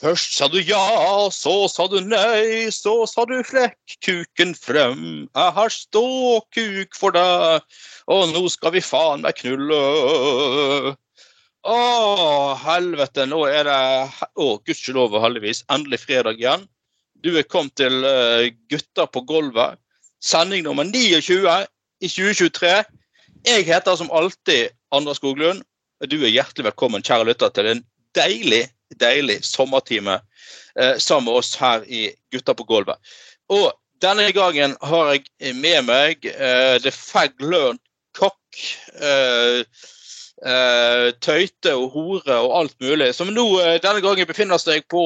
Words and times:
Først 0.00 0.32
sa 0.32 0.46
du 0.48 0.56
ja, 0.64 0.80
så 1.28 1.66
sa 1.68 1.84
du 1.92 1.98
nei, 2.00 2.70
så 2.72 3.02
sa 3.04 3.26
du 3.28 3.34
flekk 3.44 3.98
kuken 4.00 4.54
frem. 4.56 5.02
Jeg 5.28 5.52
har 5.58 5.74
ståkuk 5.74 6.96
for 6.96 7.12
deg, 7.12 7.66
og 8.08 8.32
nå 8.32 8.46
skal 8.48 8.72
vi 8.78 8.80
faen 8.84 9.20
meg 9.26 9.36
knulle. 9.42 10.94
Å, 11.68 11.76
helvete, 12.62 13.28
nå 13.28 13.42
er 13.50 13.68
det 13.68 13.76
Å, 14.40 14.48
gudskjelov 14.64 15.12
og 15.12 15.26
heldigvis 15.26 15.66
endelig 15.68 16.00
fredag 16.06 16.40
igjen. 16.40 16.64
Du 17.20 17.34
er 17.36 17.44
kommet 17.44 17.76
til 17.76 18.00
uh, 18.00 18.48
Gutta 18.72 19.04
på 19.04 19.20
gulvet. 19.28 19.76
Sending 20.24 20.64
nummer 20.64 20.88
29 20.88 21.44
i 22.00 22.08
2023. 22.08 22.72
Jeg 23.44 23.68
heter 23.68 24.00
som 24.00 24.08
alltid 24.16 24.72
Anders 24.96 25.20
Skoglund. 25.20 25.60
Du 26.08 26.16
er 26.22 26.32
hjertelig 26.32 26.70
velkommen, 26.70 27.04
kjære 27.04 27.28
lytter, 27.28 27.52
til 27.52 27.74
en 27.74 27.84
deilig 28.16 28.64
deilig 28.98 29.40
sommertime 29.46 30.18
eh, 30.78 30.96
sammen 30.98 31.28
med 31.28 31.40
oss 31.42 31.54
her 31.60 31.84
i 31.86 32.08
Gutta 32.32 32.54
på 32.54 32.66
gulvet. 32.68 32.98
Og 33.50 33.70
denne 34.02 34.30
gangen 34.32 34.76
har 34.82 35.14
jeg 35.14 35.54
med 35.60 35.86
meg 35.88 36.26
eh, 36.26 36.76
The 36.82 36.92
Fag 36.94 37.40
Learned 37.42 37.82
Cock. 38.16 38.38
Eh, 38.96 39.64
eh, 40.46 41.10
tøyte 41.20 41.74
og 41.76 41.90
hore 41.94 42.38
og 42.40 42.54
alt 42.60 42.76
mulig. 42.80 43.12
Som 43.16 43.32
nå 43.34 43.46
eh, 43.60 43.78
denne 43.82 44.02
gangen 44.04 44.28
befinner 44.28 44.60
seg 44.62 44.86
på 44.92 45.02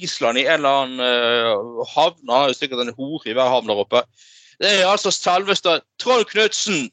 Island 0.00 0.40
i 0.40 0.46
en 0.46 0.60
eller 0.60 0.82
annen 0.82 1.04
eh, 1.04 1.84
havn. 1.94 2.32
Har 2.32 2.52
jo 2.52 2.58
sikkert 2.58 2.84
en 2.84 2.96
hore 2.96 3.30
i 3.30 3.36
hver 3.36 3.52
havn 3.54 3.70
der 3.70 3.84
oppe. 3.84 4.04
Det 4.58 4.70
er 4.80 4.90
altså 4.90 5.12
selveste 5.14 5.78
Trond 6.02 6.26
Knutsen. 6.32 6.88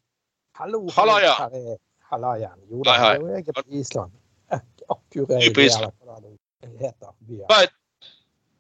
Hallo. 0.55 0.85
Halla, 0.95 1.19
ja. 1.23 2.53
Jo 2.69 2.85
da, 2.85 2.93
jeg 3.17 3.41
er 3.41 3.55
på 3.57 3.65
Island. 3.75 4.13
Er 4.89 5.53
på 5.53 5.61
Island. 5.61 5.93
hva 6.03 6.19
det 6.21 6.35
heter. 6.79 7.13
Hva 7.49 7.61
er, 7.63 7.71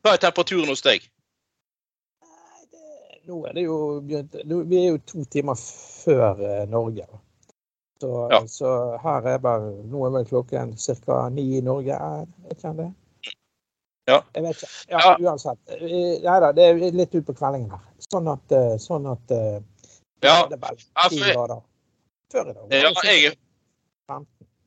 hva 0.03 0.13
er 0.13 0.17
temperaturen 0.23 0.67
hos 0.71 0.81
deg? 0.85 1.05
Nå 3.25 3.39
er 3.49 3.53
det 3.57 3.63
jo 3.65 3.77
begynt 4.05 4.35
Vi 4.69 4.77
er 4.83 4.91
jo 4.91 4.97
to 5.09 5.23
timer 5.33 5.55
før 5.57 6.41
eh, 6.45 6.65
Norge. 6.69 7.07
Så, 8.01 8.09
Ja. 8.31 8.41
så 8.47 8.97
her 9.01 9.27
er 9.33 9.37
bare 9.41 9.71
Nå 9.89 10.03
er 10.05 10.11
vel 10.19 10.25
klokken 10.29 10.75
ca. 10.77 11.29
ni 11.29 11.57
i 11.57 11.61
Norge. 11.61 11.93
Er 11.95 12.25
ikke 12.51 12.73
det? 12.77 12.91
Ja. 14.07 14.19
Jeg 14.35 14.43
vet 14.43 14.55
ikke. 14.61 14.69
Ja, 14.89 14.99
Ja. 15.05 15.15
Uansett. 15.31 15.57
Eh, 15.67 16.21
Nei 16.21 16.39
da, 16.43 16.51
det 16.51 16.63
er 16.69 16.91
litt 16.91 17.15
utpå 17.17 17.33
kveldingen 17.33 17.71
her. 17.71 17.81
Sånn 18.11 18.27
at, 18.31 18.51
eh, 18.51 18.75
sånn 18.77 19.07
at 19.11 19.31
Ja, 20.21 20.45
det 20.49 20.57
er 20.57 20.61
vel 20.67 20.77
ti 21.09 21.19
grader. 21.33 21.61
Før 22.31 22.49
i 22.49 22.53
dag. 22.53 22.71
ja, 22.71 22.91
jeg, 23.03 23.33
15. 23.33 23.44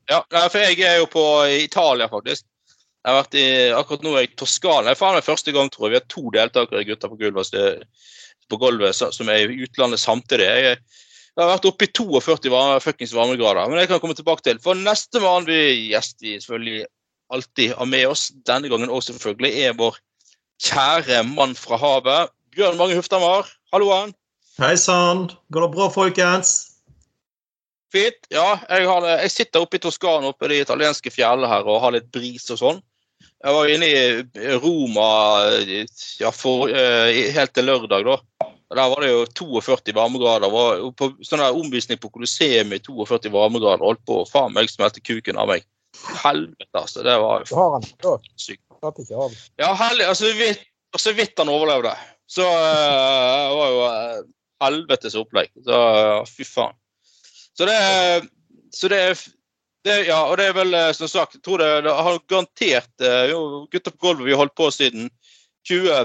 ja, 0.09 0.23
for 0.49 0.59
jeg 0.63 0.81
er 0.85 1.01
jo 1.03 1.09
på 1.13 1.25
Italia, 1.63 2.09
faktisk. 2.11 2.47
Jeg 3.05 3.15
har 3.15 3.21
vært 3.23 3.37
i, 3.39 3.47
akkurat 3.73 4.05
nå 4.05 4.13
er 4.13 4.25
jeg 4.25 4.31
i 4.33 4.39
Toskana. 4.41 4.93
Det 4.93 5.09
er 5.09 5.25
første 5.25 5.55
gang, 5.55 5.71
tror 5.73 5.89
jeg. 5.89 5.95
Vi 5.95 6.01
har 6.01 6.09
to 6.13 6.25
deltakere 6.35 6.87
gutter 6.89 7.13
på 7.13 7.19
gulvet, 7.21 7.85
på 8.51 8.59
gulvet 8.61 8.99
som 8.99 9.31
er 9.33 9.47
i 9.47 9.63
utlandet 9.65 10.03
samtidig. 10.03 10.49
Jeg, 10.49 10.81
jeg 11.39 11.45
har 11.45 11.53
vært 11.53 11.69
oppe 11.71 11.87
i 11.87 11.93
42 11.95 12.51
varme, 12.53 12.81
fuckings 12.83 13.15
varmegrader, 13.15 13.69
men 13.71 13.79
det 13.79 13.87
kan 13.87 13.97
jeg 13.97 14.05
komme 14.05 14.19
tilbake 14.19 14.45
til. 14.45 14.61
For 14.65 14.77
nestemann 14.77 15.47
vi 15.49 15.61
gjest 15.93 16.19
vi 16.25 16.35
selvfølgelig 16.43 16.89
alltid 17.33 17.77
har 17.79 17.89
med 17.89 18.07
oss, 18.11 18.29
denne 18.49 18.73
gangen 18.73 18.91
også 18.91 19.15
selvfølgelig, 19.15 19.53
er 19.69 19.77
vår 19.79 20.01
kjære 20.65 21.23
mann 21.29 21.55
fra 21.55 21.79
havet. 21.79 22.33
Bjørn 22.57 22.81
Mange 22.81 22.97
Huftamar. 22.99 23.47
Halloen. 23.73 24.17
Hei 24.59 24.75
sann. 24.81 25.29
Går 25.55 25.69
det 25.69 25.75
bra, 25.77 25.87
folkens? 25.95 26.78
Fint. 27.93 28.29
Ja, 28.33 28.59
jeg, 28.69 28.85
har, 28.89 29.07
jeg 29.25 29.33
sitter 29.33 29.65
oppe 29.65 29.79
i 29.79 29.83
Toskana, 29.83 30.33
oppe 30.33 30.49
i 30.49 30.53
de 30.53 30.63
italienske 30.65 31.13
fjellene 31.13 31.49
her, 31.49 31.65
og 31.69 31.81
har 31.85 31.95
litt 31.97 32.11
bris 32.13 32.45
og 32.53 32.61
sånn. 32.61 32.83
Jeg 33.39 33.55
var 33.55 33.71
inne 33.71 33.87
i 33.87 34.57
Roma 34.59 35.09
ja, 36.19 36.31
for, 36.35 36.69
eh, 36.71 37.31
helt 37.35 37.55
til 37.55 37.69
lørdag, 37.71 38.07
da. 38.07 38.49
Der 38.75 38.91
var 38.93 39.01
det 39.01 39.13
jo 39.13 39.21
42 39.41 39.95
varmegrader. 39.97 40.51
Var 40.53 40.83
på 40.99 41.09
sånn 41.25 41.41
der 41.41 41.57
omvisning 41.57 42.01
på 42.03 42.11
Colosseum 42.13 42.75
i 42.77 42.81
42 42.85 43.31
varmegrader. 43.33 43.85
Holdt 43.87 44.03
på 44.09 44.21
faen 44.29 44.53
meg 44.53 44.69
smelte 44.69 45.01
kuken 45.01 45.41
av 45.41 45.49
meg. 45.53 45.65
Helvete, 46.21 46.75
altså. 46.77 47.05
Det 47.07 47.15
var 47.23 47.45
jo 47.45 47.49
sykt. 48.37 48.65
Ja, 49.59 49.73
heldig. 49.79 50.11
Altså, 50.11 50.35
vidt, 50.37 50.67
så 50.99 51.15
vidt 51.17 51.41
han 51.41 51.53
overlevde. 51.53 51.95
Så 52.29 52.45
eh, 52.45 53.47
det 53.49 53.57
var 53.57 53.73
jo 53.73 53.81
eh, 53.87 54.21
helvetes 54.67 55.17
opplegg. 55.19 55.55
Så 55.65 55.81
fy 56.29 56.47
faen. 56.47 56.77
Så 57.59 57.67
det, 57.67 58.29
så 58.71 58.89
det, 58.89 59.19
det 59.85 59.97
Ja, 60.07 60.21
og 60.31 60.37
det 60.39 60.47
er 60.47 60.55
vel 60.55 60.75
eh, 60.75 60.93
som 60.95 61.11
sagt, 61.11 61.35
jeg 61.35 61.43
tror 61.43 61.59
det, 61.59 61.71
det 61.89 61.95
har 61.95 62.21
garantert 62.31 63.03
eh, 63.03 63.25
jo, 63.33 63.41
Gutter 63.73 63.95
på 63.95 64.07
gulvet 64.07 64.29
vi 64.29 64.37
har 64.37 64.45
holdt 64.45 64.55
på 64.55 64.71
siden 64.71 65.11
20, 65.67 66.05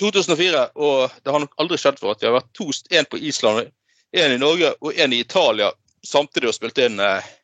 2004, 0.00 0.62
og 0.74 1.10
det 1.24 1.34
har 1.34 1.42
nok 1.42 1.58
aldri 1.58 1.78
skjedd 1.80 1.98
for 1.98 2.14
at 2.14 2.22
vi 2.22 2.30
har 2.30 2.36
vært 2.38 2.52
to, 2.54 2.68
en 2.94 3.10
på 3.10 3.18
Island, 3.18 3.72
en 4.14 4.36
i 4.36 4.38
Norge 4.38 4.70
og 4.78 4.94
en 4.94 5.12
i 5.12 5.20
Italia 5.24 5.72
samtidig 6.06 6.52
og 6.52 6.56
spilt 6.56 6.78
inn 6.86 7.02
eh, 7.02 7.34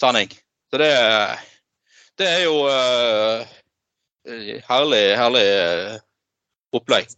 sending. 0.00 0.30
Så 0.70 0.78
det, 0.78 0.94
det 2.22 2.32
er 2.38 2.42
jo 2.46 2.56
eh, 2.70 3.54
herlig, 4.70 5.04
herlig 5.18 5.46
eh, 5.46 6.02
opplegg. 6.74 7.10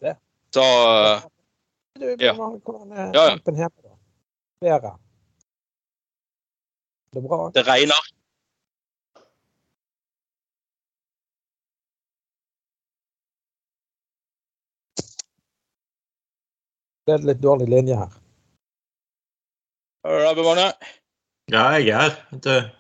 Så 0.55 0.65
eh, 0.65 1.27
Ja, 2.21 2.33
Ja, 2.33 3.11
ja. 3.13 3.29
kampen 3.33 3.57
hjemme, 3.57 3.83
da? 3.83 3.99
Været? 4.61 5.03
Det 7.13 7.23
er 7.23 7.29
bra? 7.29 7.51
det 7.55 7.63
regner. 7.67 8.13
Det 17.07 17.15
er 17.15 17.27
litt 17.29 17.43
dårlig 17.43 17.69
linje 17.71 17.97
her. 18.01 18.15
Er 20.07 20.19
du 20.19 20.25
der, 20.25 20.35
Bemanne? 20.35 20.67
Ja, 21.55 21.69
jeg 21.79 21.95
er 21.95 22.11
her. 22.11 22.71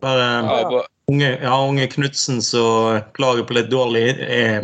Bare 0.00 0.26
Ja, 0.44 0.82
unge, 1.08 1.30
ja, 1.42 1.54
unge 1.64 1.86
Knutsen 1.88 2.42
som 2.44 3.00
klager 3.16 3.46
på 3.48 3.56
litt 3.56 3.70
dårlig 3.72 4.04
eh, 4.20 4.60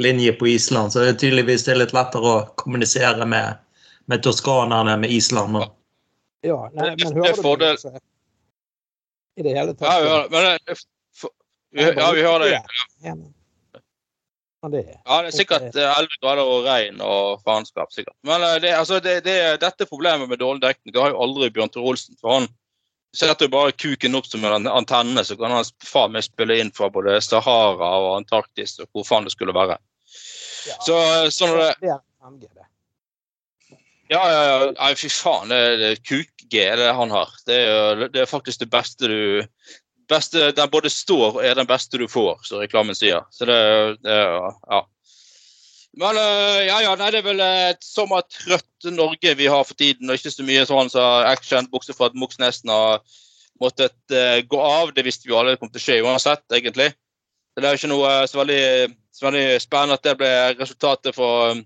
linje 0.00 0.32
på 0.32 0.48
Island. 0.48 0.92
Så 0.92 1.04
det 1.04 1.12
er 1.12 1.20
tydeligvis 1.20 1.66
det 1.66 1.74
er 1.74 1.82
litt 1.82 1.92
lettere 1.92 2.32
å 2.32 2.40
kommunisere 2.56 3.28
med, 3.28 3.60
med 4.08 4.24
toskanerne 4.24 4.96
med 5.04 5.12
Island. 5.12 5.52
nå. 5.52 5.68
Ja, 6.44 6.70
nei, 6.72 6.94
men 6.96 7.06
er 7.12 7.20
hører 7.20 7.36
du 7.36 7.44
fordel. 7.44 7.78
I 9.36 9.46
det 9.46 9.54
hele 9.56 9.74
tatt? 9.74 9.88
Ja, 9.88 10.00
vi 10.00 10.10
hører 10.10 10.44
det. 10.46 10.58
Det, 10.66 10.76
for, 11.18 11.30
vi, 11.74 11.86
ja, 11.88 12.10
vi 12.14 12.22
har 12.22 12.44
det. 12.44 12.50
Ja, 14.64 14.68
det 14.70 14.80
er 14.80 14.92
Ja, 15.04 15.22
det 15.22 15.28
er 15.28 15.36
sikkert 15.36 15.76
eh, 15.76 15.98
11 16.00 16.20
grader 16.22 16.48
og 16.48 16.64
regn 16.64 17.00
og 17.04 17.42
faenskap. 17.44 17.92
sikkert. 17.92 18.16
Men 18.24 18.42
eh, 18.42 18.60
det, 18.62 18.74
altså, 18.78 19.00
det, 19.00 19.18
det, 19.26 19.60
dette 19.60 19.86
problemet 19.90 20.28
med 20.28 20.40
dårlig 20.40 20.62
dekning 20.62 20.94
det 20.94 21.02
har 21.02 21.12
jo 21.12 21.22
aldri 21.26 21.50
Bjørn 21.52 21.72
Tore 21.74 21.92
Olsen. 21.92 22.16
For 22.20 22.38
han 22.38 22.48
setter 23.14 23.46
jo 23.46 23.54
bare 23.54 23.74
kuken 23.76 24.16
opp 24.16 24.26
som 24.26 24.44
en 24.44 24.68
antenne, 24.70 25.24
så 25.24 25.36
kan 25.36 25.52
han 25.52 25.66
faen 25.84 26.14
meg 26.14 26.24
spille 26.26 26.56
inn 26.62 26.72
fra 26.74 26.88
både 26.90 27.20
Sahara 27.22 27.90
og 28.00 28.14
Antarktis 28.16 28.78
og 28.80 28.88
hvor 28.92 29.06
faen 29.08 29.28
det 29.28 29.34
skulle 29.34 29.54
være. 29.54 29.76
Ja. 30.64 30.78
Så 30.86 30.96
sånn 31.34 31.58
er 31.58 31.60
det 31.60 31.74
Det 31.82 31.92
er 31.92 32.00
5G, 32.24 32.48
det. 32.48 32.68
Ja, 34.12 34.20
ja, 34.20 34.42
ja. 34.74 34.90
Fy 34.98 35.08
faen. 35.08 35.52
Det, 35.52 35.88
er 35.88 36.02
kuk-G 36.04 36.58
er 36.60 36.80
det 36.80 36.92
han 36.96 37.12
har. 37.14 37.32
Det 37.48 37.56
er, 37.56 38.04
det 38.12 38.24
er 38.24 38.30
faktisk 38.30 38.60
det 38.60 38.70
beste 38.72 39.08
du 39.08 39.20
beste, 40.08 40.50
Den 40.52 40.70
både 40.70 40.90
står 40.92 41.38
og 41.38 41.44
er 41.44 41.54
den 41.56 41.68
beste 41.68 41.98
du 42.00 42.08
får, 42.10 42.42
som 42.44 42.60
reklamen 42.60 42.96
sier. 42.96 43.24
Så 43.32 43.48
det, 43.48 43.60
det 44.04 44.18
Ja. 44.18 44.84
Men 45.94 46.16
øh, 46.18 46.60
ja, 46.66 46.80
ja, 46.82 46.94
nei, 46.98 47.10
det 47.14 47.20
er 47.20 47.26
vel 47.28 47.40
et 47.44 47.84
sommertrøtt 47.86 48.88
Norge 48.90 49.34
vi 49.38 49.46
har 49.46 49.62
for 49.62 49.78
tiden, 49.78 50.10
og 50.10 50.18
ikke 50.18 50.32
så 50.34 50.42
mye 50.42 50.64
sånn 50.66 50.90
så 50.90 51.04
action, 51.28 51.68
bortsett 51.70 51.94
fra 51.94 52.08
at 52.10 52.16
Moxnesen 52.18 52.72
har 52.72 53.04
måttet 53.62 53.94
uh, 54.10 54.40
gå 54.42 54.58
av. 54.58 54.90
Det 54.96 55.04
visste 55.06 55.28
vi 55.28 55.36
alle 55.38 55.54
kom 55.60 55.70
til 55.70 55.78
å 55.78 55.84
skje 55.84 56.00
uansett, 56.02 56.42
egentlig. 56.50 56.88
Så 57.54 57.62
det 57.62 57.68
er 57.68 57.76
jo 57.76 57.80
ikke 57.80 57.92
noe 57.92 58.10
så 58.26 58.40
veldig, 58.40 58.64
så 59.14 59.28
veldig 59.28 59.44
spennende 59.62 60.00
at 60.00 60.08
det 60.08 60.16
ble 60.18 60.32
resultatet 60.58 61.14
for 61.14 61.52
øh, 61.52 61.62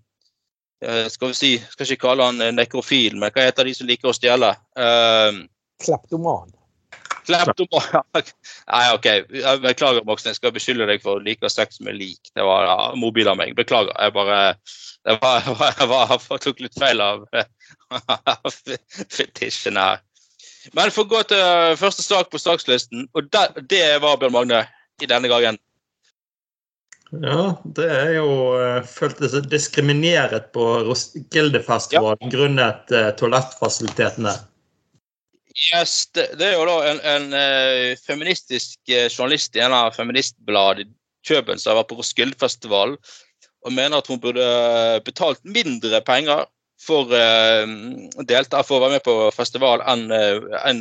skal 1.10 1.32
vi 1.32 1.34
si, 1.34 1.48
skal 1.72 1.88
ikke 1.88 2.04
kalle 2.06 2.28
han 2.28 2.54
nekrofil, 2.54 3.16
men 3.18 3.32
hva 3.34 3.48
heter 3.48 3.66
de 3.66 3.72
som 3.74 3.88
liker 3.88 4.12
å 4.12 4.14
stjele? 4.14 4.52
Uh, 4.78 5.42
Kleptoman. 5.82 6.52
Kleptoman. 7.26 8.04
Nei, 8.72 8.84
OK. 8.94 9.08
Jeg 9.34 9.62
beklager, 9.64 10.06
Moxnes. 10.06 10.36
Jeg 10.36 10.40
skal 10.40 10.54
beskylde 10.54 10.86
deg 10.88 11.02
for 11.02 11.18
å 11.18 11.24
like 11.24 11.50
sex 11.52 11.82
med 11.84 11.98
lik. 11.98 12.30
Det 12.34 12.46
var 12.46 12.68
ja, 12.68 12.76
mobil 12.98 13.28
av 13.28 13.38
meg. 13.40 13.56
Beklager. 13.58 13.94
Jeg 13.98 14.14
bare 14.16 14.38
det 15.08 15.18
var, 15.22 15.42
jeg, 15.46 15.56
var, 15.58 15.74
jeg, 15.78 15.88
var, 15.88 16.16
jeg 16.16 16.44
tok 16.46 16.60
litt 16.64 16.78
feil 16.80 17.04
av 17.04 17.24
fetisjen 19.18 19.80
her. 19.80 20.02
Men 20.76 20.92
for 20.92 21.06
å 21.06 21.12
gå 21.12 21.22
til 21.30 21.40
eh, 21.40 21.76
første 21.80 22.04
sak 22.04 22.28
på 22.32 22.40
sakslisten, 22.42 23.06
og 23.16 23.30
det, 23.32 23.44
det 23.70 23.84
var 24.02 24.18
Bjørn 24.20 24.34
Magne 24.34 24.64
i 25.00 25.08
denne 25.08 25.30
gangen. 25.30 25.60
Ja, 27.08 27.56
det 27.76 27.86
er 27.88 28.10
jo 28.18 28.28
uh, 28.58 28.82
følte 28.84 29.30
seg 29.32 29.48
diskriminert 29.48 30.50
på 30.52 30.66
Roskildefestivalen 30.84 32.32
grunnet 32.32 32.92
uh, 32.92 33.08
toalettfasilitetene. 33.16 34.36
Yes, 35.58 36.06
det, 36.14 36.28
det 36.38 36.52
er 36.52 36.54
jo 36.54 36.66
da 36.68 36.76
en, 36.86 37.00
en 37.02 37.32
eh, 37.34 37.96
feministisk 37.98 38.78
eh, 38.92 39.08
journalist 39.10 39.56
i 39.58 39.62
en 39.64 39.74
av 39.74 39.96
feministbladet 39.96 40.86
i 40.86 40.92
Kjøben 41.26 41.58
som 41.58 41.72
har 41.72 41.80
vært 41.80 41.90
på 41.90 41.98
Roskildefestivalen 41.98 42.94
og 43.66 43.74
mener 43.74 43.98
at 43.98 44.06
hun 44.08 44.20
burde 44.22 44.44
eh, 44.44 45.00
betalt 45.04 45.42
mindre 45.42 46.00
penger 46.06 46.46
for 46.78 47.10
uh, 47.10 47.66
delta 48.30 48.60
for 48.62 48.78
å 48.78 48.84
være 48.84 48.94
med 48.94 49.02
på 49.02 49.14
festival 49.34 49.80
enn 49.90 50.04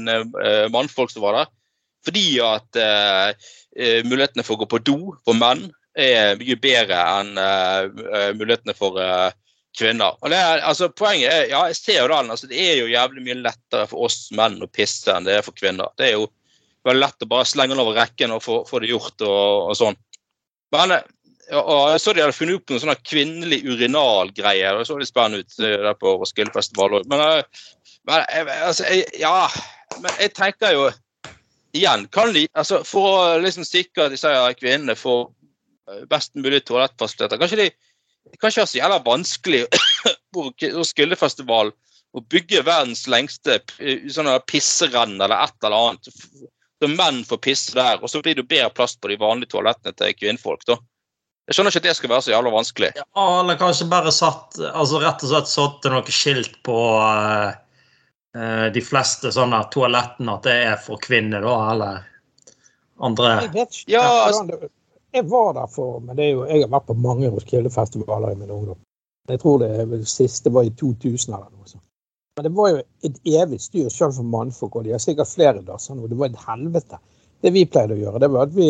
uh, 0.06 0.68
mannfolk 0.70 1.10
som 1.10 1.24
var 1.24 1.34
der. 1.40 1.48
Fordi 2.06 2.26
at 2.46 2.78
mulighetene 4.06 4.46
for 4.46 4.54
å 4.54 4.62
gå 4.62 4.68
på 4.70 4.80
do 4.86 5.00
for 5.26 5.34
menn 5.36 5.66
er 5.98 6.40
mye 6.40 6.58
bedre 6.62 7.02
enn 7.18 7.34
mulighetene 8.38 8.76
for 8.78 9.00
kvinner. 9.78 10.18
Og 10.22 10.32
det 10.34 10.40
er, 10.40 10.64
altså, 10.66 10.90
poenget 10.94 11.32
er, 11.32 11.46
ja, 11.52 11.66
jeg 11.70 11.78
ser 11.78 12.00
jo 12.02 12.10
den, 12.12 12.32
altså, 12.34 12.50
Det 12.50 12.60
er 12.62 12.80
jo 12.80 12.90
jævlig 12.92 13.24
mye 13.26 13.38
lettere 13.42 13.88
for 13.90 14.08
oss 14.08 14.28
menn 14.36 14.58
å 14.64 14.70
pisse 14.72 15.14
enn 15.14 15.28
det 15.28 15.38
er 15.38 15.46
for 15.46 15.58
kvinner. 15.58 15.94
Det 16.00 16.10
er 16.10 16.16
jo 16.18 16.30
veldig 16.88 17.04
lett 17.04 17.26
å 17.26 17.30
bare 17.30 17.48
slenge 17.48 17.76
den 17.76 17.84
over 17.84 17.98
rekken 18.00 18.34
og 18.36 18.44
få, 18.44 18.62
få 18.70 18.82
det 18.82 18.92
gjort 18.94 19.26
og, 19.28 19.72
og 19.72 19.78
sånn. 19.78 19.98
Men 20.76 21.00
og 21.56 21.94
jeg 21.94 22.00
så 22.04 22.12
de 22.12 22.24
hadde 22.26 22.36
funnet 22.36 22.60
opp 22.60 22.72
noen 22.72 22.82
sånne 22.84 22.98
kvinnelig 23.08 23.62
urinalgreier. 23.64 24.76
Det 24.76 24.88
så 24.90 24.98
litt 25.00 25.12
spennende 25.12 25.46
ut 25.46 25.60
der 25.62 25.94
på 25.96 26.18
Roskildefestival 26.20 26.98
òg. 27.00 27.06
Men, 27.08 27.44
men 28.10 28.52
altså, 28.58 28.88
jeg, 28.92 29.08
ja 29.22 29.48
Men 30.04 30.12
jeg 30.20 30.34
tenker 30.36 30.74
jo 30.76 30.90
igjen 31.78 32.04
kan 32.12 32.34
de, 32.36 32.44
altså 32.58 32.82
For 32.88 33.08
å 33.08 33.40
liksom 33.40 33.64
sikre 33.68 34.08
at 34.08 34.16
disse 34.16 34.32
kvinnene 34.60 34.98
får 35.00 35.30
best 36.12 36.36
mulig 36.36 36.64
toalettfasiliteter, 36.68 37.40
kanskje 37.42 37.62
de 37.62 37.70
kan 38.36 38.52
ikke 38.52 38.62
være 38.62 38.72
så 38.74 38.80
jævla 38.82 39.00
vanskelig 39.06 39.64
på 40.36 40.50
Roskildefestivalen 40.76 41.76
å 42.18 42.24
bygge 42.32 42.64
verdens 42.66 43.06
lengste 43.12 43.60
sånn 44.12 44.30
pisserenn 44.50 45.18
eller 45.20 45.38
et 45.38 45.68
eller 45.68 45.78
annet. 45.78 46.10
Så 46.78 46.90
menn 46.92 47.24
får 47.26 47.42
pisse 47.44 47.76
der, 47.76 48.02
og 48.02 48.10
så 48.12 48.22
blir 48.24 48.38
det 48.38 48.48
bedre 48.50 48.72
plass 48.74 48.96
på 48.98 49.10
de 49.12 49.18
vanlige 49.22 49.54
toalettene 49.56 49.96
til 49.98 50.16
kvinnfolk. 50.18 50.66
da. 50.70 50.78
Jeg 51.48 51.58
skjønner 51.58 51.74
ikke 51.74 51.82
at 51.82 51.88
det 51.88 51.96
skal 51.98 52.12
være 52.12 52.26
så 52.26 52.34
jævla 52.34 52.54
vanskelig. 52.54 52.92
Ja, 53.00 53.26
eller 53.40 53.60
kanskje 53.60 53.90
bare 53.92 54.14
satt 54.14 54.60
altså 54.68 55.02
rett 55.04 55.24
og 55.24 55.32
slett 55.32 55.52
satt 55.52 55.88
noe 55.94 56.14
skilt 56.14 56.58
på 56.68 56.78
uh, 57.00 58.68
de 58.74 58.84
fleste 58.84 59.32
sånne 59.34 59.62
toalettene 59.74 60.36
at 60.38 60.48
det 60.48 60.58
er 60.74 60.82
for 60.84 61.02
kvinner, 61.02 61.46
da, 61.46 61.56
eller 61.74 62.10
andre. 63.08 63.34
Ja, 63.90 64.04
altså, 64.28 64.70
jeg 65.18 65.30
var 65.32 65.54
der 65.58 65.68
for 65.72 66.00
men 66.04 66.20
jo, 66.22 66.46
Jeg 66.46 66.64
har 66.64 66.72
vært 66.72 66.88
på 66.90 66.98
mange 67.02 67.30
Roskilde-festivaler 67.34 68.34
i 68.34 68.40
min 68.40 68.54
ungdom. 68.54 68.80
Jeg 69.28 69.40
tror 69.42 69.60
det 69.60 69.90
det 69.92 70.08
siste 70.08 70.54
var 70.54 70.64
i 70.64 70.72
2000 70.72 71.34
eller 71.34 71.52
noe 71.52 71.68
sånt. 71.68 71.84
Men 72.38 72.46
det 72.46 72.54
var 72.56 72.70
jo 72.70 72.82
et 73.08 73.16
evig 73.26 73.60
styr 73.62 73.90
selv 73.90 74.14
for 74.14 74.24
mannfolk, 74.24 74.76
og 74.76 74.86
de 74.86 74.94
har 74.94 75.02
sikkert 75.02 75.32
flere 75.32 75.64
dasser 75.66 75.98
nå. 75.98 76.08
Det 76.08 76.18
var 76.20 76.30
et 76.30 76.44
helvete. 76.48 77.00
Det 77.42 77.52
vi 77.54 77.66
pleide 77.66 77.96
å 77.96 78.02
gjøre, 78.02 78.22
det 78.22 78.30
var 78.34 78.46
at 78.46 78.54
vi, 78.54 78.70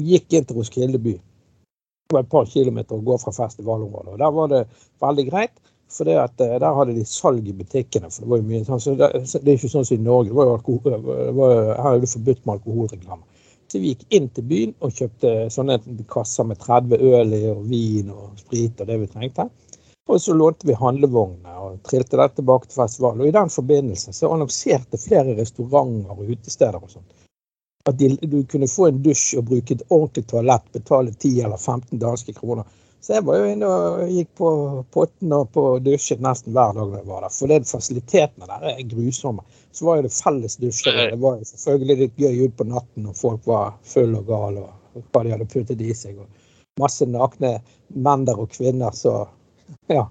vi 0.00 0.14
gikk 0.14 0.32
inn 0.32 0.46
til 0.48 0.58
Roskilde 0.58 1.00
by. 1.02 1.12
Det 1.12 2.16
var 2.16 2.24
et 2.24 2.32
par 2.32 2.48
kilometer 2.48 2.96
å 2.96 3.04
gå 3.04 3.18
fra 3.20 3.34
festivalområdet. 3.36 4.14
og 4.14 4.18
Der 4.24 4.32
var 4.38 4.48
det 4.52 4.62
veldig 5.04 5.26
greit, 5.28 5.54
for 5.92 6.08
at, 6.08 6.40
eh, 6.40 6.58
der 6.58 6.78
hadde 6.78 6.96
de 6.96 7.04
salg 7.08 7.48
i 7.48 7.52
butikkene. 7.52 8.10
for 8.10 8.24
Det 8.24 8.30
var 8.30 8.40
jo 8.40 8.48
mye 8.48 8.64
sånn, 8.64 8.80
så 8.80 8.96
det, 8.96 9.10
det 9.12 9.52
er 9.52 9.60
ikke 9.60 9.72
sånn 9.76 9.84
som 9.84 9.98
i 9.98 10.02
Norge. 10.08 10.30
Det 10.30 10.38
var 10.40 10.48
jo 10.48 10.56
alkohol, 10.56 10.96
det 10.96 11.34
var, 11.36 11.54
her 11.76 11.90
er 11.92 12.00
det 12.00 12.12
forbudt 12.14 12.46
med 12.46 12.54
alkoholreklame. 12.56 13.31
Så 13.72 13.80
vi 13.80 13.94
gikk 13.94 14.02
inn 14.12 14.26
til 14.36 14.44
byen 14.44 14.72
og 14.84 14.92
kjøpte 14.92 15.30
sånne 15.54 15.78
kasser 16.12 16.44
med 16.44 16.60
30 16.60 16.98
øl 17.08 17.32
i 17.32 17.44
og 17.48 17.62
vin 17.70 18.10
og 18.12 18.34
sprit 18.36 18.82
og 18.84 18.90
det 18.90 18.98
vi 19.00 19.08
trengte. 19.08 19.46
Og 20.10 20.20
så 20.20 20.34
lånte 20.36 20.68
vi 20.68 20.76
handlevognene 20.76 21.54
og 21.62 21.78
trilte 21.88 22.18
det 22.20 22.26
tilbake 22.36 22.68
til 22.68 22.82
festivalen. 22.82 23.22
Og 23.24 23.30
i 23.30 23.34
den 23.38 23.52
forbindelse 23.54 24.12
så 24.12 24.28
annonserte 24.34 25.00
flere 25.00 25.38
restauranter 25.38 26.12
og 26.12 26.34
utesteder 26.34 26.82
og 26.82 26.90
sånt 26.92 27.16
at 27.88 27.96
de, 27.98 28.12
du 28.22 28.44
kunne 28.46 28.68
få 28.70 28.90
en 28.90 29.00
dusj 29.02 29.40
og 29.40 29.48
bruke 29.48 29.74
et 29.74 29.80
ordentlig 29.88 30.26
toalett, 30.30 30.68
betale 30.74 31.14
10 31.14 31.40
eller 31.46 31.56
15 31.56 31.98
danske 31.98 32.34
kroner. 32.36 32.68
Så 33.02 33.16
jeg 33.16 33.24
var 33.26 33.40
jo 33.40 33.48
inne 33.50 33.70
og 33.72 34.12
gikk 34.14 34.28
på 34.38 34.50
potten 34.94 35.32
og 35.34 35.48
på 35.56 35.64
dusjet 35.82 36.22
nesten 36.22 36.54
hver 36.54 36.76
dag 36.76 36.92
jeg 37.00 37.08
var 37.08 37.24
der. 37.24 37.34
For 37.34 37.50
det 37.50 37.64
fasilitetene 37.66 38.46
der 38.46 38.68
er 38.70 38.84
grusomme. 38.92 39.42
Så 39.72 39.86
var 39.88 39.98
jo 39.98 40.06
det 40.06 40.12
felles 40.14 40.56
dusjer. 40.60 40.98
Det 41.10 41.18
var 41.20 41.38
jo 41.40 41.48
selvfølgelig 41.48 41.98
litt 42.02 42.18
gøy 42.20 42.46
ut 42.46 42.56
på 42.58 42.68
natten 42.68 43.06
når 43.08 43.16
folk 43.16 43.46
var 43.48 43.76
fulle 43.88 44.20
og 44.20 44.28
gale 44.28 44.64
og 44.66 45.04
hva 45.14 45.22
de 45.24 45.32
hadde 45.32 45.48
puttet 45.48 45.80
i 45.80 45.94
seg. 45.96 46.18
Og 46.20 46.80
masse 46.80 47.06
nakne 47.08 47.54
menn 47.92 48.26
der 48.28 48.40
og 48.40 48.52
kvinner 48.52 48.92
som 48.96 49.32
ja, 49.88 50.04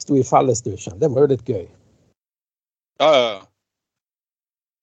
sto 0.00 0.18
i 0.18 0.24
fellesdusjen. 0.26 0.98
Det 1.00 1.08
var 1.12 1.24
jo 1.24 1.32
litt 1.32 1.48
gøy. 1.48 1.64
Ja, 3.00 3.08
ja, 3.08 3.24
ja. 3.32 3.40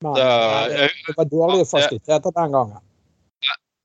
Men 0.04 0.18
det, 0.18 0.90
det 1.08 1.16
var 1.18 1.30
dårlige 1.32 1.70
fasiliteter 1.70 2.34
den 2.36 2.52
gangen. 2.58 2.82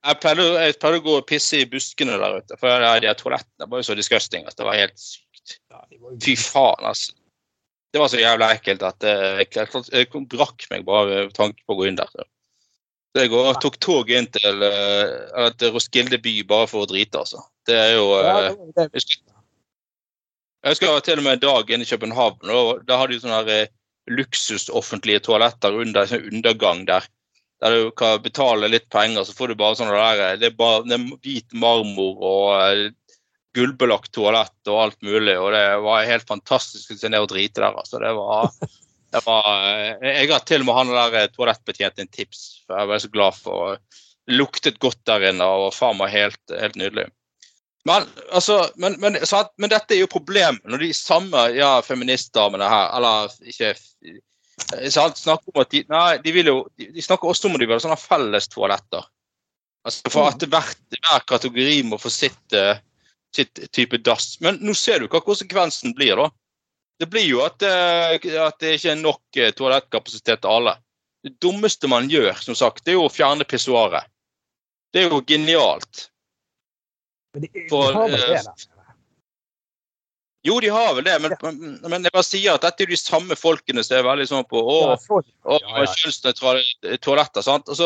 Jeg 0.01 0.17
pleide, 0.23 0.45
jeg 0.65 0.77
pleide, 0.81 0.99
å 1.03 1.05
gå 1.05 1.15
og 1.21 1.27
pisse 1.29 1.61
i 1.61 1.69
buskene 1.69 2.17
der 2.21 2.41
ute. 2.41 2.57
For 2.61 2.85
de 3.05 3.13
toalettene 3.21 3.69
var 3.69 3.83
jo 3.83 3.89
så 3.91 3.97
disgusting 3.99 4.47
at 4.49 4.57
det 4.57 4.65
var 4.65 4.79
helt 4.79 4.97
sykt. 5.01 5.59
Fy 6.25 6.37
faen, 6.41 6.87
altså. 6.89 7.13
Det 7.91 7.99
var 7.99 8.11
så 8.11 8.21
jævla 8.21 8.53
ekkelt 8.55 8.83
at 8.87 9.03
jeg, 9.07 9.47
jeg, 9.57 9.85
jeg 9.91 10.27
brakk 10.31 10.67
meg 10.71 10.85
bare 10.87 11.25
tanken 11.35 11.59
på 11.67 11.75
å 11.75 11.81
gå 11.81 11.89
inn 11.89 11.99
der. 11.99 12.13
Så 13.11 13.25
jeg 13.25 13.33
går, 13.33 13.49
tok 13.63 13.79
tog 13.83 14.11
inn 14.15 14.29
til, 14.31 14.63
uh, 14.63 15.49
til 15.59 15.73
Roskilde 15.75 16.21
by 16.23 16.35
bare 16.47 16.69
for 16.71 16.87
å 16.87 16.91
drite, 16.91 17.25
altså. 17.25 17.43
Det 17.67 17.75
er 17.75 17.97
jo 17.97 18.05
uh, 18.15 18.55
Jeg 18.79 20.75
husker 20.77 21.03
til 21.03 21.19
og 21.19 21.27
med 21.27 21.39
en 21.39 21.43
dag 21.43 21.73
inne 21.75 21.87
i 21.87 21.91
København. 21.91 22.53
og 22.55 22.85
Da 22.87 23.01
hadde 23.01 23.17
de 23.17 23.23
sånne 23.25 23.43
her, 23.49 23.73
luksusoffentlige 24.11 25.23
toaletter 25.27 25.75
under 25.83 26.07
sånn 26.11 26.29
undergang 26.31 26.87
der 26.89 27.05
der 27.61 27.75
du 27.77 27.91
kan 27.93 28.23
betale 28.25 28.71
litt 28.73 28.87
penger, 28.89 29.25
så 29.25 29.35
får 29.37 29.51
du 29.51 29.59
bare 29.61 29.77
sånne 29.77 29.99
der 29.99 30.39
Det 30.41 30.49
er 30.49 30.57
bare 30.57 30.85
det 30.89 30.97
er 30.97 31.19
hvit 31.21 31.53
marmor 31.53 32.23
og 32.25 32.95
gullbelagt 33.57 34.13
toalett 34.15 34.71
og 34.71 34.83
alt 34.85 35.01
mulig. 35.03 35.37
Og 35.39 35.51
det 35.55 35.65
var 35.85 36.09
helt 36.09 36.29
fantastisk 36.29 36.95
å 36.95 36.99
se 37.01 37.11
ned 37.11 37.25
og 37.25 37.33
drite 37.33 37.63
der. 37.63 37.77
altså. 37.83 38.01
Det 38.03 38.13
var, 38.19 38.51
det 39.17 39.23
var 39.27 39.49
uh, 39.51 40.09
Jeg 40.09 40.33
har 40.33 40.45
til 40.49 40.65
og 40.65 40.71
med 40.71 40.79
han 40.81 40.93
der 40.93 41.33
toalettbetjenten 41.35 41.37
toalettbetjent 41.37 42.05
en 42.05 42.13
tips, 42.15 42.45
for 42.67 42.81
jeg 42.81 42.93
var 42.93 43.05
så 43.05 43.15
glad 43.15 43.41
for 43.41 43.81
Det 44.29 44.37
luktet 44.37 44.79
godt 44.79 45.01
der 45.09 45.31
inne 45.33 45.47
og 45.49 45.73
faen 45.75 45.99
meg 45.99 46.13
helt, 46.15 46.41
helt 46.55 46.77
nydelig. 46.79 47.09
Men, 47.89 48.05
altså, 48.31 48.61
men, 48.77 48.99
men, 49.01 49.17
men, 49.17 49.71
dette 49.73 49.97
er 49.97 50.03
jo 50.03 50.11
problemet 50.13 50.61
når 50.69 50.85
de 50.85 50.91
samme 50.95 51.47
ja, 51.57 51.79
feministdamene 51.83 52.69
her, 52.69 52.91
eller 52.99 53.33
ikke 53.49 53.73
Eh, 54.77 54.91
snakker 54.91 55.51
om 55.55 55.63
at 55.63 55.71
de, 55.73 55.83
nei, 55.91 56.19
de, 56.23 56.35
vil 56.35 56.51
jo, 56.51 56.59
de 56.77 57.03
snakker 57.03 57.31
også 57.31 57.49
om 57.49 57.57
at 57.57 57.63
de 57.63 57.69
vil 57.69 57.79
ha 57.79 57.83
sånne 57.83 57.99
felles 58.01 58.49
toaletter. 58.53 59.09
Altså 59.89 60.13
For 60.13 60.29
at 60.29 60.45
hvert, 60.53 60.83
hver 60.93 61.25
kategori 61.29 61.81
må 61.89 61.99
få 62.01 62.13
sitt, 62.13 62.43
uh, 62.53 62.77
sitt, 63.37 63.61
type 63.73 64.01
dass. 64.05 64.35
Men 64.45 64.61
nå 64.65 64.75
ser 64.79 65.01
du 65.01 65.09
hva 65.11 65.23
konsekvensen 65.25 65.95
blir, 65.97 66.17
da. 66.19 66.31
Det 67.01 67.09
blir 67.09 67.25
jo 67.25 67.41
at, 67.45 67.63
uh, 67.65 68.17
at 68.45 68.61
det 68.61 68.77
ikke 68.77 68.93
er 68.93 69.01
nok 69.01 69.23
uh, 69.41 69.51
toalettkapasitet 69.57 70.43
til 70.43 70.53
alle. 70.53 70.77
Det 71.25 71.37
dummeste 71.41 71.89
man 71.89 72.09
gjør, 72.13 72.35
som 72.45 72.57
sagt, 72.57 72.85
det 72.85 72.95
er 72.95 73.01
jo 73.01 73.07
å 73.09 73.13
fjerne 73.13 73.47
pissoaret. 73.49 74.09
Det 74.93 75.05
er 75.05 75.13
jo 75.13 75.23
genialt. 75.27 76.09
Men 77.35 77.47
de, 77.47 77.65
For, 77.71 77.93
de 77.93 77.97
har 77.97 78.13
vel 78.13 78.27
det, 78.27 78.43
da? 78.45 78.81
Jo, 80.43 80.57
de 80.61 80.71
har 80.73 80.95
vel 80.97 81.05
det, 81.05 81.17
men, 81.21 81.35
men, 81.85 82.05
jeg 82.07 82.15
bare 82.15 82.25
sier 82.25 82.55
at 82.55 82.65
dette 82.65 82.87
er 82.87 82.89
de 82.89 82.97
samme 82.97 83.37
folkene 83.37 83.83
som 83.85 83.99
er 83.99 84.07
veldig 84.07 84.25
sånn 84.31 84.47
på 84.49 84.61
å, 84.61 84.79
å, 84.97 85.59
kjønnsnøytrale 86.01 86.97
toaletter. 87.05 87.45
sant? 87.45 87.69
Og 87.69 87.77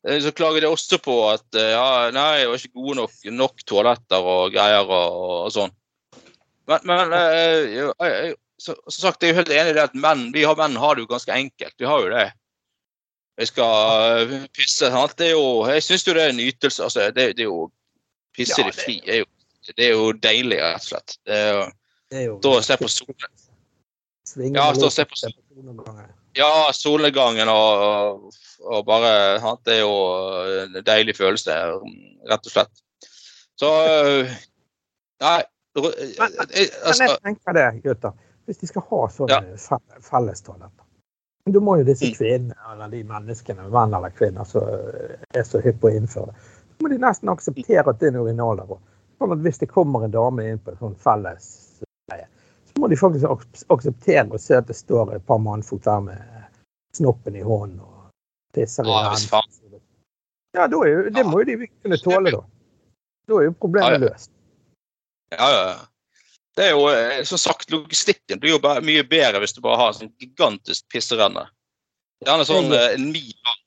så, 0.00 0.28
eh, 0.28 0.32
klager 0.36 0.64
de 0.64 0.70
også 0.70 0.98
på 1.02 1.16
at 1.28 1.58
eh, 1.58 1.72
ja, 1.74 2.10
nei, 2.14 2.42
det 2.42 2.50
var 2.50 2.62
ikke 2.62 2.80
gode 2.80 2.96
nok, 3.02 3.16
nok 3.36 3.64
toaletter 3.68 4.30
og 4.34 4.54
greier 4.54 4.86
og, 4.86 5.16
og 5.46 5.50
sånn. 5.54 5.74
Men, 6.70 6.84
men 6.86 7.16
jeg, 7.16 7.88
jeg, 7.90 8.36
så, 8.60 8.76
så, 8.88 9.00
sagt, 9.00 9.22
jeg 9.22 9.30
er 9.30 9.34
jo 9.34 9.40
helt 9.40 9.54
enig 9.54 9.72
i 9.72 9.76
det 9.78 9.88
at 9.88 9.96
menn, 9.98 10.28
vi 10.34 10.44
har 10.46 10.58
menn 10.58 10.78
har 10.78 10.96
det 10.96 11.04
jo 11.04 11.10
ganske 11.10 11.34
enkelt. 11.34 11.74
Vi 11.80 11.88
har 11.88 12.04
jo 12.04 12.12
det. 12.12 12.28
Jeg 13.40 13.48
skal 13.48 14.22
eh, 14.22 14.46
pisse. 14.56 14.90
sant? 14.92 15.16
Det 15.18 15.30
er 15.30 15.36
jo, 15.36 15.66
jeg 15.70 15.84
syns 15.84 16.06
jo 16.06 16.14
det 16.16 16.24
er 16.24 16.34
en 16.34 16.42
ytelse. 16.44 16.82
altså, 16.84 17.10
det, 17.16 17.30
det 17.36 17.46
er 17.46 17.52
jo 17.52 17.68
Pisse 18.36 18.62
ja, 18.62 18.70
fri 18.70 19.00
er 19.10 19.24
jo, 19.24 19.26
det 19.74 19.86
er 19.88 19.90
jo 19.90 20.12
deilig, 20.14 20.60
rett 20.62 20.84
og 20.84 20.86
slett. 20.86 21.16
Det 21.26 21.38
er 22.14 22.22
jo, 22.28 22.36
Stå 22.38 22.52
og 22.60 22.64
se 22.64 22.76
på 22.78 22.90
solen. 22.94 23.32
Ja, 24.54 24.68
stå 24.76 24.86
og 24.86 24.94
se 24.94 25.04
på 25.10 25.18
ja, 26.32 26.70
solnedgangen 26.72 27.48
og, 27.48 28.30
og, 28.60 28.84
bare 28.86 29.12
Det 29.64 29.74
er 29.74 29.80
jo 29.80 29.94
en 30.66 30.84
deilig 30.86 31.16
følelse, 31.16 31.56
rett 32.30 32.46
og 32.46 32.52
slett. 32.52 32.84
Så 33.60 33.70
Nei. 35.20 35.40
Men, 35.74 35.92
jeg 36.50 36.70
altså 36.82 37.16
tenker 37.22 37.54
det, 37.54 37.66
gutter. 37.84 38.14
Hvis 38.48 38.58
de 38.58 38.66
skal 38.66 38.82
ha 38.90 39.00
sånne 39.14 39.36
ja. 39.54 39.76
fellestoaletter 40.02 41.52
Du 41.54 41.60
må 41.62 41.76
jo 41.78 41.84
disse 41.86 42.08
kvinnene, 42.16 42.56
eller 42.72 42.90
de 42.90 43.04
menneskene, 43.06 43.68
menn 43.70 43.94
eller 43.94 44.10
kvinner, 44.16 44.48
som 44.48 44.66
er 44.66 45.46
så 45.46 45.62
hypp 45.62 45.78
på 45.82 45.92
å 45.92 45.94
innføre 46.00 46.32
det, 46.32 46.48
så 46.74 46.82
må 46.82 46.90
de 46.90 46.98
nesten 47.04 47.30
akseptere 47.30 47.86
at 47.86 48.00
det 48.00 48.08
er 48.08 48.16
en 48.16 48.24
urinal 48.24 48.58
der 48.58 48.74
òg. 48.74 48.80
Sånn 49.20 49.34
at 49.36 49.44
hvis 49.44 49.60
det 49.62 49.70
kommer 49.70 50.06
en 50.06 50.14
dame 50.14 50.48
inn 50.48 50.58
på 50.64 50.72
en 50.72 50.80
sånn 50.80 50.98
felles 50.98 51.69
må 52.80 52.88
de 52.90 52.96
faktisk 52.98 53.26
ak- 53.28 53.64
akseptere 53.76 54.28
å 54.36 54.40
se 54.40 54.54
at 54.58 54.66
det 54.70 54.76
står 54.78 55.04
et 55.16 55.24
par 55.28 55.40
mannfolk 55.42 55.82
der 55.84 56.00
med 56.08 56.20
snoppen 56.96 57.34
i 57.38 57.44
hånden 57.46 57.80
og 57.84 57.96
pisser 58.56 58.84
i 58.84 58.86
hendene. 58.90 59.10
Ja, 60.56 60.62
da 60.66 60.76
er 60.82 60.88
jo, 60.90 61.00
det 61.14 61.24
må 61.28 61.34
jo 61.42 61.46
de 61.46 61.54
kunne 61.68 61.98
tåle, 62.02 62.30
da. 62.34 62.42
Da 63.30 63.34
er 63.38 63.44
jo 63.46 63.52
problemet 63.62 64.00
løst. 64.02 64.30
Ja, 65.30 65.46
ja. 65.46 65.62
ja. 65.70 65.78
Det 66.58 66.64
er 66.66 66.72
jo, 66.74 66.82
eh, 66.90 67.22
som 67.24 67.38
sagt, 67.38 67.70
logistikken 67.70 68.40
blir 68.42 68.50
jo 68.56 68.60
bare 68.60 68.82
mye 68.82 69.04
bedre 69.06 69.38
hvis 69.40 69.54
du 69.54 69.60
bare 69.62 69.78
har 69.78 69.88
en 69.92 69.98
sånn 70.00 70.14
gigantisk 70.18 70.82
pisserenne. 70.90 71.44
Gjerne 72.26 72.44
sånn 72.44 72.72
en 72.74 73.06
mil 73.12 73.32
lang. 73.46 73.60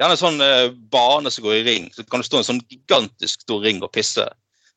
Gjerne 0.00 0.16
sånn 0.16 0.40
eh, 0.40 0.70
bane 0.94 1.30
som 1.30 1.44
går 1.44 1.54
i 1.58 1.64
ring. 1.66 1.90
Så 1.92 2.04
kan 2.06 2.20
det 2.22 2.26
stå 2.30 2.36
en 2.38 2.44
sånn 2.52 2.62
gigantisk 2.70 3.40
stor 3.42 3.60
ring 3.66 3.82
og 3.82 3.90
pisse. 3.92 4.28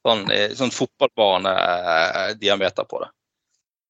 Sånn, 0.01 0.25
eh, 0.33 0.49
sånn 0.57 0.73
fotballbanediameter 0.73 2.83
på 2.89 2.97
det. 3.05 3.09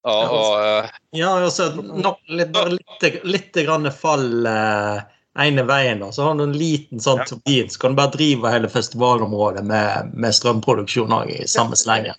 Og, 0.07 0.33
og 0.33 0.63
eh, 0.63 0.89
Ja, 1.19 1.33
altså, 1.43 1.69
no, 1.75 2.15
litt, 2.31 2.51
bare 2.55 2.77
litt, 2.77 3.23
litt 3.27 3.59
grann 3.65 3.89
fall 3.91 4.47
eh, 4.47 5.01
ene 5.43 5.65
veien, 5.67 6.01
da. 6.01 6.11
Så 6.15 6.25
har 6.25 6.37
du 6.37 6.45
en 6.45 6.57
liten 6.57 7.01
sånn 7.03 7.23
turbin, 7.27 7.69
så 7.69 7.83
kan 7.83 7.93
du 7.93 8.01
bare 8.01 8.15
drive 8.15 8.51
hele 8.53 8.69
festivalområdet 8.71 9.65
med, 9.67 10.13
med 10.13 10.35
strømproduksjon 10.35 11.13
også 11.19 11.35
i 11.35 11.47
samme 11.51 11.79
slenge. 11.79 12.15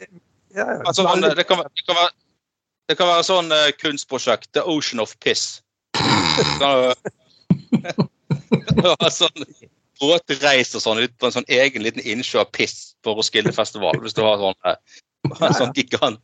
Ja, 0.55 0.65
ja. 0.65 0.81
altså, 0.85 1.07
det, 1.23 1.45
kan, 1.49 1.65
det, 1.65 1.87
kan 1.87 1.99
være, 1.99 2.13
det 2.91 2.99
kan 3.01 3.11
være 3.11 3.27
sånn 3.27 3.55
eh, 3.55 3.73
kunstprosjekt. 3.81 4.53
The 4.57 4.63
Ocean 4.67 5.03
of 5.05 5.17
Piss. 5.25 5.63
Sånn 9.19 9.45
båtreis 9.99 10.71
og 10.77 10.83
sånn 10.85 11.01
ut 11.03 11.15
på 11.19 11.29
en 11.29 11.35
sånn 11.35 11.49
egen 11.51 11.83
liten 11.83 12.05
innsjø 12.07 12.43
av 12.45 12.53
piss 12.55 12.95
for 13.03 13.19
Roskilde-festival. 13.19 13.99
Hvis 14.05 14.15
du 14.15 14.23
har 14.23 14.39
sånn, 14.39 14.59
eh, 14.69 14.79
en 15.41 15.57
sånn 15.61 15.75
gigant 15.77 16.23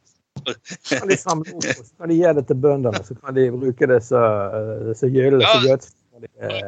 kan 0.89 1.09
de 1.09 1.17
samle 1.21 1.55
opp, 1.55 1.67
og 1.71 1.85
så 1.87 1.93
kan 2.01 2.11
de 2.13 2.17
gi 2.19 2.33
det 2.39 2.45
til 2.51 2.59
bøndene, 2.65 3.01
så 3.07 3.17
kan 3.21 3.35
de 3.37 3.47
bruke 3.55 3.89
det 3.91 4.01
som 4.07 4.93
så 4.99 5.11
gylle 5.13 5.41
Ja. 5.43 5.55
gjødsel. 5.65 5.95
eh, 6.41 6.61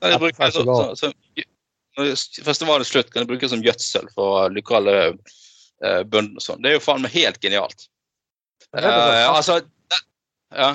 Kan 0.00 0.10
de 0.10 0.14
Etter 0.14 0.18
bruke 0.18 0.36
det 0.36 0.52
som, 0.52 0.66
festival. 0.66 0.96
som, 0.96 1.12
som, 1.12 1.46
når 1.98 2.12
festivalen 2.46 2.84
er 2.84 2.88
slutt, 2.90 3.10
kan 3.12 3.22
de 3.24 3.30
bruke 3.32 3.44
det 3.46 3.50
som 3.52 3.62
gjødsel 3.64 4.10
for 4.14 4.50
lokale 4.54 4.96
eh, 5.10 6.02
bønder 6.04 6.36
og 6.40 6.44
sånn. 6.44 6.60
Det 6.62 6.70
er 6.72 6.78
jo 6.78 6.84
faen 6.84 7.02
meg 7.04 7.14
helt 7.16 7.40
genialt. 7.42 7.88
Eh, 8.76 8.86
altså, 9.30 9.60
ja. 10.54 10.74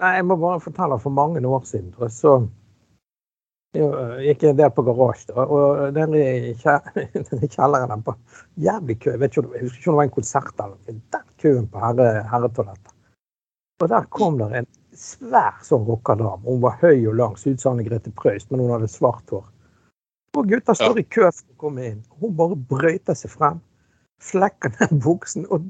Nei, 0.00 0.14
jeg 0.16 0.24
må 0.24 0.36
bare 0.40 0.62
fortelle, 0.64 0.96
for 1.02 1.12
mange 1.12 1.42
år 1.44 1.64
siden 1.68 1.90
så 2.08 2.38
gikk 3.74 4.42
en 4.48 4.56
del 4.58 4.70
på 4.74 4.82
garasje, 4.82 5.34
og 5.36 5.94
den 5.94 6.14
i 6.18 6.54
kjelleren 7.54 8.02
på 8.02 8.14
jævlig 8.58 8.96
kø. 9.02 9.12
Jeg, 9.14 9.20
vet 9.22 9.30
ikke, 9.36 9.42
det- 9.46 9.60
jeg 9.60 9.68
husker 9.68 9.78
ikke 9.80 9.90
om 9.90 9.94
det 9.94 10.00
var 10.00 10.08
en 10.08 10.16
konsert 10.16 10.64
eller. 10.64 10.76
Den 10.88 11.02
køen 11.38 11.68
på 11.70 11.78
herre, 11.84 12.08
herretoalettet. 12.32 12.92
Og 13.80 13.88
der 13.88 14.04
kom 14.12 14.36
der 14.38 14.58
en 14.58 14.66
svær 14.92 15.54
sånn 15.64 15.86
rockerdame. 15.88 16.42
Hun 16.44 16.60
var 16.60 16.76
høy 16.82 17.06
og 17.08 17.14
lang, 17.16 17.36
så 17.38 17.50
ut 17.54 17.60
som 17.62 17.72
Anne 17.78 17.86
Grete 17.86 18.10
Preust, 18.12 18.50
men 18.50 18.60
hun 18.60 18.74
hadde 18.74 18.88
svart 18.92 19.30
hår. 19.32 19.46
Og 20.36 20.46
gutta 20.50 20.74
står 20.76 20.98
i 21.00 21.06
kø 21.10 21.30
for 21.32 21.46
å 21.54 21.56
komme 21.62 21.86
inn. 21.88 22.02
Hun 22.20 22.34
bare 22.36 22.56
brøyter 22.70 23.14
seg 23.18 23.30
frem, 23.32 23.60
flekker 24.22 24.74
ned 24.80 24.98
buksen 25.02 25.46
og 25.50 25.64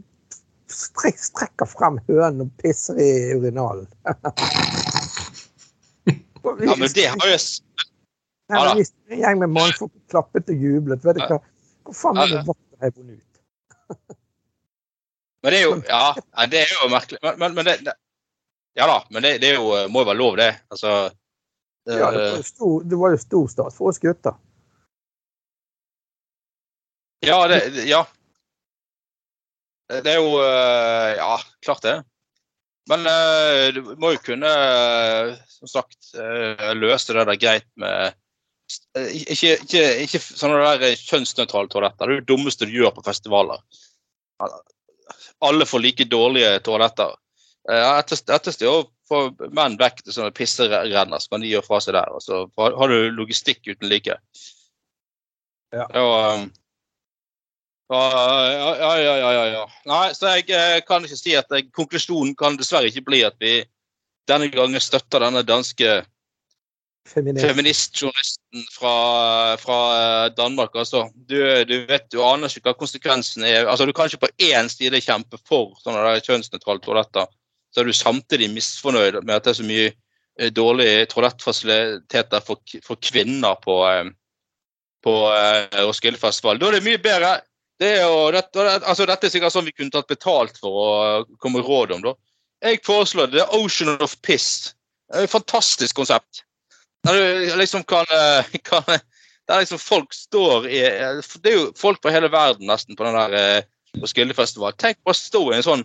strek, 0.70 1.16
strekker 1.22 1.66
frem 1.70 2.00
hønen 2.08 2.42
og 2.48 2.50
pisser 2.64 2.98
i 3.00 3.10
urinalen. 3.36 3.86
Ja, 6.60 6.74
men 6.76 6.88
det 6.94 7.04
har 7.04 7.34
s- 7.36 7.60
Nei, 8.50 8.60
Ja 8.60 8.74
en 9.14 9.22
gjeng 9.22 9.40
med 9.42 9.52
mannfolk 9.54 9.92
klappet 10.10 10.50
og 10.50 10.64
jublet. 10.66 11.04
Vet 11.06 11.18
du 11.18 11.24
hva? 11.26 11.40
Hvor 11.86 11.96
faen 11.96 12.20
er 12.22 12.30
det 12.32 12.40
ja. 12.40 12.56
jeg 12.84 12.94
på 12.96 13.04
ut? 13.06 13.30
Men 15.40 15.54
det 15.54 15.58
er 15.58 15.64
jo 15.64 15.74
Ja, 15.88 16.46
det 16.52 16.62
er 16.66 16.74
jo 16.74 16.90
merkelig. 16.92 17.20
Men, 17.24 17.38
men, 17.40 17.56
men 17.58 17.68
det, 17.68 17.78
det 17.86 17.96
Ja 18.78 18.86
da, 18.90 19.00
men 19.10 19.24
det, 19.26 19.38
det 19.42 19.54
jo, 19.56 19.72
må 19.90 20.04
jo 20.04 20.10
være 20.10 20.20
lov, 20.20 20.36
det. 20.40 20.52
Altså 20.70 20.94
det, 21.86 21.98
Ja, 21.98 22.10
det 22.14 22.22
var 22.22 22.38
jo 22.38 22.46
stor, 22.46 22.86
det 22.86 23.00
var 23.00 23.14
jo 23.14 23.20
stor 23.24 23.50
stas 23.54 23.78
for 23.78 23.90
oss 23.90 24.00
gutter. 24.02 24.36
Ja, 27.26 27.40
det, 27.48 27.60
ja. 27.88 28.04
Det 29.90 30.12
er 30.12 30.20
jo 30.20 30.38
eh, 30.40 31.16
Ja, 31.18 31.34
klart 31.64 31.82
det. 31.84 31.98
Men 32.90 33.06
eh, 33.06 33.68
du 33.74 33.94
må 34.00 34.14
jo 34.14 34.22
kunne, 34.24 34.50
eh, 34.50 35.34
som 35.52 35.70
sagt, 35.70 35.98
eh, 36.16 36.70
løse 36.78 37.14
det 37.14 37.26
der 37.28 37.38
greit 37.38 37.68
med 37.78 38.08
eh, 38.08 38.16
Ikke, 39.00 39.56
ikke, 39.56 39.82
ikke 40.04 40.20
sånn 40.22 40.54
der 40.54 40.94
kjønnsnøytrale 41.00 41.70
toaletter. 41.72 42.06
Det 42.06 42.16
er 42.16 42.20
det 42.22 42.28
dummeste 42.30 42.68
du 42.68 42.76
gjør 42.76 42.94
på 42.96 43.06
festivaler. 43.06 43.62
Alle 45.44 45.66
får 45.66 45.84
like 45.84 46.06
dårlige 46.10 46.52
toaletter. 46.66 47.16
Eh, 47.70 47.88
Ettest 47.98 48.30
ettest 48.32 48.62
er 48.62 48.70
å 48.70 48.86
få 49.10 49.24
menn 49.56 49.76
vekk 49.80 50.04
til 50.04 50.14
sånne 50.14 50.34
pisserenner, 50.36 51.20
som 51.20 51.34
kan 51.34 51.44
de 51.44 51.50
gjør 51.50 51.66
fra 51.66 51.80
seg 51.82 51.96
der. 51.98 52.14
Og 52.14 52.22
så 52.24 52.44
har 52.56 52.92
du 52.92 53.10
logistikk 53.16 53.64
uten 53.68 53.90
like. 53.90 54.16
Ja. 55.74 55.86
Og, 55.86 56.46
ja, 57.90 58.00
ja, 58.78 58.94
ja, 59.02 59.32
ja, 59.34 59.44
ja. 59.50 59.66
Nei, 59.90 60.06
så 60.14 60.36
jeg 60.36 60.46
eh, 60.54 60.78
kan 60.86 61.04
ikke 61.06 61.18
si 61.18 61.34
at 61.38 61.50
jeg, 61.50 61.70
konklusjonen 61.74 62.36
kan 62.38 62.58
dessverre 62.58 62.90
ikke 62.90 63.08
bli 63.08 63.24
at 63.26 63.38
vi 63.42 63.58
denne 64.30 64.46
gangen 64.52 64.82
støtter 64.82 65.24
denne 65.24 65.42
danske 65.46 66.00
Feminist. 67.08 67.46
feministjournalisten 67.46 68.66
fra, 68.74 69.56
fra 69.58 69.78
eh, 69.96 70.26
Danmark. 70.36 70.76
Altså, 70.76 71.06
du, 71.14 71.38
du 71.64 71.74
vet, 71.88 72.06
du 72.12 72.20
aner 72.22 72.52
ikke 72.52 72.70
hva 72.70 72.76
konsekvensen 72.78 73.46
er. 73.48 73.64
Altså, 73.64 73.86
du 73.88 73.94
kan 73.96 74.06
ikke 74.10 74.26
på 74.26 74.32
én 74.50 74.68
side 74.70 75.00
kjempe 75.02 75.40
for 75.48 75.74
sånne 75.82 76.20
kjønnsnøytrale 76.26 76.84
toaletter, 76.84 77.26
så 77.72 77.82
er 77.82 77.88
du 77.88 77.96
samtidig 77.96 78.50
misfornøyd 78.52 79.22
med 79.24 79.36
at 79.38 79.48
det 79.48 79.54
er 79.54 79.60
så 79.62 79.66
mye 79.66 79.90
eh, 79.90 80.52
dårlige 80.54 81.08
toalettfasiliteter 81.14 82.44
for, 82.46 82.62
for 82.84 83.00
kvinner 83.00 83.58
på, 83.64 83.80
på 83.80 84.16
på 85.02 85.14
eh, 85.32 85.86
Roskildefestival. 85.86 86.60
Da 86.60 86.68
er 86.68 86.78
det 86.78 86.84
mye 86.84 87.00
bedre. 87.02 87.38
Det 87.80 87.94
er 87.96 88.02
jo, 88.04 88.28
det, 88.34 88.44
altså, 88.60 89.06
dette 89.08 89.26
er 89.26 89.32
sikkert 89.32 89.54
sånn 89.54 89.64
vi 89.64 89.72
kunne 89.72 89.92
tatt 89.94 90.10
betalt 90.10 90.58
for 90.60 90.76
å 90.76 90.90
komme 91.40 91.62
råd 91.64 91.94
om. 91.96 92.04
da. 92.04 92.14
Jeg 92.60 92.82
foreslår 92.84 93.32
The 93.32 93.46
Ocean 93.56 93.96
of 94.04 94.18
Piss. 94.20 94.74
Fantastisk 95.32 95.96
konsept. 95.96 96.44
Der 97.06 97.16
du 97.16 97.56
liksom 97.60 97.84
kan, 97.88 98.06
eh, 98.12 98.44
kan 98.68 98.84
Der 99.48 99.62
liksom 99.62 99.78
folk 99.78 100.14
står 100.14 100.68
i 100.68 100.80
Det 101.42 101.52
er 101.52 101.56
jo 101.56 101.70
folk 101.76 102.02
fra 102.02 102.12
hele 102.14 102.30
verden 102.32 102.68
nesten 102.70 102.96
på 102.96 103.04
den 103.04 103.16
der 103.18 103.64
Roskilde-festivalen. 103.98 104.78
Tenk 104.78 105.00
på 105.02 105.10
å 105.10 105.16
stå 105.16 105.40
i 105.50 105.56
en 105.56 105.64
sånn, 105.66 105.80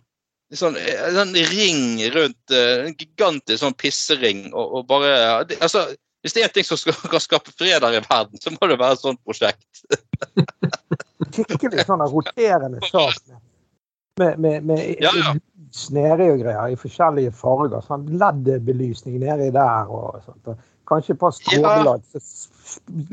en 0.54 0.60
sånn, 0.60 0.76
en 0.78 1.16
sånn 1.16 1.38
ring 1.56 2.04
rundt 2.14 2.54
eh, 2.54 2.86
En 2.86 2.98
gigantisk 2.98 3.64
sånn 3.64 3.78
pissering 3.80 4.52
og, 4.54 4.80
og 4.80 4.90
bare 4.92 5.16
altså, 5.58 5.88
Hvis 6.22 6.36
det 6.36 6.44
er 6.44 6.50
en 6.50 6.54
ting 6.58 6.68
som 6.68 6.80
skal, 6.82 6.98
kan 7.10 7.24
skape 7.24 7.54
fred 7.54 7.86
her 7.86 7.98
i 7.98 8.04
verden, 8.06 8.42
så 8.42 8.54
må 8.54 8.70
det 8.70 8.80
være 8.82 8.98
et 8.98 9.02
sånt 9.02 9.22
prosjekt. 9.26 9.84
Skikkelig 11.36 11.86
sånn 11.86 12.02
roterende 12.02 12.82
sak 12.90 13.20
med, 14.18 14.40
med, 14.40 14.40
med, 14.40 14.64
med 14.64 14.96
Ja, 15.04 15.12
ja. 15.14 15.34
lys 15.36 15.90
nedi 15.94 16.30
og 16.32 16.40
greier 16.42 16.74
i 16.74 16.80
forskjellige 16.80 17.34
farger. 17.36 17.84
Sånn 17.86 18.08
LED-belysning 18.18 19.20
nedi 19.22 19.52
der 19.54 19.92
og 19.92 20.22
sånt. 20.26 20.50
Og 20.50 20.58
kanskje 20.90 21.18
par 21.20 21.32
strålelodd 21.36 22.04
som 22.12 22.22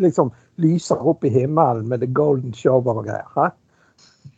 liksom 0.03 0.33
lyser 0.63 1.09
opp 1.09 1.25
i 1.25 1.33
himmelen 1.33 1.89
med 1.89 2.01
the 2.01 2.07
golden 2.07 2.55
shower 2.57 2.99
og 2.99 3.07
greier. 3.07 3.29
Hæ? 3.37 3.51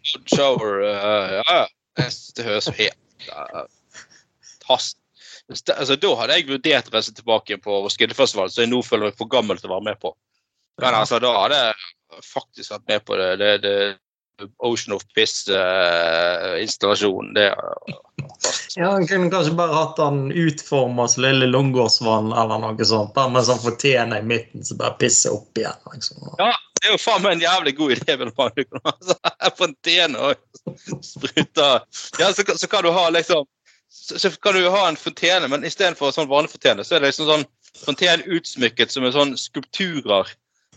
Shower 0.04 0.82
uh, 0.82 1.38
Ja, 1.38 1.60
ja. 1.60 1.66
Det, 1.94 2.44
høres 2.44 2.68
helt 2.74 3.30
uh, 3.30 3.64
fantastisk 4.64 4.98
altså, 5.76 5.96
Da 5.96 6.14
hadde 6.18 6.34
jeg 6.38 6.48
vurdert 6.48 6.88
å 6.88 6.92
reise 6.96 7.12
tilbake 7.14 7.58
på 7.62 7.70
Roskildefestivalen, 7.84 8.52
så 8.52 8.60
jeg 8.64 8.70
nå 8.72 8.80
føler 8.82 9.04
meg 9.10 9.18
for 9.18 9.26
gammel 9.30 9.56
til 9.60 9.70
å 9.70 9.74
være 9.76 9.88
med 9.90 9.98
på. 10.02 10.10
Men 10.82 10.92
altså, 10.98 11.16
da 11.22 11.30
hadde 11.36 11.58
jeg 11.60 11.74
faktisk 12.26 12.68
vært 12.72 12.88
med 12.90 13.00
på 13.06 13.12
det. 13.20 13.30
det, 13.42 13.50
det 13.62 13.74
Ocean 14.58 14.96
of 14.96 15.04
Piss-installasjonen. 15.14 17.30
det 17.36 17.48
Ja, 18.76 18.90
Han 18.90 19.06
kunne 19.06 19.30
kanskje 19.30 19.54
bare 19.54 19.74
hatt 19.74 19.98
han 20.02 20.32
utforma 20.32 21.06
som 21.08 21.22
lille 21.22 21.46
Långårdsvann 21.46 22.32
eller 22.32 22.62
noe 22.62 22.86
sånt. 22.88 23.14
Bare 23.14 23.30
med 23.30 23.46
sånn 23.46 23.62
fortjener 23.62 24.22
i 24.22 24.28
midten 24.34 24.64
som 24.66 24.80
bare 24.80 24.96
pisser 24.98 25.34
opp 25.36 25.58
igjen. 25.58 25.78
Liksom. 25.92 26.34
Det 26.38 26.88
er 26.88 26.94
jo 26.96 27.00
faen 27.00 27.22
meg 27.24 27.36
en 27.36 27.44
jævlig 27.46 27.76
god 27.78 27.96
idé. 27.96 28.16
vil 28.20 28.32
man. 28.36 28.54
Du 28.56 28.64
kan 28.64 28.96
sånn 29.10 29.58
Fontene 29.58 30.30
og 30.30 31.04
spruter 31.04 31.84
Ja, 32.18 32.32
så, 32.34 32.42
så 32.56 32.70
kan 32.70 32.82
du 32.84 32.90
ha 32.94 33.08
liksom 33.14 33.44
så, 33.94 34.18
så 34.18 34.30
kan 34.42 34.54
du 34.54 34.66
ha 34.68 34.88
en 34.88 34.98
fontene, 34.98 35.48
men 35.48 35.64
istedenfor 35.64 36.10
sånn 36.12 36.28
vanlig 36.28 36.50
fontene, 36.50 36.84
så 36.84 36.96
er 36.96 37.04
det 37.04 37.12
liksom 37.12 37.28
sånn 37.30 37.44
fontene 37.84 38.26
utsmykket 38.26 38.90
som 38.90 39.06
er 39.06 39.14
sånn 39.14 39.36
skulpturer. 39.38 40.32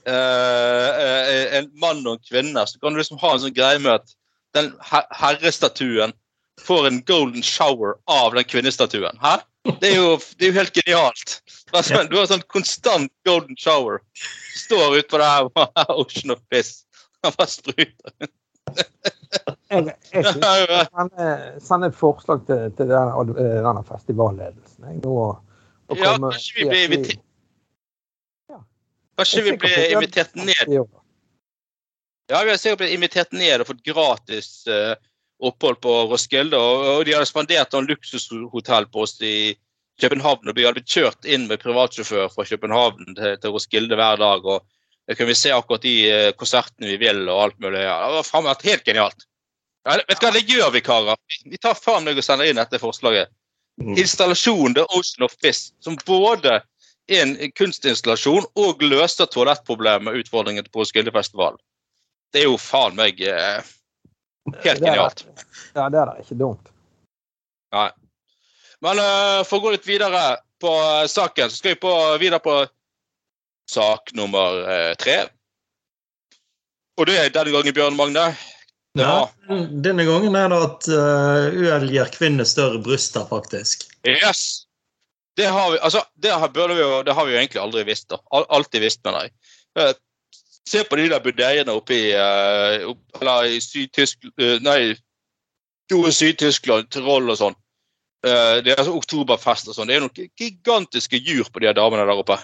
Eh, 0.08 1.02
eh, 1.02 1.58
en 1.58 1.68
mann 1.82 2.06
og 2.06 2.14
en 2.16 2.24
kvinne. 2.24 2.64
Så 2.70 2.80
kan 2.80 2.94
du 2.94 3.02
liksom 3.02 3.20
ha 3.20 3.34
en 3.34 3.42
sånn 3.44 3.56
greie 3.58 3.82
med 3.82 3.98
at 3.98 4.14
den 4.56 4.72
her 4.86 5.04
herrestatuen 5.12 6.14
får 6.62 6.88
en 6.88 7.02
golden 7.02 7.44
shower 7.44 7.96
av 8.06 8.34
den 8.34 8.44
kvinnestatuen. 8.44 9.18
Hæ? 9.22 9.38
Det 9.82 9.92
er 9.92 9.96
jo, 9.96 10.18
det 10.38 10.46
er 10.46 10.52
jo 10.52 10.58
helt 10.58 10.74
genialt. 10.74 11.38
Altså, 11.76 12.04
Du 12.08 12.16
har 12.18 12.28
sånn 12.30 12.44
konstant 12.52 13.12
golden 13.28 13.58
shower. 13.60 14.00
Står 14.56 15.00
utpå 15.02 15.20
det 15.20 15.28
her 15.28 15.50
Ocean 16.00 16.32
of 16.36 16.44
Piss. 16.52 16.86
Han 17.26 17.36
bare 17.38 17.52
spruter. 17.52 18.30
Jeg, 19.68 19.94
jeg 20.14 20.24
synes 20.24 20.38
skal 20.38 20.86
sende, 20.88 21.28
sende 21.64 21.90
et 21.92 21.98
forslag 21.98 22.46
til, 22.48 22.70
til 22.78 22.90
denne, 22.90 23.26
eh, 23.36 23.58
denne 23.66 23.84
festivalledelsen. 23.88 24.88
Jeg, 24.88 25.02
nå, 25.04 25.16
å 25.88 25.98
Ja, 25.98 26.14
kanskje 26.20 26.62
vi 26.62 26.70
blir 26.70 26.86
invitert 26.88 27.24
Ja. 28.52 28.62
Kanskje 29.20 29.44
vi 29.50 29.58
blir 29.60 29.92
invitert 29.98 30.36
er 30.36 30.48
ned. 30.48 30.80
Ja, 32.28 32.42
vi 32.44 32.52
har 32.52 32.60
sikkert 32.60 32.84
blitt 32.84 32.96
invitert 32.96 33.36
ned 33.36 33.64
og 33.64 33.70
fått 33.70 33.84
gratis 33.88 34.50
eh, 34.72 34.96
opphold 35.40 35.80
på 35.82 35.94
Roskilde. 36.12 36.58
Og, 36.58 36.86
og 36.98 37.06
de 37.06 37.16
hadde 37.16 37.30
spandert 37.30 37.74
en 37.78 37.88
luksushotell 37.90 38.88
på 38.94 39.04
oss 39.06 39.18
i 39.22 39.56
København. 40.02 40.50
Og 40.50 40.58
vi 40.58 40.66
hadde 40.66 40.80
blitt 40.80 40.94
kjørt 40.94 41.26
inn 41.30 41.48
med 41.50 41.62
privatsjåfør 41.64 42.30
fra 42.34 42.46
København 42.48 43.16
til, 43.18 43.38
til 43.42 43.54
Roskilde 43.56 43.98
hver 44.00 44.20
dag. 44.22 44.46
og 44.46 44.66
Da 45.08 45.16
kunne 45.16 45.32
vi 45.32 45.40
se 45.40 45.54
akkurat 45.56 45.86
de 45.86 45.96
eh, 46.12 46.32
konsertene 46.38 46.94
vi 46.94 47.00
vil 47.06 47.24
og 47.30 47.44
alt 47.48 47.60
mulig. 47.64 47.82
Ja, 47.86 47.98
det 48.08 48.20
var 48.20 48.30
faen 48.30 48.48
meg 48.48 48.66
helt 48.70 48.88
genialt. 48.88 49.28
Ja, 49.88 50.00
vet 50.04 50.20
du 50.20 50.26
hva, 50.26 50.34
det 50.36 50.48
gjør 50.52 50.72
vi, 50.74 50.82
karer. 50.84 51.20
Vi- 51.46 51.62
tar 51.64 51.78
faen 51.80 52.04
meg 52.04 52.18
og 52.20 52.26
sender 52.26 52.50
inn 52.50 52.60
dette 52.60 52.82
forslaget. 52.82 53.30
Mm. 53.80 53.94
Installasjon 54.02 54.74
The 54.76 54.84
Ocean 54.98 55.24
of 55.28 55.36
Fish, 55.40 55.72
som 55.86 55.96
både 56.06 56.58
er 57.08 57.22
en 57.24 57.36
kunstinstallasjon 57.56 58.50
og 58.60 58.82
løser 58.84 59.30
toalettproblemet, 59.32 60.18
utfordringen 60.26 60.66
på 60.68 60.82
Roskildefestivalen. 60.82 61.62
Det 62.34 62.42
er 62.42 62.50
jo 62.50 62.58
faen 62.60 62.98
meg 62.98 63.22
eh, 63.24 63.62
helt 64.64 64.82
genialt. 64.82 65.24
Ja, 65.76 65.88
det 65.90 66.00
er 66.02 66.12
da 66.12 66.18
ikke 66.22 66.38
dumt. 66.40 66.70
Nei. 67.76 67.90
Men 68.86 69.02
uh, 69.02 69.42
for 69.48 69.60
å 69.60 69.68
gå 69.68 69.74
litt 69.74 69.88
videre 69.88 70.38
på 70.62 70.72
eh, 70.74 71.08
saken, 71.10 71.52
så 71.52 71.60
skal 71.60 71.76
vi 71.76 71.82
på, 71.82 71.94
videre 72.22 72.42
på 72.42 72.54
sak 73.70 74.14
nummer 74.18 74.62
uh, 74.66 74.94
tre. 74.98 75.20
Og 76.98 77.10
det 77.10 77.18
er 77.22 77.34
denne 77.34 77.54
gangen, 77.54 77.76
Bjørn 77.78 77.98
Magne. 77.98 78.32
Ja, 78.98 79.28
denne 79.86 80.06
gangen 80.08 80.34
er 80.38 80.50
det 80.50 80.62
at 80.66 80.88
uh, 80.90 81.76
øl 81.76 81.86
gir 81.94 82.10
kvinner 82.14 82.48
større 82.50 82.82
bryster, 82.82 83.28
faktisk. 83.30 83.86
Yes! 84.08 84.64
Det 85.38 85.46
har 85.54 85.70
vi 85.76 85.78
altså, 85.86 86.02
det 86.18 86.32
har, 86.34 86.50
burde 86.50 86.74
vi 86.74 86.82
jo, 86.82 87.04
det 87.06 87.14
har 87.14 87.28
vi 87.28 87.36
jo 87.36 87.38
egentlig 87.38 87.62
aldri 87.62 87.84
visst. 87.86 88.08
da. 88.10 88.18
Al 88.34 88.48
alltid 88.58 88.82
visst, 88.82 89.04
mener 89.06 89.28
jeg. 89.28 89.36
Eh, 90.68 90.70
Se 90.70 90.84
på 90.84 90.96
de 90.96 91.10
der 91.10 91.24
budeiene 91.24 91.72
oppe 91.72 91.96
i 91.96 92.14
uh, 92.14 92.96
Eller 93.22 93.46
i 93.46 93.60
Syd-Tyskland 93.62 94.64
Nei, 94.64 94.96
Syd-Tyskland, 95.90 96.90
Tirol 96.92 97.30
og 97.32 97.38
sånn. 97.40 97.56
Uh, 98.26 98.60
det 98.60 98.74
er 98.74 98.82
altså 98.82 98.98
oktoberfest 98.98 99.70
og 99.70 99.78
sånn. 99.78 99.88
Det 99.88 99.96
er 99.96 100.04
noen 100.04 100.32
gigantiske 100.36 101.18
jur 101.18 101.48
på 101.48 101.64
de 101.64 101.72
damene 101.74 102.04
der 102.04 102.20
oppe. 102.20 102.36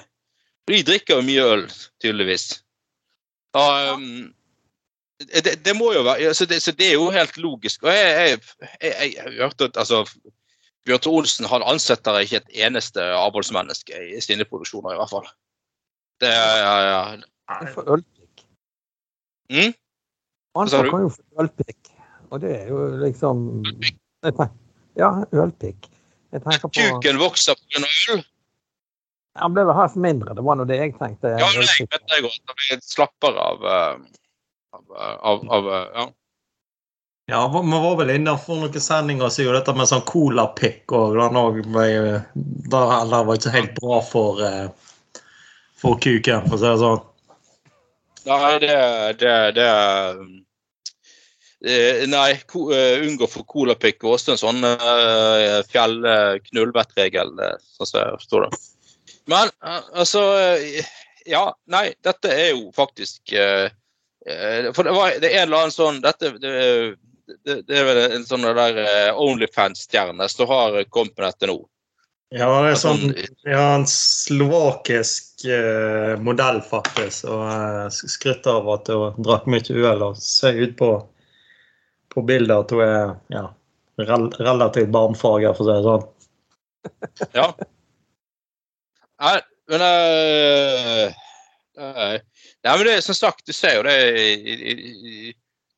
De 0.69 0.79
drikker 0.87 1.19
jo 1.19 1.25
mye 1.27 1.47
øl, 1.55 1.65
tydeligvis. 1.99 2.61
Um, 3.53 4.31
det, 5.19 5.57
det 5.65 5.73
må 5.75 5.91
jo 5.93 6.05
være 6.07 6.31
så 6.33 6.47
det, 6.47 6.61
så 6.63 6.71
det 6.71 6.87
er 6.87 6.95
jo 6.95 7.11
helt 7.11 7.35
logisk. 7.37 7.83
Og 7.83 7.91
jeg, 7.91 8.39
hørte 9.41 9.67
at 9.67 9.81
altså, 9.83 10.05
Bjørn 10.87 11.03
Tore 11.03 11.19
Olsen 11.25 11.49
han 11.51 11.67
ansetter 11.67 12.21
ikke 12.23 12.39
et 12.39 12.63
eneste 12.63 13.03
avholdsmenneske 13.17 13.99
i 14.15 14.23
sine 14.23 14.47
produksjoner, 14.47 14.95
i 14.95 15.01
hvert 15.01 15.11
fall. 15.11 15.27
Det 16.23 16.31
ja, 16.31 16.73
ja. 16.87 17.03
Ølpikk. 17.51 18.12
Mm? 19.53 19.73
sa 20.69 20.83
kan 20.89 21.05
jo 21.05 21.09
få 21.13 21.43
ølpikk. 21.43 21.91
Og 22.33 22.41
det 22.41 22.53
er 22.63 22.69
jo 22.73 22.85
liksom 23.01 23.63
jeg 23.63 24.35
tenker, 24.37 24.53
Ja, 24.97 25.09
ølpikk. 25.33 25.89
Jeg 26.33 26.41
tenker 26.41 26.69
på 26.69 26.73
Kuken 26.79 27.19
vokser 27.21 27.57
pga. 27.57 27.85
øl. 28.13 28.23
Han 29.41 29.53
ble 29.53 29.65
vel 29.65 29.77
helst 29.77 29.97
mindre. 29.97 30.33
Det 30.37 30.43
var 30.45 30.57
nå 30.57 30.65
det 30.69 30.77
jeg 30.77 30.93
tenkte. 30.97 31.31
Ja, 31.41 31.49
det 31.53 31.65
vet 31.65 32.09
det 32.09 32.19
godt. 32.25 32.41
Han 32.49 32.59
blir 32.59 32.81
slappere 32.85 33.45
av, 33.51 33.65
eh, 33.65 33.95
av, 34.77 34.83
av, 35.31 35.47
av 35.57 35.71
eh, 35.73 35.87
Ja. 36.01 36.09
Ja, 37.31 37.47
vi 37.47 37.71
var 37.71 37.95
vel 37.95 38.09
innafor 38.11 38.57
noen 38.59 38.81
sendinger 38.83 39.29
som 39.31 39.45
gjorde 39.45 39.61
dette 39.61 39.73
med 39.79 39.87
sånn 39.87 40.03
colapikk 40.03 40.91
og 40.91 41.13
den 41.15 41.37
òg 41.39 41.61
Det 41.63 42.81
var 42.81 43.37
ikke 43.37 43.53
helt 43.53 43.77
bra 43.77 44.01
for, 44.03 44.41
eh, 44.43 44.67
for 45.79 45.95
kuken, 46.03 46.43
for 46.49 46.57
å 46.57 46.59
si 46.59 46.67
det 46.67 46.81
sånn. 46.83 46.99
Nei, 48.23 48.53
det, 48.63 48.75
det, 49.19 49.33
det 49.57 49.69
eh, 51.67 52.03
Nei, 52.07 52.29
eh, 52.35 53.07
unngå 53.07 53.27
for 53.31 53.47
colapikk 53.47 54.05
og 54.05 54.17
også 54.17 54.35
en 54.35 54.41
sånn 54.41 54.63
uh, 54.67 55.59
fjell-knullvettregel, 55.71 57.35
sånn 57.75 57.89
som 57.89 57.99
jeg 57.99 58.21
forstår 58.21 58.47
det. 58.47 58.63
Men 59.25 59.47
eh, 59.65 59.81
altså 59.93 60.21
eh, 60.39 60.85
Ja, 61.25 61.53
nei, 61.71 61.93
dette 62.03 62.31
er 62.31 62.49
jo 62.51 62.71
faktisk 62.75 63.33
eh, 63.33 63.69
eh, 64.27 64.71
For 64.75 64.83
det, 64.83 64.95
var, 64.95 65.15
det 65.23 65.31
er 65.31 65.43
en 65.43 65.47
eller 65.47 65.65
annen 65.65 65.75
sånn 65.75 66.01
Dette 66.03 66.33
det, 66.43 66.53
det, 67.63 67.71
er 67.71 67.85
vel 67.87 68.01
en 68.17 68.25
sånn 68.27 68.43
der 68.43 68.79
eh, 68.83 69.19
Onlyfans-stjerne 69.19 70.27
som 70.29 70.49
har 70.49 70.75
kommet 70.91 71.15
med 71.15 71.29
dette 71.29 71.47
nå. 71.47 71.55
Ja, 72.33 72.47
det 72.65 72.69
er 72.71 72.79
sånn 72.81 73.11
ja, 73.45 73.63
en 73.75 73.83
slovakisk 73.89 75.43
eh, 75.45 76.15
modell, 76.17 76.63
faktisk. 76.65 77.27
Og 77.29 77.43
eh, 77.45 77.89
skryter 77.93 78.57
av 78.57 78.71
at 78.73 78.89
hun 78.89 79.19
drakk 79.21 79.45
mye 79.53 79.75
øl 79.91 80.07
og 80.07 80.17
ser 80.17 80.57
ut 80.57 80.73
på, 80.79 80.89
på 82.09 82.23
bildet 82.25 82.55
at 82.55 82.73
hun 82.73 82.81
er 82.87 83.13
ja, 83.35 83.43
rel 84.01 84.25
relativt 84.39 84.89
barmfager, 84.95 85.53
for 85.53 85.61
å 85.61 85.69
si 85.69 85.77
det 85.77 85.85
sånn. 85.89 86.09
Ja. 87.37 87.47
Nei, 89.23 89.37
men 89.71 89.85
uh, 89.87 91.13
Nei, 91.77 92.17
men 92.65 92.83
det 92.87 92.97
som 93.05 93.15
sagt, 93.15 93.45
du 93.45 93.53
ser 93.55 93.77
jo 93.77 93.85
det 93.85 93.95
i, 94.09 94.33
i, 94.41 94.73
i 95.29 95.31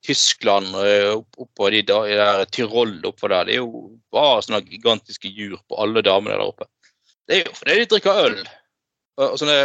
Tyskland 0.05 0.75
og 0.77 1.25
oppå 1.41 1.71
de 1.73 1.81
der 1.89 2.45
Tyrol 2.53 2.93
oppå 3.09 3.29
der. 3.31 3.47
Det 3.49 3.57
er 3.57 3.63
jo 3.63 3.87
bare 4.13 4.43
sånne 4.45 4.61
gigantiske 4.69 5.31
jur 5.31 5.57
på 5.67 5.79
alle 5.81 6.05
damene 6.05 6.37
der 6.37 6.45
oppe. 6.45 6.69
Det 7.25 7.39
er 7.39 7.43
jo 7.47 7.57
fordi 7.57 7.79
de 7.81 7.89
drikker 7.95 8.21
øl. 8.27 8.39
Sånne, 9.39 9.57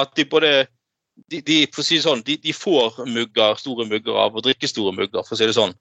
at 0.00 0.12
de 0.16 0.24
både 0.30 0.52
de, 1.26 1.40
de, 1.42 1.62
si 1.82 1.98
sånn, 2.02 2.22
de, 2.26 2.38
de 2.42 2.54
får 2.54 3.02
mugger, 3.10 3.58
store 3.58 3.86
mugger 3.90 4.18
av 4.22 4.36
å 4.38 4.44
drikke 4.44 4.70
store 4.70 4.94
mugger, 4.94 5.24
for 5.26 5.34
å 5.34 5.40
si 5.40 5.48
det 5.48 5.56
sånn. 5.56 5.74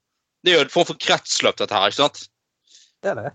Det 0.44 0.54
er 0.54 0.60
jo 0.60 0.66
en 0.66 0.74
form 0.74 0.88
for 0.90 1.00
kretsløp, 1.02 1.60
dette 1.60 1.76
her. 1.76 1.92
ikke 1.92 2.02
sant? 2.02 2.24
Det 3.04 3.14
er 3.14 3.22
det. 3.22 3.34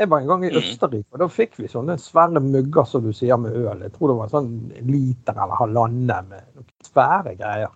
Jeg 0.00 0.08
var 0.08 0.22
en 0.22 0.30
gang 0.30 0.44
i 0.44 0.50
Mm. 0.50 0.58
Østerrike, 0.62 1.12
og 1.12 1.18
da 1.20 1.26
fikk 1.28 1.58
vi 1.60 1.68
sånne 1.68 1.98
svære 2.00 2.40
mugger 2.40 2.86
som 2.88 3.04
du 3.04 3.12
sier 3.12 3.36
med 3.36 3.52
øl. 3.52 3.82
Jeg 3.84 3.92
tror 3.92 4.08
det 4.08 4.16
var 4.16 4.24
en 4.24 4.32
sånn 4.32 4.52
liter 4.88 5.36
eller 5.36 5.58
halvannen 5.60 6.28
med 6.30 6.46
noen 6.56 6.70
svære 6.86 7.36
greier. 7.36 7.74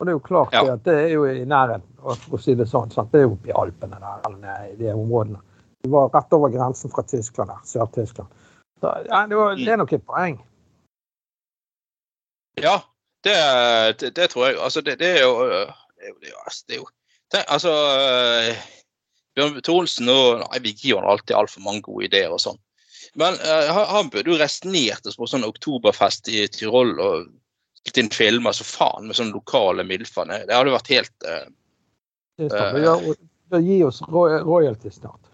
Og 0.00 0.06
det 0.06 0.12
er 0.12 0.16
jo 0.16 0.24
klart 0.24 0.54
Ja. 0.56 0.62
at 0.72 0.84
det 0.84 0.94
er 0.96 1.08
jo 1.12 1.26
i 1.28 1.44
nærheten, 1.44 1.86
for 2.00 2.38
å 2.38 2.40
si 2.40 2.54
det 2.56 2.66
sånn. 2.68 2.90
Sant? 2.90 3.12
Det 3.12 3.20
er 3.20 3.26
jo 3.28 3.34
oppe 3.36 3.50
i 3.50 3.52
Alpene 3.52 3.98
der, 4.00 4.22
eller 4.26 4.70
i 4.72 4.76
de 4.78 4.92
områdene. 4.96 5.40
Vi 5.84 5.90
var 5.92 6.08
rett 6.14 6.32
over 6.32 6.48
grensen 6.48 6.90
fra 6.92 7.02
Tyskland 7.02 7.50
der, 7.52 7.60
Sør-Tyskland. 7.68 8.28
Ja, 8.80 9.26
det, 9.28 9.36
var, 9.36 9.56
det 9.56 9.68
er 9.68 9.76
nok 9.76 9.92
et 9.92 10.06
poeng. 10.08 10.38
Ja, 12.60 12.78
det, 13.24 13.36
det, 14.00 14.14
det 14.16 14.30
tror 14.32 14.46
jeg. 14.46 14.56
Altså, 14.58 14.80
det, 14.80 14.98
det 14.98 15.10
er 15.20 15.22
jo 15.24 15.34
Det 16.00 16.08
er 16.08 16.76
jo, 16.76 16.86
altså, 17.36 17.44
Altså 17.48 17.70
øh, 17.70 18.56
Bjørn 19.36 19.60
Tore 19.62 19.86
og 20.12 20.40
Nei, 20.40 20.58
vi 20.64 20.72
gir 20.72 20.96
han 20.98 21.08
alltid 21.08 21.36
altfor 21.36 21.60
mange 21.60 21.82
gode 21.82 22.08
ideer 22.08 22.32
og 22.32 22.40
sånn. 22.40 22.58
Men 23.14 23.34
uh, 23.34 23.84
han- 23.90 24.10
burde 24.10 24.30
jo 24.30 24.38
reist 24.38 24.64
oss 25.06 25.16
på 25.16 25.26
sånn 25.28 25.44
oktoberfest 25.44 26.28
i 26.28 26.46
Tyrol 26.48 26.98
og 27.00 27.28
spilt 27.80 27.96
inn 28.02 28.10
filmer 28.10 28.52
så 28.52 28.64
faen 28.64 29.08
med 29.08 29.16
sånne 29.16 29.36
lokale 29.36 29.84
milfene. 29.86 30.42
Det 30.42 30.50
det 30.50 30.58
hadde 30.58 30.76
vært 30.76 30.92
helt 30.92 31.26
uh, 31.26 31.48
Det 32.38 32.50
skal 32.52 32.76
vi 33.50 33.64
gi 33.66 33.80
oss 33.84 34.02
roy- 34.08 34.42
royalty 34.46 34.90
snart. 34.90 35.30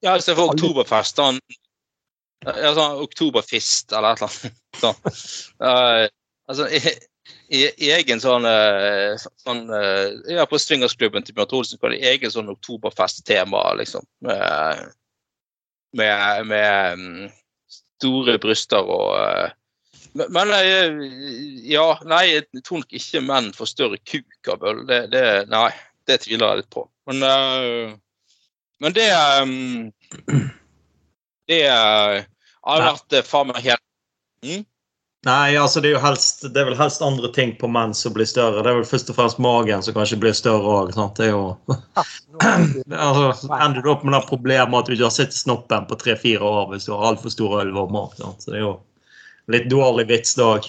Ja, 0.00 0.16
i 0.16 0.22
stedet 0.22 0.38
for 0.38 0.52
oktoberfest. 0.52 1.18
Da, 1.18 1.32
ja, 2.46 2.72
sånn 2.76 3.00
oktoberfist 3.02 3.92
eller 3.92 4.14
et 4.14 4.22
eller 4.22 4.30
annet. 4.30 4.58
Sånn. 4.78 4.98
Uh, 5.58 6.04
altså, 6.46 6.68
i, 6.70 6.78
i, 7.50 7.64
i 7.82 7.90
egen 7.96 8.22
sånn, 8.22 8.46
uh, 8.46 9.18
sånn 9.42 9.64
uh, 9.72 10.14
Ja, 10.30 10.44
på 10.46 10.60
swingersklubben 10.62 11.26
til 11.26 11.34
Bjørn 11.34 11.56
Olsen 11.58 11.82
var 11.82 11.90
det 11.90 12.04
egen 12.12 12.30
sånn 12.30 12.52
oktoberfest-tema, 12.52 13.64
liksom. 13.80 14.06
Med, 14.22 14.84
med, 15.98 16.46
med 16.46 17.02
mm, 17.02 17.26
store 17.98 18.38
bryster 18.38 18.86
og 18.86 19.16
eh, 19.18 19.57
men, 20.12 20.52
eh, 20.54 21.02
ja, 21.68 21.86
nei, 22.08 22.24
jeg 22.32 22.64
tror 22.64 22.82
nok 22.82 22.96
ikke 23.00 23.24
menn 23.24 23.52
får 23.56 23.72
større 23.72 23.98
kuk 24.08 24.52
av 24.54 24.64
øl. 24.70 24.84
Det, 24.88 25.02
det, 25.12 25.24
nei, 25.52 25.70
det 26.08 26.22
tviler 26.24 26.52
jeg 26.52 26.62
litt 26.62 26.72
på. 26.74 26.86
Men, 27.10 27.22
eh, 27.22 27.94
men 28.78 28.94
det 28.94 29.10
um, 29.42 29.92
Det 31.48 31.62
eh, 31.66 32.24
har 32.68 32.82
Nei. 32.82 32.90
vært 32.90 33.16
eh, 33.16 33.24
faen 33.24 33.48
meg 33.48 33.62
helt 33.64 33.84
mm? 34.44 34.66
Nei, 35.26 35.56
altså 35.58 35.80
det 35.82 35.90
er 35.90 35.96
jo 35.96 36.02
helst 36.04 36.44
Det 36.46 36.60
er 36.60 36.68
vel 36.68 36.76
helst 36.78 37.02
andre 37.02 37.30
ting 37.34 37.54
på 37.58 37.66
menn 37.72 37.94
som 37.96 38.14
blir 38.14 38.28
større. 38.28 38.62
Det 38.62 38.70
er 38.70 38.76
vel 38.78 38.86
først 38.86 39.10
og 39.10 39.16
fremst 39.16 39.40
magen 39.42 39.82
som 39.82 39.96
kanskje 39.96 40.20
blir 40.22 40.36
større 40.36 40.74
òg. 40.84 40.92
Det 41.18 41.26
er 41.26 41.32
jo 41.32 41.40
altså, 42.94 43.48
Ender 43.58 43.82
du 43.82 43.90
opp 43.90 44.04
med 44.06 44.14
det 44.14 44.22
problemet 44.28 44.78
at 44.78 44.86
du 44.86 44.94
ikke 44.94 45.08
har 45.08 45.16
sett 45.16 45.34
snoppen 45.34 45.88
på 45.90 45.98
tre-fire 45.98 46.44
år 46.44 46.70
hvis 46.70 46.86
du 46.86 46.94
har 46.94 47.08
altfor 47.10 47.34
stor 47.34 47.58
ølvormer. 47.64 48.14
Så 48.14 48.52
det 48.52 48.60
er 48.60 48.64
jo 48.68 48.76
litt 49.52 49.68
dårlig 49.70 50.08
vits 50.10 50.36
da 50.38 50.52
òg. 50.56 50.68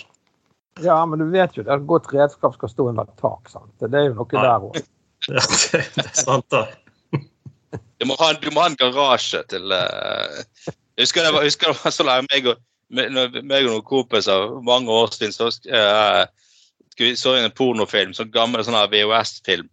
Ja, 0.83 0.99
men 1.05 1.19
du 1.19 1.27
vet 1.33 1.57
jo 1.57 1.65
det 1.65 1.73
at 1.75 1.87
godt 1.87 2.11
redskap 2.13 2.55
skal 2.55 2.71
stå 2.71 2.89
under 2.91 3.09
tak. 3.19 3.49
sant? 3.51 3.71
Det 3.81 3.91
er 3.91 4.09
jo 4.09 4.19
noe 4.21 4.27
Ja. 4.33 4.45
der 4.47 4.69
òg. 4.69 4.79
Ja, 5.27 5.41
det, 5.43 5.81
det 5.97 6.05
er 6.05 6.15
sant, 6.15 6.45
da. 6.49 6.61
Du 7.99 8.05
må 8.07 8.15
ha, 8.21 8.31
du 8.39 8.47
må 8.55 8.61
ha 8.63 8.69
en 8.69 8.77
garasje 8.79 9.41
til 9.51 9.73
uh, 9.75 10.39
Jeg 10.95 11.03
husker 11.03 11.27
det 11.27 11.33
var, 11.35 11.43
husker 11.43 11.73
det 11.73 11.81
var 11.83 11.91
så 11.91 12.05
lenge 12.07 12.29
meg 12.31 12.47
og, 12.47 12.61
meg, 12.87 13.35
meg 13.43 13.67
og 13.67 13.73
noen 13.73 13.83
kompiser 13.85 14.53
mange 14.63 14.87
år 14.95 15.11
siden 15.11 15.35
så 15.35 15.49
uh, 15.67 16.23
så 17.19 17.35
en 17.35 17.51
pornofilm, 17.55 18.15
sånn 18.15 18.31
gammel 18.31 18.63
sånn 18.67 18.79
VHS-film. 18.91 19.67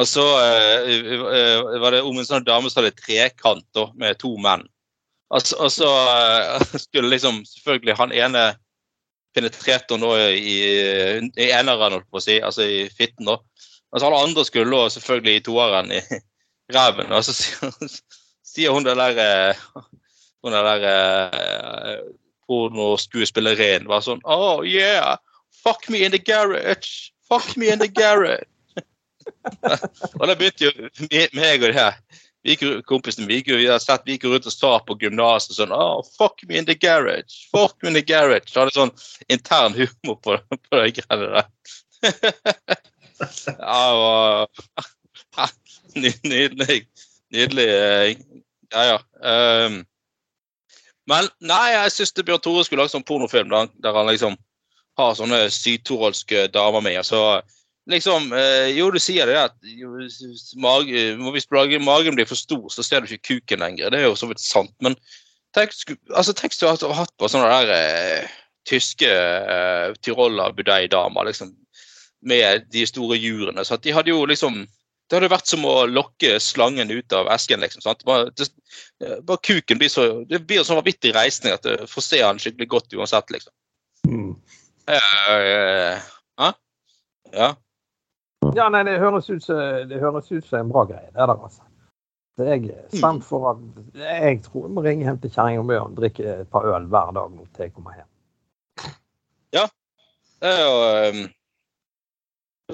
Og 0.00 0.06
så 0.08 0.22
uh, 0.24 0.86
eh, 0.88 1.80
var 1.80 1.94
det 1.94 2.00
om 2.02 2.16
en 2.18 2.26
sånn 2.26 2.46
dame 2.46 2.70
som 2.70 2.82
hadde 2.82 2.96
trekant 2.98 3.66
da, 3.76 3.90
med 4.00 4.18
to 4.22 4.32
menn. 4.40 4.64
Og 5.32 5.46
så, 5.72 5.88
eh, 5.88 6.66
skulle 6.86 7.08
liksom 7.08 7.42
selvfølgelig 7.48 7.96
han 7.96 8.12
ene 8.12 8.44
penetrerte 9.34 9.98
da 9.98 10.12
i, 10.30 10.58
i 11.34 11.48
eneren, 11.50 11.96
holdt 11.96 12.10
på 12.10 12.20
å 12.20 12.22
si, 12.22 12.38
altså 12.38 12.66
i 12.68 12.84
fitten. 12.92 13.26
da. 13.26 13.38
så 13.96 14.06
alle 14.06 14.22
andre 14.28 14.44
skulle 14.46 14.70
da 14.70 14.92
selvfølgelig 14.94 15.36
i 15.36 15.44
toeren 15.48 15.92
i 15.92 16.02
ræven. 16.76 17.12
Og 17.12 17.24
så 17.26 17.34
sier, 18.54 18.70
hun 18.70 18.86
det 18.86 18.96
der 19.00 19.22
eh, 19.24 19.64
Hun 20.44 20.52
den 20.52 20.66
der 20.68 20.82
eh, 20.84 22.00
pornoskuespillerinnen 22.44 23.88
var 23.88 24.02
sånn 24.04 24.20
Oh 24.28 24.60
yeah! 24.60 25.16
Fuck 25.64 25.88
me 25.88 26.04
in 26.04 26.12
the 26.12 26.20
garage! 26.20 27.14
Fuck 27.24 27.56
me 27.56 27.72
in 27.72 27.80
the 27.80 27.88
garage! 27.88 28.44
og 30.20 30.26
da 30.28 30.34
begynte 30.36 30.68
jo 30.68 30.72
meg 31.32 31.62
og 31.62 31.70
det 31.70 31.78
her 31.78 31.96
vi 32.44 32.56
kompisen 32.84 33.26
vi 33.26 33.42
vi 33.46 33.66
har 33.66 33.78
sett, 33.80 34.02
vi 34.04 34.18
gikk 34.18 34.26
rundt 34.28 34.46
og 34.46 34.52
sa 34.52 34.72
på 34.84 34.96
gymnaset 35.00 35.56
sånn 35.56 35.72
oh, 35.72 36.02
Fuck 36.18 36.44
me 36.48 36.58
in 36.60 36.66
the 36.68 36.76
garage! 36.76 37.48
Fuck 37.54 37.80
me 37.82 37.88
in 37.90 37.96
the 37.96 38.04
garage! 38.04 38.50
Så 38.52 38.60
hadde 38.60 38.76
sånn 38.76 38.92
intern 39.32 39.72
humor 39.78 40.18
på, 40.20 40.36
på 40.52 40.82
de 40.82 40.92
greiene 40.98 41.30
der. 41.32 41.48
ja, 43.58 43.82
var 43.96 44.48
Nydelig. 45.94 46.84
Nydelig. 47.32 47.68
Ja, 48.74 48.84
ja. 48.84 48.98
Um, 49.24 49.80
men 51.08 51.28
nei, 51.44 51.66
jeg 51.74 51.92
syns 51.94 52.14
Bjørn 52.20 52.42
Tore 52.44 52.64
skulle 52.66 52.84
lage 52.84 52.94
sånn 52.94 53.06
pornofilm 53.06 53.50
der, 53.52 53.64
han- 53.64 53.74
der 53.84 53.96
han 53.96 54.08
liksom 54.10 54.36
har 54.98 55.16
sånne 55.18 55.46
sydtorolske 55.52 56.46
damer 56.54 56.84
med. 56.84 57.00
Og 57.00 57.08
så 57.08 57.22
liksom 57.90 58.30
eh, 58.32 58.70
Jo, 58.76 58.90
du 58.90 58.98
sier 59.02 59.26
det 59.28 59.36
at 59.40 59.56
s- 60.06 60.54
hvis 60.54 61.50
magen 61.84 62.16
blir 62.16 62.28
for 62.28 62.38
stor, 62.38 62.68
så 62.72 62.84
ser 62.84 63.00
du 63.04 63.10
ikke 63.12 63.34
kuken 63.40 63.64
lenger. 63.64 63.90
Det 63.90 64.00
er 64.00 64.08
jo 64.08 64.16
så 64.18 64.28
vidt 64.30 64.40
sant. 64.42 64.72
Men 64.84 64.96
tenk, 65.56 65.74
altså, 66.14 66.32
tenk 66.36 66.56
du 66.58 66.66
hadde 66.68 66.94
hatt 66.96 67.12
på 67.20 67.28
sånne 67.30 67.50
der 67.50 67.74
eh, 67.74 68.32
tyske 68.68 69.10
eh, 69.10 69.92
Tyroler 70.02 70.54
Budei-damer 70.56 71.28
liksom, 71.28 71.52
med 72.24 72.64
de 72.72 72.86
store 72.88 73.18
jurene. 73.20 73.64
Så 73.64 73.76
at 73.76 73.84
de 73.84 73.92
hadde 73.92 74.10
jo 74.14 74.24
liksom 74.26 74.64
det 75.12 75.18
hadde 75.18 75.28
vært 75.34 75.50
som 75.50 75.66
å 75.68 75.82
lokke 75.84 76.38
slangen 76.40 76.88
ut 76.90 77.12
av 77.12 77.28
esken. 77.34 77.60
liksom, 77.60 77.82
sant? 77.84 78.00
Bare, 78.08 78.30
det, 78.40 78.46
bare 79.28 79.42
kuken 79.44 79.76
blir 79.78 79.92
så 79.92 80.24
det 80.24 80.40
blir 80.48 80.62
en 80.62 80.64
sånn 80.64 80.78
vanvittig 80.80 81.12
reisning 81.12 81.52
at 81.52 81.62
du 81.66 81.84
får 81.90 82.06
se 82.06 82.22
han 82.24 82.40
skikkelig 82.40 82.70
godt 82.72 82.96
uansett, 82.96 83.28
liksom. 83.34 83.52
Mm. 84.08 84.30
Uh, 84.88 84.96
uh, 85.28 86.00
uh, 86.40 86.54
ja. 87.36 87.50
Ja, 88.56 88.68
nei, 88.72 88.82
det 88.86 88.98
høres 89.00 89.30
ut 89.30 89.44
som 89.46 90.58
en 90.58 90.72
bra 90.72 90.84
greie, 90.88 91.08
det 91.12 91.22
er 91.22 91.30
det, 91.30 91.38
altså. 91.48 91.62
Så 92.34 92.48
jeg 92.48 92.64
er 92.74 92.88
spent 92.90 93.22
for 93.24 93.46
at 93.52 93.58
Jeg 93.94 94.40
tror 94.42 94.66
jeg 94.66 94.74
må 94.74 94.82
ringe 94.82 95.06
hjem 95.06 95.20
til 95.22 95.30
kjerringa 95.30 95.62
mi 95.62 95.76
og 95.78 95.94
drikke 95.94 96.24
et 96.40 96.50
par 96.50 96.66
øl 96.66 96.88
hver 96.90 97.12
dag 97.14 97.30
nå 97.30 97.46
til 97.54 97.68
jeg 97.68 97.74
kommer 97.76 97.94
hjem. 97.94 98.08
Ja. 99.54 99.68
Det 100.42 100.50
er 100.50 100.64
jo 100.64 100.78
um, 101.14 101.20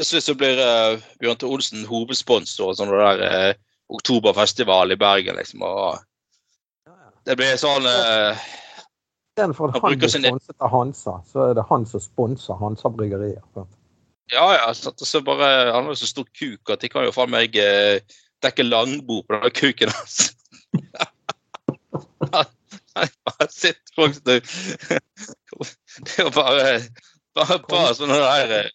Hvis 0.00 0.14
så 0.24 0.34
blir 0.34 0.62
uh, 0.64 1.02
Bjørn 1.20 1.42
T. 1.42 1.44
Olsen 1.44 1.84
hovedsponsor 1.90 2.72
og 2.72 2.78
sånn 2.78 2.94
der 2.94 3.20
uh, 3.26 3.52
oktoberfestival 3.90 4.94
i 4.94 4.96
Bergen, 4.96 5.36
liksom. 5.36 5.66
og 5.66 6.00
Det 7.26 7.36
blir 7.36 7.58
sånn 7.60 7.84
eh, 7.90 8.38
Istedenfor 9.34 9.74
at 9.74 9.82
Han 9.82 9.98
blir 9.98 10.12
sponset 10.14 10.56
av 10.62 10.72
Hansa, 10.72 11.18
så 11.26 11.50
er 11.50 11.58
det 11.58 11.66
han 11.68 11.84
som 11.90 12.02
sponser 12.02 12.58
Hansa 12.62 12.88
bryggerier. 12.88 13.42
sant? 13.54 13.74
Ja, 14.32 14.46
ja. 14.54 14.74
Så, 14.74 14.92
Så 14.96 15.20
bare, 15.26 15.72
han 15.72 15.84
har 15.84 15.90
jo 15.90 16.00
så 16.00 16.06
stor 16.06 16.26
kuk 16.38 16.70
at 16.70 16.82
de 16.82 16.88
kan 16.88 17.04
jo 17.06 17.14
faen 17.14 17.32
meg 17.32 17.56
eh, 17.58 18.00
dekke 18.44 18.62
langbord 18.66 19.26
på 19.28 19.40
den 19.42 19.50
kuken 19.56 19.92
hans. 19.94 20.30
Folk 23.96 24.16
Det 24.26 24.40
er 26.16 26.22
jo 26.22 26.30
bare 26.34 26.80
bare, 27.36 27.58
bare 27.68 27.94
sånne 27.96 28.18
der 28.20 28.52
eh? 28.58 28.68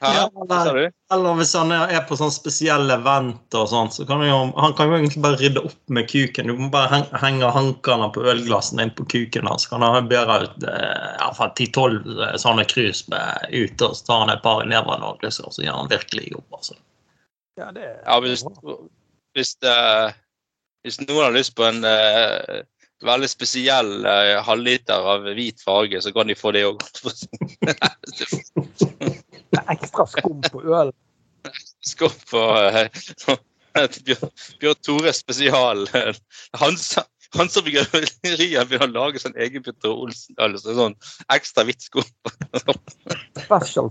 Ja, 0.00 0.26
Hva? 0.32 0.90
Eller 1.12 1.38
hvis 1.38 1.52
han 1.56 1.72
er 1.74 1.92
er 1.94 2.04
på 2.08 2.16
sånn 2.18 2.32
spesielle 2.34 2.96
event 2.98 3.56
og 3.56 3.68
sånn, 3.70 3.90
så 3.94 4.06
kan 4.08 4.22
han 4.22 4.30
jo, 4.30 4.40
han 4.58 4.74
kan 4.78 4.90
jo 4.90 4.98
egentlig 4.98 5.22
bare 5.24 5.40
rydde 5.40 5.62
opp 5.68 5.92
med 5.92 6.08
kuken. 6.10 6.50
Du 6.50 6.58
må 6.58 6.68
bare 6.74 6.90
heng, 6.92 7.06
henge 7.22 7.52
hankene 7.54 8.08
på 8.14 8.24
ølglassene 8.32 8.86
inn 8.86 8.94
på 8.96 9.06
kuken 9.12 9.50
hans. 9.50 9.68
Kan 9.70 9.86
han 9.86 10.10
bære 10.10 10.40
ut 10.44 10.66
eh, 10.66 11.08
i 11.14 11.22
hvert 11.22 11.38
fall 11.38 11.54
10-12 11.54 12.38
sånne 12.42 12.66
krus 12.70 13.04
med 13.12 13.54
ut, 13.54 13.86
og 13.86 13.98
så 13.98 14.10
tar 14.10 14.24
han 14.24 14.34
et 14.34 14.44
par 14.46 14.64
i 14.64 14.70
nevene 14.70 15.12
og 15.12 15.26
så 15.30 15.62
gjør 15.62 15.82
han 15.82 15.92
virkelig 15.92 16.30
jobb. 16.32 16.60
altså. 16.60 16.78
Ja, 17.56 17.72
det 17.72 17.84
er 17.88 18.00
Ja, 18.04 18.16
hvis, 18.20 18.42
hvis, 19.36 19.54
uh, 19.64 20.10
hvis 20.84 20.98
noen 21.06 21.24
har 21.24 21.36
lyst 21.36 21.54
på 21.56 21.64
en 21.64 21.80
uh, 21.86 22.58
veldig 23.06 23.30
spesiell 23.30 23.92
uh, 24.04 24.42
halvliter 24.44 25.08
av 25.14 25.30
hvit 25.36 25.62
farge, 25.64 26.02
så 26.04 26.12
kan 26.12 26.28
de 26.28 26.36
få 26.36 26.52
det 26.56 26.66
òg. 26.68 26.84
Ekstra 29.72 30.06
skum 30.10 30.40
på 30.50 30.62
øl. 30.76 30.92
Skum 31.86 32.14
på 32.30 32.42
eh, 32.66 32.88
Bjørn, 34.06 34.32
Bjørn 34.62 34.80
Tore 34.86 35.12
spesial. 35.16 35.86
Han 36.60 36.78
som 36.80 37.04
Hansa 37.34 37.60
Bryggeriet 37.64 38.68
begynner 38.70 38.86
å 38.86 38.92
lage 38.94 39.20
sånn 39.20 39.34
egen 39.42 39.64
Bjørn 39.64 39.90
Olsen-øl. 39.90 40.54
Så 40.62 40.76
sånn 40.78 40.94
ekstra 41.34 41.64
hvitt 41.66 41.82
skum. 41.84 42.06
Special. 43.42 43.90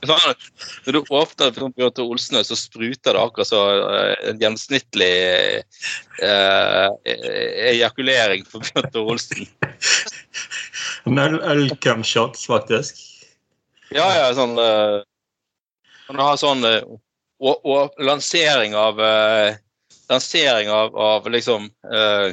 Sånn, 0.00 0.40
Når 0.86 0.96
du 0.96 1.00
åpner 1.12 1.52
Bjørn 1.54 1.92
Tore 1.94 2.14
Olsen, 2.16 2.40
så 2.46 2.56
spruter 2.58 3.14
det 3.16 3.20
akkurat 3.22 3.50
så 3.50 3.60
eh, 3.84 4.14
en 4.30 4.40
gjennomsnittlig 4.40 5.12
eh, 6.24 6.88
ejakulering 7.74 8.46
for 8.48 8.64
Bjørn 8.64 8.90
Tore 8.94 9.16
Olsen. 9.16 9.46
En 11.08 11.16
øl- 11.18 11.40
Ølcumshots, 11.48 12.44
faktisk. 12.48 12.98
Ja, 13.90 14.06
ja, 14.14 14.28
sånn 14.36 14.54
uh, 14.58 15.00
Han 16.08 16.22
har 16.22 16.38
sånn 16.38 16.62
uh, 16.66 16.82
og, 17.40 17.64
og 17.64 18.02
lansering 18.04 18.76
av 18.78 19.00
uh, 19.00 19.56
Lansering 20.10 20.70
av, 20.74 20.94
av 20.98 21.26
liksom 21.30 21.68
uh, 21.86 22.30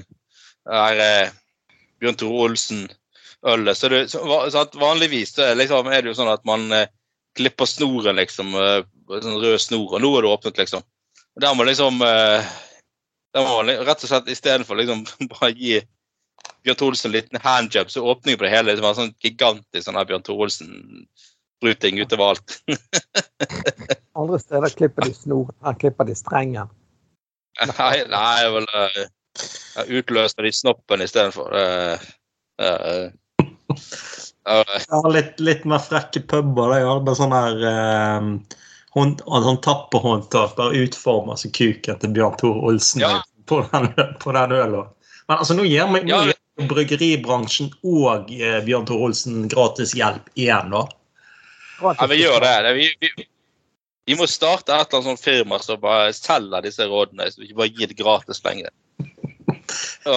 er, 0.67 0.99
eh, 0.99 1.35
Bjørn 2.01 2.17
Tore 2.17 2.47
Olsen-ølet. 2.47 3.77
Så, 3.77 3.89
det, 3.93 3.99
så, 4.11 4.63
vanligvis 4.81 5.35
så 5.35 5.45
er, 5.45 5.59
liksom, 5.61 5.87
er 5.87 6.01
det 6.01 6.11
jo 6.11 6.15
sånn 6.17 6.31
at 6.33 6.41
man 6.49 6.65
klipper 7.37 7.69
snoren, 7.69 8.17
liksom. 8.17 8.51
sånn 9.07 9.37
rød 9.39 9.61
snor, 9.61 9.93
og 9.93 10.03
nå 10.03 10.09
er 10.17 10.25
det 10.25 10.33
åpnet, 10.33 10.59
liksom. 10.59 10.83
Og 11.37 11.45
Der 11.45 11.55
må 11.55 11.69
liksom 11.69 12.01
der 12.01 13.45
må 13.45 13.59
man 13.61 13.69
rett 13.85 14.03
og 14.03 14.09
slett 14.09 14.33
istedenfor 14.33 14.79
liksom 14.79 15.05
bare 15.35 15.53
gi 15.53 15.79
Bjørn 16.65 16.79
Tore 16.79 16.95
Olsen 16.95 17.09
en 17.11 17.15
liten 17.15 17.41
handjob, 17.43 17.91
så 17.91 18.05
åpningen 18.11 18.39
på 18.39 18.47
det 18.47 18.53
hele 18.55 18.75
det 18.75 18.83
var 18.83 18.97
sånn 18.97 19.13
gigantisk 19.23 19.85
sånn 19.85 19.99
her 19.99 20.07
Bjørn 20.09 20.25
Tore 20.25 20.49
Olsen-spruting 21.61 21.99
utover 22.01 22.29
alt. 22.29 22.61
Andre 24.13 24.39
steder 24.39 24.69
klipper 24.69 25.01
de 25.05 25.13
snor, 25.13 25.49
her 25.63 25.73
klipper 25.73 26.05
de 26.05 26.15
strenger. 26.15 26.67
Nei, 27.77 28.03
nei 28.09 28.41
jeg 28.43 28.51
vil 28.53 28.67
uh, 28.73 29.05
utløse 29.99 30.41
de 30.43 30.51
snoppen 30.53 31.01
istedenfor. 31.01 31.53
Uh, 31.53 31.97
uh, 32.61 33.09
uh, 33.41 34.75
Ja, 34.87 35.01
litt, 35.11 35.39
litt 35.43 35.65
mer 35.67 35.79
frekke 35.83 36.21
puber. 36.29 36.71
Det 36.73 36.81
er 36.81 37.01
bare 37.03 37.17
sånn 37.17 37.33
her 37.35 37.63
uh, 37.65 38.29
hånd, 38.95 39.21
sånn 39.25 39.61
tapperhåndtak. 39.65 40.55
Bare 40.57 40.83
utforma 40.85 41.37
som 41.37 41.51
kuken 41.51 41.99
til 42.01 42.13
Bjørn 42.15 42.37
Tore 42.41 42.61
Olsen 42.69 43.01
Ja. 43.03 43.17
på 43.49 43.63
den, 43.71 43.89
på 44.21 44.33
den 44.37 44.51
ølen. 44.55 44.93
Men 45.27 45.41
altså, 45.41 45.57
nå 45.57 45.65
gir 45.67 45.89
meg 45.91 46.07
Ja. 46.09 46.21
bryggeribransjen 46.57 47.67
og 47.85 48.31
eh, 48.33 48.61
Bjørn 48.65 48.87
Tore 48.87 49.09
Olsen 49.09 49.43
gratis 49.51 49.91
hjelp 49.93 50.25
igjen, 50.39 50.71
da. 50.73 50.87
Ja, 51.81 52.07
vi 52.09 52.21
gjør 52.21 52.39
det. 52.43 52.73
vi, 52.77 52.87
vi, 53.01 53.27
vi 54.07 54.15
må 54.15 54.27
starte 54.29 54.71
et 54.71 54.87
eller 54.87 55.01
annet 55.01 55.11
sånt 55.11 55.23
firma 55.23 55.59
som 55.63 55.81
bare 55.81 56.13
selger 56.15 56.65
disse 56.65 56.85
rådene, 56.87 57.31
så 57.31 57.41
vi 57.41 57.49
ikke 57.49 57.61
bare 57.61 57.75
gir 57.75 57.87
det 57.91 57.99
gratis 57.99 58.43
lenger. 58.45 58.71
Og, 60.07 60.15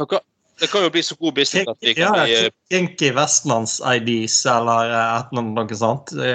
uh, 0.00 0.18
det 0.60 0.68
kan 0.72 0.86
jo 0.86 0.92
bli 0.92 1.02
så 1.04 1.14
god 1.20 1.34
business 1.36 1.68
at 1.68 1.76
vi 1.84 1.92
kan 1.94 2.14
bli 2.16 2.50
Kinky 2.72 3.10
Vestlands-IDs 3.12 4.38
eller 4.48 4.88
eh, 4.88 5.18
et 5.18 5.32
eller 5.32 5.42
annet 5.42 5.56
noe 5.58 5.76
sånt. 5.76 6.12
Det 6.16 6.32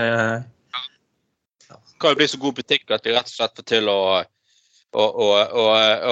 kan 2.01 2.13
jo 2.13 2.19
bli 2.19 2.27
så 2.29 2.37
god 2.41 2.55
butikk 2.59 2.91
at 2.93 3.05
vi 3.05 3.15
rett 3.15 3.31
og 3.31 3.33
slett 3.33 3.57
får 3.57 3.65
til 3.71 3.89
å, 3.89 4.01
å, 4.21 5.03
å, 5.25 5.27
å, 5.41 5.63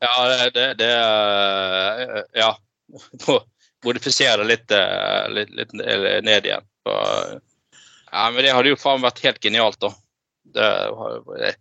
Ja, 0.02 0.50
det, 0.50 0.74
det, 0.74 0.88
eh, 0.90 2.22
Ja. 2.32 2.58
Modifisere 3.84 4.42
det 4.42 4.48
litt, 4.48 4.70
eh, 4.74 5.28
litt, 5.30 5.50
litt 5.54 5.72
ned 6.26 6.46
igjen. 6.48 6.64
Ja, 6.84 8.30
men 8.30 8.40
det 8.42 8.54
hadde 8.56 8.72
jo 8.72 8.78
faen 8.80 9.04
vært 9.04 9.22
helt 9.22 9.38
genialt, 9.44 9.78
da. 9.84 9.92
Det, 10.54 10.68
det, 11.38 11.52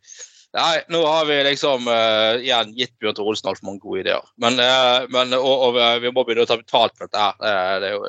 nei, 0.57 0.77
nå 0.93 1.01
har 1.05 1.25
vi 1.29 1.39
liksom 1.47 1.87
uh, 1.89 2.39
igjen 2.39 2.73
gitt 2.77 2.93
Bjørn 3.01 3.17
Tore 3.17 3.33
Olsen 3.33 3.49
altfor 3.51 3.69
mange 3.69 3.83
gode 3.83 4.03
ideer. 4.03 4.25
Men, 4.41 4.59
uh, 4.61 5.05
men 5.13 5.35
og, 5.37 5.67
og 5.69 5.79
vi 6.03 6.11
må 6.13 6.25
begynne 6.25 6.45
å 6.45 6.49
ta 6.49 6.59
betalt 6.59 6.95
for 6.97 7.07
dette 7.07 7.21
her. 7.23 7.37
Eh, 7.49 7.75
det 7.83 7.93
jo, 7.95 8.03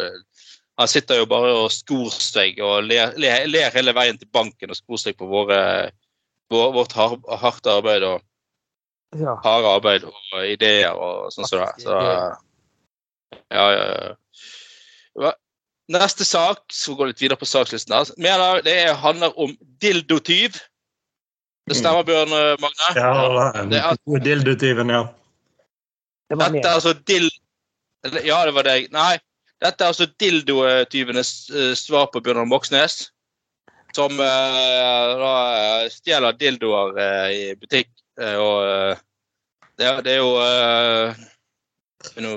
han 0.81 0.91
sitter 0.91 1.21
jo 1.21 1.31
bare 1.31 1.53
og 1.55 1.71
skor 1.73 2.11
seg 2.11 2.59
og 2.65 2.89
ler, 2.89 3.15
ler, 3.21 3.47
ler 3.47 3.75
hele 3.75 3.95
veien 3.95 4.19
til 4.19 4.31
banken 4.35 4.73
og 4.75 4.79
skor 4.79 5.01
seg 5.01 5.17
på 5.19 5.29
våre, 5.31 5.59
vår, 6.51 6.73
vårt 6.75 6.97
har, 6.99 7.15
harde 7.45 7.77
arbeid 7.79 8.07
og 8.09 8.25
ja. 9.21 9.37
harde 9.45 9.71
arbeid 9.79 10.09
og 10.11 10.35
ideer 10.43 10.99
og 10.99 11.31
sånn 11.35 11.47
som 11.47 11.63
det. 11.63 11.71
Så, 11.85 12.01
ja, 13.55 13.65
ja, 13.71 13.87
ja. 15.23 15.33
Neste 15.95 16.25
sak, 16.27 16.65
så 16.73 16.95
går 16.97 17.07
vi 17.07 17.13
litt 17.13 17.23
videre 17.23 17.39
på 17.39 17.49
sakslisten 17.49 17.95
her, 17.95 18.11
mener 18.19 18.63
det 18.65 18.75
er, 18.87 18.95
handler 18.99 19.37
om 19.39 19.53
dildotyv. 19.85 20.57
Det 21.65 21.77
stemmer, 21.79 22.05
Bjørn 22.05 22.33
eh, 22.37 22.57
Magne? 22.61 22.89
Ja, 22.99 23.63
Det 23.71 23.79
er- 23.81 24.25
dildotyven, 24.25 24.91
ja. 24.93 25.03
Det 26.29 26.39
Dette 26.41 26.69
er 26.69 26.75
altså 26.75 26.93
dild... 27.09 27.31
Ja, 28.25 28.43
det 28.45 28.53
var 28.55 28.67
deg. 28.67 28.91
Nei, 28.93 29.15
dette 29.65 29.81
er 29.85 29.93
altså 29.95 30.07
dildotyvenes 30.21 31.31
eh, 31.55 31.73
svar 31.79 32.11
på 32.13 32.21
Bjørnar 32.21 32.45
Moxnes. 32.51 32.99
Som 33.97 34.19
eh, 34.21 35.15
da 35.23 35.33
stjeler 35.95 36.37
dildoer 36.37 36.99
i 37.33 37.55
butikk. 37.57 37.89
og 38.19 38.99
det, 39.79 39.87
er- 39.89 40.03
det 40.07 40.13
er 40.13 40.21
jo 40.21 40.35
uh, 40.39 41.15
Nå 42.23 42.35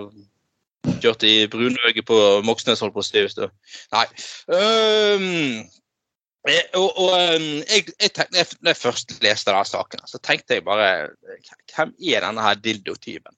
kjørte 1.04 1.28
i 1.28 1.48
brunøyet 1.52 2.06
på 2.08 2.16
Moxnes, 2.48 2.80
holdt 2.80 2.96
på 2.96 3.04
å 3.04 3.06
si. 3.06 3.26
Nei. 3.94 4.06
Eh, 4.56 5.26
og, 6.80 7.00
og 7.02 7.10
jeg, 7.18 7.88
jeg 8.00 8.14
tenkte, 8.14 8.46
når 8.62 8.72
jeg- 8.72 8.80
først 8.82 9.16
leste 9.24 9.52
denne 9.52 9.66
saken, 9.68 10.04
så 10.08 10.20
tenkte 10.24 10.58
jeg 10.58 10.66
bare 10.68 11.10
Hvem 11.74 11.94
er 12.00 12.24
denne 12.24 12.44
her 12.46 12.56
dildotyven? 12.56 13.36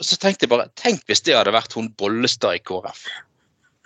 Og 0.00 0.06
så 0.06 0.16
tenkte 0.16 0.46
jeg 0.46 0.52
bare, 0.52 0.70
Tenk 0.80 1.04
hvis 1.06 1.20
det 1.26 1.36
hadde 1.36 1.52
vært 1.52 1.74
hun 1.76 1.90
Bollestad 2.00 2.56
i 2.56 2.62
KrF. 2.64 3.04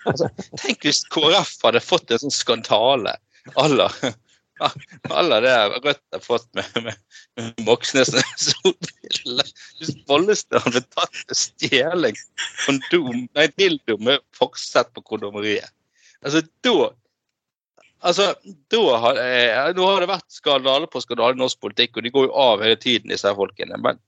Altså, 0.06 0.28
tenk 0.60 0.84
hvis 0.84 1.02
KrF 1.10 1.56
hadde 1.64 1.80
fått 1.82 2.12
en 2.12 2.26
sånn 2.26 2.34
skandale 2.34 3.16
à 3.56 3.68
la 3.68 3.88
det 5.42 5.54
Rødt 5.84 6.02
har 6.14 6.20
fått 6.22 6.46
med, 6.54 6.68
med, 6.84 6.98
med 7.36 7.64
Moxnes 7.66 8.12
solbriller. 8.38 9.48
Hvis 9.80 9.94
Bollestad 10.06 10.62
hadde 10.64 10.84
tatt 10.94 11.16
til 11.28 11.38
stjeling 11.40 12.20
kondom, 12.64 13.24
nei, 13.34 13.48
dildo 13.58 13.98
med 13.98 14.22
forsett 14.36 14.92
på 14.94 15.02
kondomeriet. 15.02 15.72
Altså, 16.22 16.44
da 16.64 16.92
Altså, 18.04 18.34
da 18.72 18.80
har, 19.00 19.18
eh, 19.20 19.72
Nå 19.76 19.86
har 19.88 20.02
det 20.04 20.10
vært 20.10 20.28
skandale 20.32 20.88
på 20.92 21.00
skandale 21.00 21.36
i 21.36 21.40
norsk 21.40 21.60
politikk, 21.64 21.96
og 21.96 22.04
de 22.04 22.12
går 22.12 22.26
jo 22.28 22.34
av 22.36 22.64
hele 22.64 22.76
tiden, 22.80 23.08
disse 23.12 23.28
her 23.30 23.38
folkene. 23.38 23.78
Men 23.80 24.00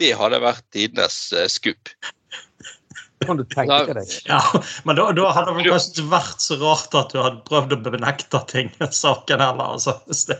det 0.00 0.12
hadde 0.18 0.38
vært 0.42 0.64
tidenes 0.74 1.16
eh, 1.34 1.48
skup. 1.50 1.90
Kan 3.22 3.38
du 3.38 3.44
tenke 3.46 3.94
deg? 3.94 4.14
ja. 4.26 4.40
Men 4.86 4.98
da, 4.98 5.08
da 5.14 5.28
hadde 5.34 5.54
det 5.58 5.66
kanskje 5.68 5.92
ikke 5.96 6.08
vært 6.14 6.42
så 6.42 6.58
rart 6.62 6.96
at 6.98 7.12
du 7.14 7.20
hadde 7.22 7.42
prøvd 7.46 7.74
å 7.76 7.80
benekte 7.90 8.40
ting 8.50 8.70
i 8.82 8.88
saken 8.94 9.42
heller. 9.44 9.76
Altså, 9.76 9.96
hvis 10.10 10.24
det, 10.30 10.38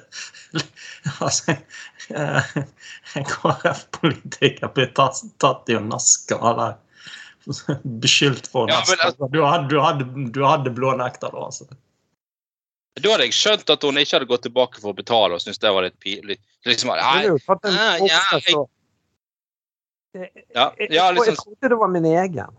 altså 1.27 1.57
eh, 2.15 2.57
En 3.19 3.27
KrF-politiker 3.29 4.71
blir 4.75 4.91
tatt, 4.97 5.21
tatt 5.43 5.71
i 5.71 5.77
å 5.79 5.83
naske 5.85 6.39
eller 6.39 6.79
beskyldt 8.03 8.47
for 8.51 8.67
å 8.67 8.71
Ja, 8.71 8.81
altså- 8.83 9.31
Du 9.31 9.41
hadde, 9.43 9.69
du 9.71 9.79
hadde, 9.83 10.07
du 10.35 10.43
hadde 10.47 10.75
blånekta 10.75 11.31
da, 11.33 11.49
altså. 11.51 11.67
Da 13.01 13.15
hadde 13.15 13.25
jeg 13.25 13.37
skjønt 13.37 13.71
at 13.73 13.85
hun 13.87 14.01
ikke 14.01 14.19
hadde 14.19 14.29
gått 14.29 14.43
tilbake 14.45 14.81
for 14.83 14.93
å 14.93 14.97
betale 14.97 15.37
og 15.37 15.41
syntes 15.41 15.63
det 15.63 15.71
var 15.73 15.87
litt 15.87 16.01
pinlig. 16.03 16.37
Liksom, 16.69 16.93
nei, 16.93 17.23
ja, 20.53 20.67
ja, 20.91 21.07
liksom, 21.11 21.33
jeg, 21.33 21.39
trodde 21.41 21.69
det 21.73 21.79
var 21.81 21.89
min 21.89 22.05
egen. 22.05 22.59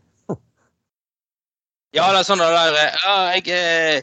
ja, 1.97 2.07
det 2.09 2.23
er 2.23 2.25
sånn 2.25 2.41
det 2.41 2.49
der 2.49 2.79
eh, 2.81 2.95
jeg, 3.35 3.43
eh, 3.53 3.99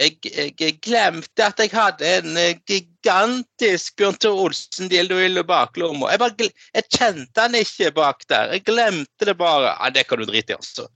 jeg, 0.00 0.14
jeg, 0.30 0.54
jeg 0.62 0.78
glemte 0.84 1.44
at 1.44 1.60
jeg 1.60 1.72
hadde 1.74 2.08
en 2.22 2.40
eh, 2.40 2.56
gigantisk 2.64 3.98
Bjørn 4.00 4.16
Tore 4.20 4.46
Olsen-dildo 4.46 5.20
i 5.20 5.44
baklomma. 5.44 6.14
Jeg, 6.14 6.48
jeg 6.78 6.88
kjente 6.88 7.36
den 7.42 7.60
ikke 7.60 7.92
bak 8.00 8.24
der. 8.32 8.56
Jeg 8.56 8.64
glemte 8.70 9.28
det 9.28 9.36
bare. 9.36 9.76
Ja, 9.76 9.92
det 9.92 10.06
kan 10.08 10.24
du 10.24 10.28
drite 10.28 10.56
i, 10.56 10.56
altså. 10.56 10.88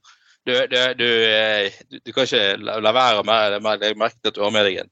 Du, 0.46 0.55
du, 0.72 0.76
du, 0.96 1.07
eh, 1.29 1.72
du, 1.90 1.98
du 2.05 2.12
kan 2.16 2.24
ikke 2.24 2.57
la, 2.64 2.79
la 2.81 2.92
være 2.96 3.24
med 3.29 3.61
det. 3.61 3.90
Jeg 3.90 3.98
merket 4.00 4.31
at 4.33 4.38
du 4.38 4.42
har 4.44 4.55
med 4.55 4.64
deg 4.68 4.79
en 4.85 4.90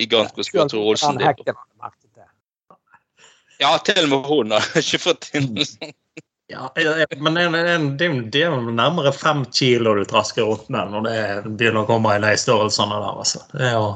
gigant 0.00 0.32
merket 1.82 2.08
det. 2.16 2.28
Ja, 3.60 3.74
til 3.84 4.04
og 4.06 4.10
med 4.14 4.28
hun 4.30 4.54
har 4.56 4.68
ikke 4.80 5.00
fått 5.02 5.28
inn 5.36 5.50
Ja, 6.48 6.70
eh, 6.80 7.02
men 7.20 7.34
det 7.36 7.42
er, 7.44 7.78
jo- 8.08 8.22
det 8.32 8.40
er 8.40 8.46
jo 8.54 8.60
nærmere 8.72 9.12
fem 9.12 9.42
kilo 9.52 9.92
du 9.98 10.04
trasker 10.08 10.46
rundt 10.48 10.70
med 10.72 10.94
når 10.94 11.04
det 11.04 11.16
begynner 11.58 11.82
å 11.84 11.88
komme 11.90 12.14
i 12.16 12.22
de 12.24 12.30
størrelsene 12.40 12.96
der. 13.02 13.18
altså. 13.20 13.42
Det 13.52 13.66
er 13.68 13.74
jo... 13.76 13.88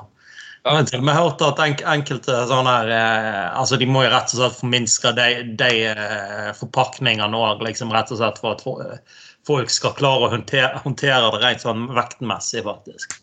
Jeg 0.63 0.77
har 0.77 0.85
til 0.87 1.01
og 1.01 1.07
med 1.09 1.17
hørt 1.17 1.41
at 1.43 1.59
enk, 1.65 1.81
enkelte 1.91 2.37
sånne 2.47 2.71
her, 2.77 2.91
eh, 2.95 3.47
altså 3.59 3.79
De 3.81 3.89
må 3.91 4.05
jo 4.05 4.13
rett 4.13 4.31
og 4.31 4.39
slett 4.43 4.61
forminske 4.61 5.11
de, 5.17 5.25
de 5.59 5.71
eh, 5.91 6.51
forpakningene 6.61 7.41
òg, 7.41 7.65
liksom, 7.67 7.91
rett 7.97 8.13
og 8.15 8.21
slett 8.21 8.39
for 8.45 8.61
å 8.61 8.85
folk 9.47 9.71
skal 9.71 9.95
klare 9.99 10.27
å 10.27 10.31
håndtere, 10.33 10.79
håndtere 10.85 11.31
det 11.35 11.41
rent 11.43 11.63
sånn 11.65 11.83
vektmessig, 11.97 12.63
faktisk. 12.67 13.19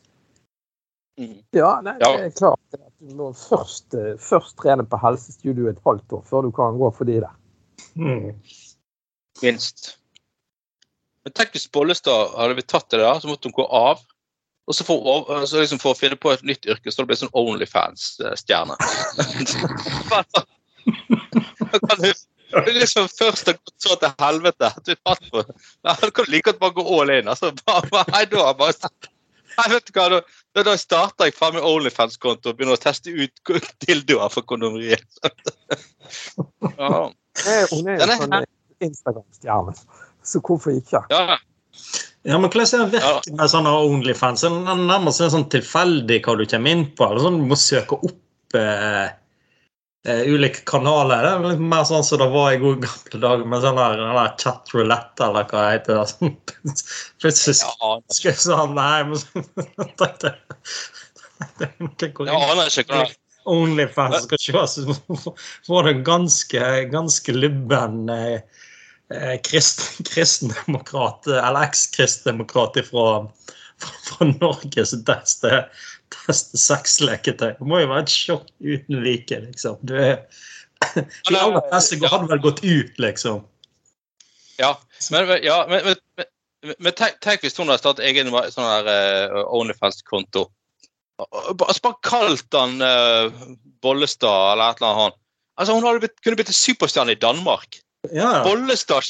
Ja, 1.56 1.80
nei, 1.84 1.96
Ja. 2.00 2.12
det 2.16 2.26
er 2.26 2.32
klart 2.38 2.74
at 2.74 2.94
du 3.00 3.16
må 3.16 3.34
først, 3.36 3.94
eh, 3.94 4.16
først 4.18 4.56
trene 4.58 4.84
på 4.88 5.00
helsestudio 5.00 5.68
et 5.70 5.82
halvt 5.84 6.14
år 6.16 6.24
før 6.24 6.42
du 6.48 6.52
kan 6.52 6.78
gå 6.80 6.94
for 6.96 7.06
de 7.06 7.20
der. 7.20 7.36
Mm. 7.96 8.36
minst. 9.42 9.98
Men 11.24 11.34
tenk 11.34 11.52
hvis 11.52 11.68
Bollestad 11.72 12.36
hadde 12.36 12.56
blitt 12.56 12.68
tatt 12.68 12.94
i 12.94 12.98
det 12.98 13.06
der, 13.06 13.20
så 13.20 13.28
måtte 13.28 13.48
hun 13.48 13.54
gå 13.54 13.68
av. 13.72 14.00
Og 14.68 14.76
så 14.76 14.84
for, 14.86 15.46
så 15.46 15.60
liksom 15.60 15.80
for 15.80 15.94
å 15.94 15.98
finne 15.98 16.16
på 16.16 16.32
et 16.32 16.44
nytt 16.44 16.66
yrke, 16.66 16.92
så 16.92 16.98
det 17.02 17.08
ble 17.08 17.16
sånn 17.16 17.34
Onlyfans-stjerne. 17.34 18.76
Da 22.54 22.62
er 22.62 22.66
du 22.66 22.74
du 22.74 22.80
liksom 22.80 23.08
først 23.12 23.50
har 23.50 23.58
gått 23.60 23.84
så 23.84 23.96
til 24.02 24.14
helvete 24.22 24.70
at 24.70 24.86
du 24.86 24.96
fant 25.06 25.32
på 25.32 25.44
Da 25.46 25.96
kan 25.96 26.10
ikke 26.10 26.26
like 26.34 26.48
godt 26.50 26.62
bare 26.64 26.78
gå 26.80 26.86
all 26.98 27.14
in. 27.14 27.28
Altså, 27.30 27.52
bare, 27.66 27.90
bare, 27.94 28.12
nei, 28.16 28.24
da, 28.32 28.54
bare, 28.58 28.92
nei, 29.58 29.68
vet 29.74 29.90
du 29.90 29.94
hva, 29.94 30.08
da, 30.16 30.22
da, 30.58 30.66
da 30.66 30.76
starter 30.82 31.30
jeg 31.30 31.38
faen 31.38 31.58
meg 31.58 31.68
Onlyfans-konto 31.70 32.54
og 32.54 32.58
begynner 32.58 32.80
å 32.80 32.82
teste 32.82 33.14
ut 33.14 33.54
dildoer 33.86 34.34
for 34.34 34.48
kondomeriet. 34.50 35.22
Ja. 36.80 37.06
Hun 37.70 37.92
er 37.94 38.02
jo 38.02 38.18
sånn 38.18 38.40
Instagram-stjerne, 38.80 39.76
så 40.26 40.42
hvorfor 40.42 40.74
ikke? 40.74 41.06
ja. 41.14 41.38
Ja, 42.28 42.36
men 42.36 42.50
Hvordan 42.52 42.82
er 42.84 42.90
det 42.92 43.00
sånn 43.00 43.38
med 43.40 43.52
sånne 43.54 43.72
Onlyfans? 43.88 44.44
Er 44.44 44.56
nærmest 44.76 45.22
sånn 45.32 45.48
tilfeldig 45.54 46.20
hva 46.26 46.36
du 46.36 46.44
kommer 46.50 46.76
inn 46.76 46.84
på? 46.92 47.08
eller 47.08 47.24
sånn 47.24 47.38
Du 47.40 47.46
må 47.48 47.58
søke 47.60 47.96
opp 47.96 48.58
eh, 48.60 49.08
eh, 50.08 50.22
ulike 50.30 50.64
kanaler. 50.70 51.24
Det 51.26 51.32
er 51.32 51.46
litt 51.54 51.64
mer 51.72 51.86
sånn 51.90 52.06
som 52.06 52.22
det 52.22 52.30
var 52.34 52.54
i 52.54 52.62
gode 52.62 52.88
gamle 52.88 53.22
dager, 53.24 53.46
med 53.52 53.64
sånn 53.66 53.80
der, 53.80 53.98
den 54.00 54.20
der 54.20 54.36
chat 54.42 54.74
roulette, 54.76 55.26
eller 55.28 55.50
hva 55.50 55.66
det 55.66 55.72
heter. 55.78 56.04
Sånn, 56.14 56.36
Plutselig 57.22 57.58
Ja, 57.64 57.96
skrev 58.20 58.38
sånn 58.44 58.78
Nei, 58.78 59.00
men 59.10 59.18
noe 59.80 60.34
jeg 62.00 62.14
aner 62.36 62.68
ikke 62.68 62.92
hva 62.92 63.06
Onlyfans 63.50 64.26
skal 64.26 64.42
se, 64.42 64.84
var 65.70 65.86
det 65.88 65.94
en 65.94 66.02
ganske, 66.06 66.64
ganske 66.92 67.34
lubben 67.34 68.10
eh, 68.12 69.38
krist, 69.46 69.82
kristendemokrat, 70.12 71.28
eller 71.28 71.70
eks-kristendemokrat 71.70 72.78
fra, 72.90 73.08
fra, 73.80 73.96
fra 74.10 74.30
Norge 74.36 74.86
som 74.86 75.04
tester, 76.14 76.62
seks 76.62 77.00
leketøy. 77.04 77.54
Det 77.60 77.68
må 77.68 77.82
jo 77.82 77.92
være 77.92 78.06
et 78.06 78.14
sjokk 78.14 78.50
uten 78.64 79.02
like, 79.06 79.40
liksom. 79.46 79.80
Du 79.88 79.96
er, 80.00 80.22
de 80.96 81.38
aller 81.38 81.64
fleste 81.70 82.00
hadde 82.04 82.30
vel 82.32 82.44
gått 82.44 82.62
ut, 82.66 83.00
liksom. 83.02 83.44
Ja, 84.60 84.74
men, 85.14 85.32
ja, 85.44 85.62
men, 85.70 85.94
men, 86.20 86.30
men, 86.76 86.94
tenk, 86.96 87.20
tenk 87.24 87.46
hvis 87.46 87.56
hun 87.58 87.72
hadde 87.72 87.82
startet 87.84 88.08
egen 88.10 88.32
sånn 88.52 88.68
her 88.68 88.90
eh, 88.92 89.38
Onlyfans-konto. 89.56 90.50
Altså, 91.20 91.82
bare 91.84 92.00
kalt 92.08 92.56
han 92.56 92.78
uh, 92.80 93.28
Bollestad 93.84 94.54
eller 94.54 94.72
et 94.72 94.82
eller 94.82 94.90
annet. 94.90 95.02
han. 95.04 95.18
Altså, 95.60 95.76
Hun 95.76 95.88
hadde 95.88 96.04
blitt, 96.06 96.20
kunne 96.24 96.40
blitt 96.40 96.52
en 96.52 96.60
superstjerne 96.60 97.16
i 97.16 97.20
Danmark. 97.20 97.82
Ja. 98.16 98.44
Bollestad 98.46 99.08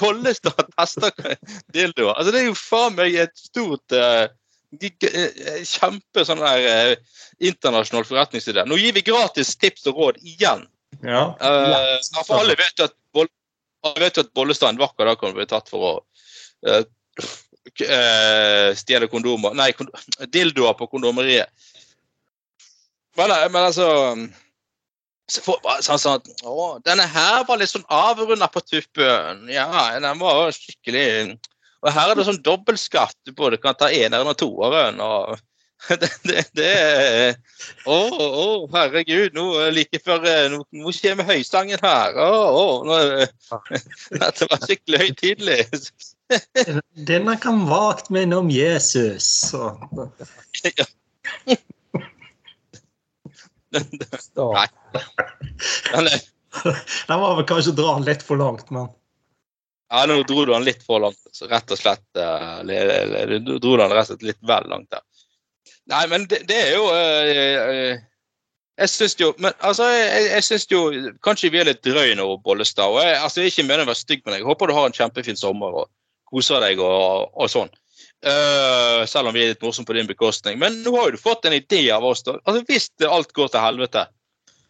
Bollestad 0.00 0.68
tester 0.76 1.12
dildoer. 1.74 2.14
Altså, 2.14 2.32
det 2.32 2.42
er 2.42 2.50
jo 2.50 2.56
faen 2.56 2.96
meg 2.98 3.16
et 3.20 3.34
stort 3.40 3.96
eh, 3.96 4.26
Kjempe 4.74 6.24
sånn 6.26 6.42
der 6.42 6.66
eh, 6.70 7.20
internasjonal 7.48 8.06
forretningsidé. 8.08 8.64
Nå 8.66 8.78
gir 8.80 8.96
vi 8.96 9.04
gratis 9.06 9.54
tips 9.60 9.86
og 9.92 10.00
råd 10.00 10.20
igjen. 10.24 10.66
ja. 11.02 11.22
Uh, 11.40 11.96
for 12.24 12.40
alle 12.40 12.56
vet 12.58 12.80
jo 12.80 12.88
at, 12.88 14.18
at 14.18 14.32
Bollestad 14.34 14.72
en 14.72 14.80
vakker 14.80 15.06
dag 15.06 15.20
kan 15.20 15.34
bli 15.36 15.46
tatt 15.48 15.70
for 15.70 15.86
å 15.86 15.92
uh, 16.66 16.82
eh, 17.80 18.70
stjele 18.78 19.08
kondomer 19.10 19.54
Nei, 19.56 19.72
kond 19.76 19.92
dildoer 20.32 20.76
på 20.78 20.88
kondomeriet. 20.90 21.50
Men, 23.16 23.30
eh, 23.30 23.46
men 23.50 23.62
altså 23.62 23.88
så 25.26 25.42
får 25.42 25.80
sånn, 25.82 25.98
sånn 25.98 26.28
Å, 26.46 26.78
denne 26.86 27.06
her 27.10 27.42
var 27.48 27.58
litt 27.58 27.72
sånn 27.72 27.86
avrunda 27.90 28.46
på 28.46 28.62
tuppen. 28.62 29.48
Ja, 29.50 29.66
den 29.98 30.20
var 30.20 30.52
skikkelig 30.54 31.34
Og 31.84 31.92
her 31.92 32.10
er 32.10 32.18
det 32.18 32.24
sånn 32.28 32.44
dobbeltskatt. 32.44 33.18
Du 33.26 33.34
både 33.36 33.60
kan 33.60 33.76
ta 33.78 33.90
eneren 33.92 34.32
og 34.32 34.38
toeren. 34.40 35.02
og 35.02 35.36
det, 36.00 36.08
det, 36.24 36.42
det 36.56 36.68
er 36.72 37.34
Å, 37.84 37.96
å, 38.16 38.44
herregud, 38.72 39.34
nå 39.36 39.44
eh, 39.60 39.72
like 39.76 40.00
før 40.00 40.24
eh, 40.24 40.46
Nå, 40.48 40.62
nå 40.72 40.92
kommer 40.96 41.28
høysangen 41.28 41.82
her. 41.82 42.16
Å, 42.16 42.30
å, 42.48 42.64
nå, 42.88 43.00
eh, 43.20 43.28
Dette 44.22 44.48
var 44.50 44.64
skikkelig 44.64 45.02
høytidelig. 45.04 45.60
Denne 47.10 47.36
kan 47.42 47.66
vagt 47.68 48.10
minne 48.14 48.40
om 48.40 48.48
Jesus. 48.50 49.28
Så. 49.52 49.68
Nei. 53.76 54.68
Den 57.06 57.20
var 57.20 57.36
vel 57.36 57.46
kanskje 57.46 57.74
å 57.74 57.76
dra 57.76 57.96
den 57.98 58.08
litt 58.08 58.24
for 58.24 58.40
langt, 58.40 58.72
men 58.72 58.88
Ja, 59.92 60.02
nå 60.06 60.18
dro 60.26 60.44
du 60.44 60.52
han 60.54 60.66
litt 60.66 60.82
for 60.82 61.02
langt. 61.04 61.20
Rett 61.46 61.70
og 61.70 61.78
slett 61.78 62.18
eh, 62.18 63.30
Du 63.38 63.52
dro 63.62 63.76
han 63.78 63.92
rett 63.92 64.08
og 64.08 64.16
slett 64.16 64.26
litt 64.32 64.42
vel 64.46 64.66
langt 64.70 64.90
der. 64.90 65.04
Nei, 65.86 66.02
men 66.10 66.26
det, 66.30 66.42
det 66.48 66.58
er 66.58 66.72
jo 66.74 66.86
eh, 66.90 67.28
eh, 67.30 68.00
Jeg 68.80 68.90
syns 68.90 69.14
jo 69.20 69.28
Men 69.38 69.52
altså, 69.62 69.86
jeg, 69.94 70.24
jeg 70.32 70.44
synes 70.46 70.64
jo 70.70 70.80
Kanskje 71.22 71.52
vi 71.54 71.60
er 71.62 71.68
litt 71.70 71.84
drøye 71.86 72.16
nå, 72.18 72.26
Bollestad. 72.42 72.90
Og 72.90 72.98
jeg, 73.04 73.14
altså, 73.20 73.40
jeg 73.40 73.52
er 73.52 73.54
ikke 73.54 73.68
mener 73.68 73.86
å 73.86 73.92
være 73.92 74.02
stygg 74.02 74.24
men. 74.26 74.40
Jeg 74.40 74.48
håper 74.48 74.70
du 74.70 74.76
har 74.78 74.90
en 74.90 74.98
kjempefin 74.98 75.38
sommer 75.38 75.82
og 75.84 75.90
koser 76.26 76.62
deg 76.64 76.82
og, 76.82 77.30
og 77.38 77.52
sånn. 77.52 77.70
Uh, 78.26 79.04
selv 79.06 79.28
om 79.28 79.36
vi 79.36 79.44
er 79.44 79.52
litt 79.52 79.62
morsomme 79.62 79.86
på 79.86 79.94
din 79.94 80.08
bekostning. 80.08 80.56
Men 80.58 80.80
nå 80.82 80.90
har 80.96 81.10
jo 81.10 81.14
du 81.14 81.20
fått 81.22 81.46
en 81.46 81.54
idé 81.54 81.84
av 81.94 82.04
oss. 82.04 82.24
da. 82.26 82.34
Altså, 82.42 82.64
Hvis 82.66 82.88
alt 83.06 83.30
går 83.36 83.52
til 83.52 83.62
helvete 83.62 84.06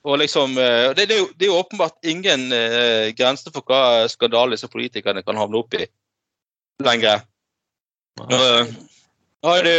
og 0.06 0.20
liksom, 0.22 0.56
eh, 0.62 0.90
det, 0.94 1.08
det, 1.10 1.16
er 1.16 1.22
jo, 1.24 1.30
det 1.34 1.46
er 1.46 1.50
jo 1.50 1.60
åpenbart 1.60 2.06
ingen 2.06 2.48
uh, 2.54 3.12
grenser 3.18 3.54
for 3.54 3.66
hva 3.66 4.06
skandale 4.10 4.54
disse 4.54 4.70
politikerne 4.70 5.24
kan 5.26 5.38
havne 5.40 5.58
opp 5.58 5.74
i 5.74 5.86
lenger. 6.84 7.24
Uh, 8.20 8.70
nå 9.46 9.54
er 9.54 9.66
det, 9.66 9.76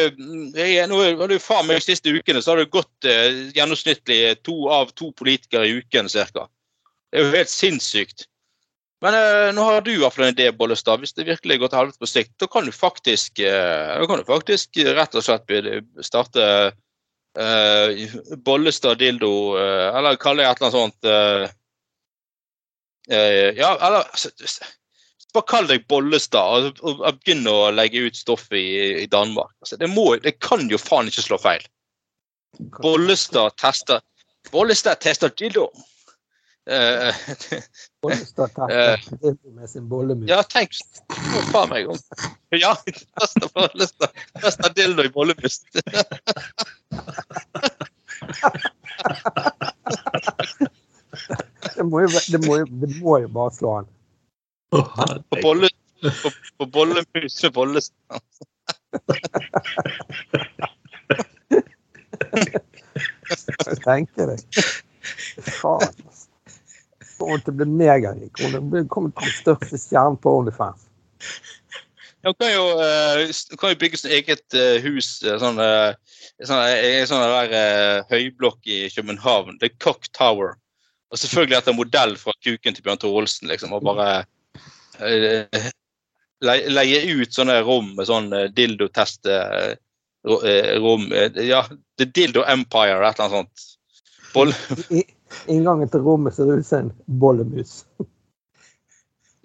jeg, 0.55 0.87
nå 0.87 0.99
det 1.27 1.39
jo 1.39 1.43
faen 1.43 1.67
meg 1.67 1.81
de 1.81 1.89
siste 1.89 2.13
ukene 2.13 2.41
så 2.43 2.53
har 2.53 2.61
det 2.61 2.71
gått 2.71 3.07
eh, 3.09 3.49
gjennomsnittlig 3.57 4.37
to 4.47 4.69
av 4.71 4.93
to 4.95 5.09
politikere 5.17 5.67
i 5.67 5.79
uken 5.81 6.07
ca. 6.13 6.45
Det 7.11 7.19
er 7.19 7.25
jo 7.25 7.33
helt 7.33 7.51
sinnssykt. 7.51 8.27
Men 9.03 9.17
eh, 9.17 9.49
nå 9.53 9.65
har 9.67 9.83
du 9.83 9.91
i 9.91 9.99
hvert 9.99 10.15
fall 10.15 10.29
en 10.29 10.35
idé, 10.35 10.47
Bollestad. 10.55 11.03
Hvis 11.03 11.17
det 11.17 11.27
virkelig 11.27 11.59
går 11.61 11.73
til 11.73 11.81
helvete 11.81 12.01
på 12.01 12.09
sikt, 12.09 12.33
da 12.41 12.49
kan 12.53 12.65
du 12.65 12.73
faktisk, 12.73 13.41
eh, 13.43 14.05
kan 14.07 14.21
du 14.21 14.29
faktisk 14.29 14.79
rett 14.97 15.17
og 15.19 15.25
slett 15.25 15.51
starte 16.05 16.45
eh, 16.45 16.77
Bollestad 18.45 18.97
dildo, 18.97 19.57
eh, 19.61 19.97
eller 19.97 20.17
kaller 20.21 20.43
det 20.43 20.49
et 20.49 20.61
eller 20.61 20.67
annet 20.67 20.77
sånt 20.77 21.09
eh, 21.11 21.43
eh, 23.13 23.49
Ja, 23.59 23.75
eller 23.77 24.07
bare 25.35 25.45
kall 25.51 25.67
deg 25.69 25.85
Bollestad 25.91 26.69
og, 26.69 26.79
og, 26.81 27.01
og 27.05 27.19
begynn 27.21 27.47
å 27.51 27.69
legge 27.75 28.07
ut 28.07 28.17
stoff 28.17 28.47
i, 28.55 28.65
i 29.03 29.07
Danmark. 29.11 29.53
Altså, 29.61 29.77
det, 29.77 29.89
må, 29.91 30.15
det 30.23 30.37
kan 30.41 30.65
jo 30.71 30.79
faen 30.81 31.11
ikke 31.11 31.25
slå 31.25 31.39
feil. 31.41 31.65
Bollestad 32.81 33.57
tester 33.61 34.01
Bollestad 34.51 35.01
tester 35.03 35.33
dildo. 35.35 35.67
Eh, 36.67 37.15
Bollestad 38.01 38.51
takker 38.55 39.51
med 39.55 39.69
sin 39.69 39.85
bollemus. 39.89 40.27
ja, 40.29 40.41
tenk 40.51 40.75
Å, 41.07 41.43
faen 41.53 41.69
meg 41.71 41.87
om. 41.93 41.99
Ja, 42.51 42.73
Bollestad. 43.55 44.11
Tester 44.41 44.73
dildo 44.75 45.05
i 45.07 45.11
bollemus. 45.13 45.61
Det 51.77 51.85
må 51.87 52.01
jo, 52.03 52.09
det 52.33 52.39
må 52.43 52.59
jo, 52.59 52.65
det 52.83 52.89
må 52.99 53.17
jo 53.23 53.31
bare 53.31 53.53
slå 53.55 53.73
an. 53.79 53.89
På, 54.73 54.83
bolle, 55.41 55.69
på, 56.03 56.31
på 56.59 56.67
bollemus 56.73 57.43
med 57.43 57.53
Bollestad. 57.55 58.21
Jeg 63.67 63.79
tenker 63.85 64.33
det. 64.33 64.39
Faen. 65.61 65.87
altså. 65.87 66.26
Kommer 67.17 67.41
til 67.43 67.53
å 67.53 67.57
bli 67.57 67.65
megarik. 67.65 68.41
Hun 68.41 68.87
kommer 68.91 69.11
til 69.11 69.23
å 69.23 69.25
bli 69.25 69.31
største 69.39 69.79
stjerne 69.81 70.19
på 70.21 70.33
OnlyFans. 70.39 70.83
Hun 72.25 72.33
kan 72.41 72.51
jo, 72.51 72.65
eh, 72.83 73.31
kan 73.57 73.71
jo 73.73 73.79
bygge 73.81 73.97
sitt 74.01 74.11
eget 74.11 74.53
eh, 74.57 74.77
hus, 74.83 75.23
eh, 75.23 75.37
sånn, 75.41 75.57
sånn, 76.43 76.63
eh, 76.73 77.05
sånn 77.07 77.53
høyblokk 78.11 78.59
i 78.67 78.79
København. 78.93 79.59
The 79.61 79.69
Cock 79.79 80.09
Tower. 80.17 80.55
Og 81.11 81.17
selvfølgelig 81.21 81.57
etter 81.61 81.77
modell 81.77 82.17
fra 82.19 82.33
kuken 82.43 82.75
til 82.75 82.83
Bjørn 82.83 82.99
Tore 82.99 83.21
Olsen, 83.21 83.47
liksom. 83.47 83.71
Og 83.73 83.85
bare 83.87 84.25
le- 84.99 86.67
leie 86.69 86.99
ut 87.21 87.31
sånne 87.33 87.61
rom 87.63 87.93
med 87.95 88.09
sånn 88.09 88.27
dildotest 88.53 89.25
ro- 90.27 90.41
rom. 90.83 91.07
Eh, 91.13 91.31
ja, 91.47 91.63
The 91.97 92.05
Dildo 92.05 92.43
Empire, 92.43 92.99
et 93.07 93.19
eller 93.19 93.37
annet 93.37 93.37
sånt. 93.37 93.77
Boll, 94.33 94.51
inngangen 95.47 95.89
til 95.91 96.05
rommet 96.05 96.35
ser 96.35 96.51
ut 96.51 96.65
som 96.67 96.87
en 96.87 97.19
bollemus. 97.21 97.81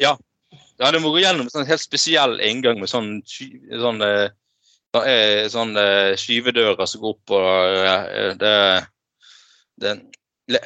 Ja, 0.01 0.17
det 0.51 0.87
hadde 0.87 1.03
vært 1.05 1.23
gjennom 1.23 1.49
en 1.49 1.55
sånn 1.55 1.69
helt 1.69 1.85
spesiell 1.85 2.39
inngang 2.43 2.81
med 2.81 2.91
sånn, 2.91 3.11
sånn, 3.27 4.01
eh, 4.07 4.33
eh, 5.03 5.45
sånn 5.53 5.77
eh, 5.79 6.15
skyvedører 6.19 6.89
som 6.91 7.05
går 7.05 7.15
opp 7.17 7.37
og 7.39 8.41
det, 8.41 8.57
det 9.83 10.01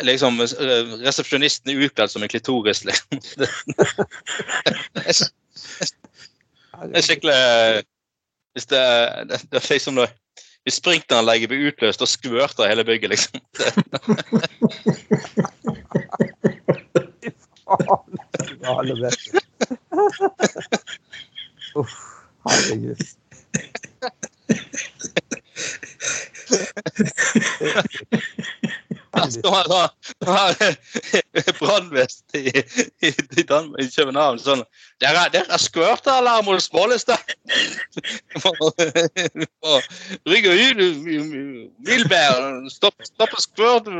Liksom 0.02 0.40
Resepsjonisten 0.40 1.70
er 1.70 1.82
utkledd 1.84 2.10
som 2.10 2.24
en 2.24 2.30
klitoris, 2.32 2.80
liksom. 2.88 3.20
Det, 4.96 6.88
det 6.90 6.98
er 6.98 7.04
skikkelig 7.04 7.36
Hvis 8.56 8.66
det, 8.72 8.80
det, 9.28 9.38
det 9.52 9.60
er 9.60 9.68
liksom 9.70 10.00
det, 10.00 10.08
Hvis 10.66 10.80
sprinkleranlegget 10.80 11.48
blir 11.48 11.68
utløst, 11.68 12.00
da 12.02 12.06
skvørter 12.10 12.66
hele 12.66 12.84
bygget, 12.84 13.10
liksom. 13.10 13.38
Uff, 21.76 21.92
herregud. 22.48 22.96
Her 29.16 29.30
står 29.32 29.54
han 29.56 29.68
da, 29.72 29.82
her 30.26 31.52
brannvesen 31.58 32.24
i, 32.34 32.42
i, 33.06 33.10
i, 33.40 33.42
Danmark, 33.48 33.80
i 33.80 33.88
København 33.96 34.38
sånn 34.42 34.62
Det 35.00 35.08
er, 35.08 35.28
det 35.32 35.42
er 35.48 35.60
skvørtealarm 35.62 36.46
hos 36.50 36.68
Bollestad! 36.72 37.22
Rygger 40.28 40.52
ut 40.66 40.76
Milbær! 41.86 42.68
Stopp, 42.72 42.96
stopp 43.08 43.32
skvørt! 43.40 43.86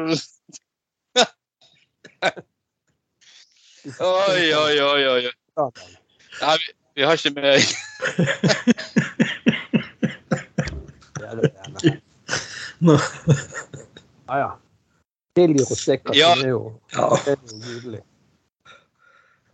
Oi, 4.03 4.47
oi, 4.51 4.79
oi. 4.83 5.03
oi. 5.12 5.31
Nei, 6.41 6.55
vi, 6.59 6.73
vi 6.99 7.03
har 7.07 7.12
ikke 7.14 7.31
mer 7.37 7.55
Ja, 11.21 11.29
det 11.35 11.51
er 11.55 11.69
det. 11.81 11.95
Nå- 12.81 12.99
Ja, 14.27 14.37
ja. 14.43 14.49
Chili 15.37 15.62
rosé 15.62 15.80
stikker, 15.82 16.16
Ja. 16.16 16.34
Ja. 16.97 17.09
det 17.24 17.37
er 17.37 17.57
nydelig. 17.61 18.03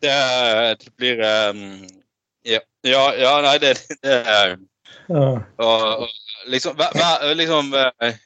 Det, 0.02 0.16
det 0.82 0.90
blir 0.98 1.20
um, 1.50 1.62
ja, 2.46 2.60
ja, 2.82 3.02
ja, 3.18 3.32
nei, 3.44 3.56
det, 3.62 3.76
det 4.02 4.18
er 4.22 4.56
Ja. 5.08 5.28
og, 5.58 5.82
og, 6.04 6.08
liksom, 6.50 6.76
hver, 6.78 7.34
liksom 7.38 7.74
eh, 7.74 8.16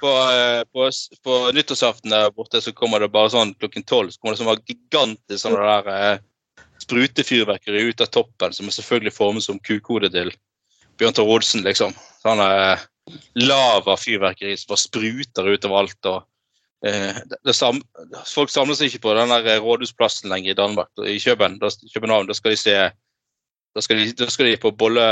på, 0.00 0.08
eh, 0.32 0.62
på, 0.72 0.88
på 1.24 1.36
nyttårsaften 1.56 2.12
der 2.12 2.30
borte 2.36 2.60
så 2.60 2.72
kommer 2.76 3.00
det 3.00 3.10
bare 3.12 3.32
sånn 3.32 3.54
klokken 3.60 3.84
tolv 3.88 4.12
så 4.12 4.20
kommer 4.20 4.36
det 4.36 4.42
sånn 4.44 4.64
gigantisk 4.68 5.42
sånn 5.44 5.56
der 5.56 5.88
eh, 5.92 6.22
sprutefyrverkeri 6.80 7.82
ut 7.90 8.00
av 8.00 8.08
toppen, 8.12 8.54
som 8.56 8.68
er 8.68 8.76
selvfølgelig 8.76 9.12
formet 9.14 9.44
som 9.44 9.60
kukhodet 9.60 10.12
til 10.14 10.32
Bjørn 11.00 11.16
Tor 11.16 11.28
Olsen, 11.32 11.62
liksom. 11.64 11.94
Sånn 12.24 12.40
eh, 12.44 12.82
lavafyrverkeri 13.40 14.56
som 14.58 14.72
bare 14.72 14.82
spruter 14.82 15.50
ut 15.52 15.68
alt. 15.68 16.08
og 16.10 16.24
sam, 17.52 17.82
Folk 18.26 18.50
samler 18.50 18.78
seg 18.78 18.90
ikke 18.90 19.04
på 19.04 19.14
den 19.18 19.32
der 19.32 19.46
eh, 19.54 19.62
rådhusplassen 19.62 20.30
lenger 20.32 20.54
i 20.54 20.58
Danmark. 20.58 20.90
I 21.04 21.18
København, 21.20 21.58
da, 21.60 21.70
København, 21.94 22.26
da 22.26 22.36
skal 22.36 22.54
de 22.54 22.60
se 22.60 22.76
da 23.74 23.80
skal 23.84 24.00
de, 24.00 24.12
da 24.18 24.30
skal 24.30 24.46
de 24.50 24.56
på 24.56 24.72
bolle 24.74 25.04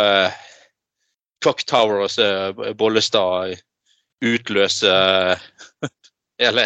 Clock 1.43 1.63
Tower 1.67 2.03
og 2.07 2.11
se 2.11 2.27
Bollestad 2.79 3.59
utløse 4.25 4.95
hele 6.43 6.65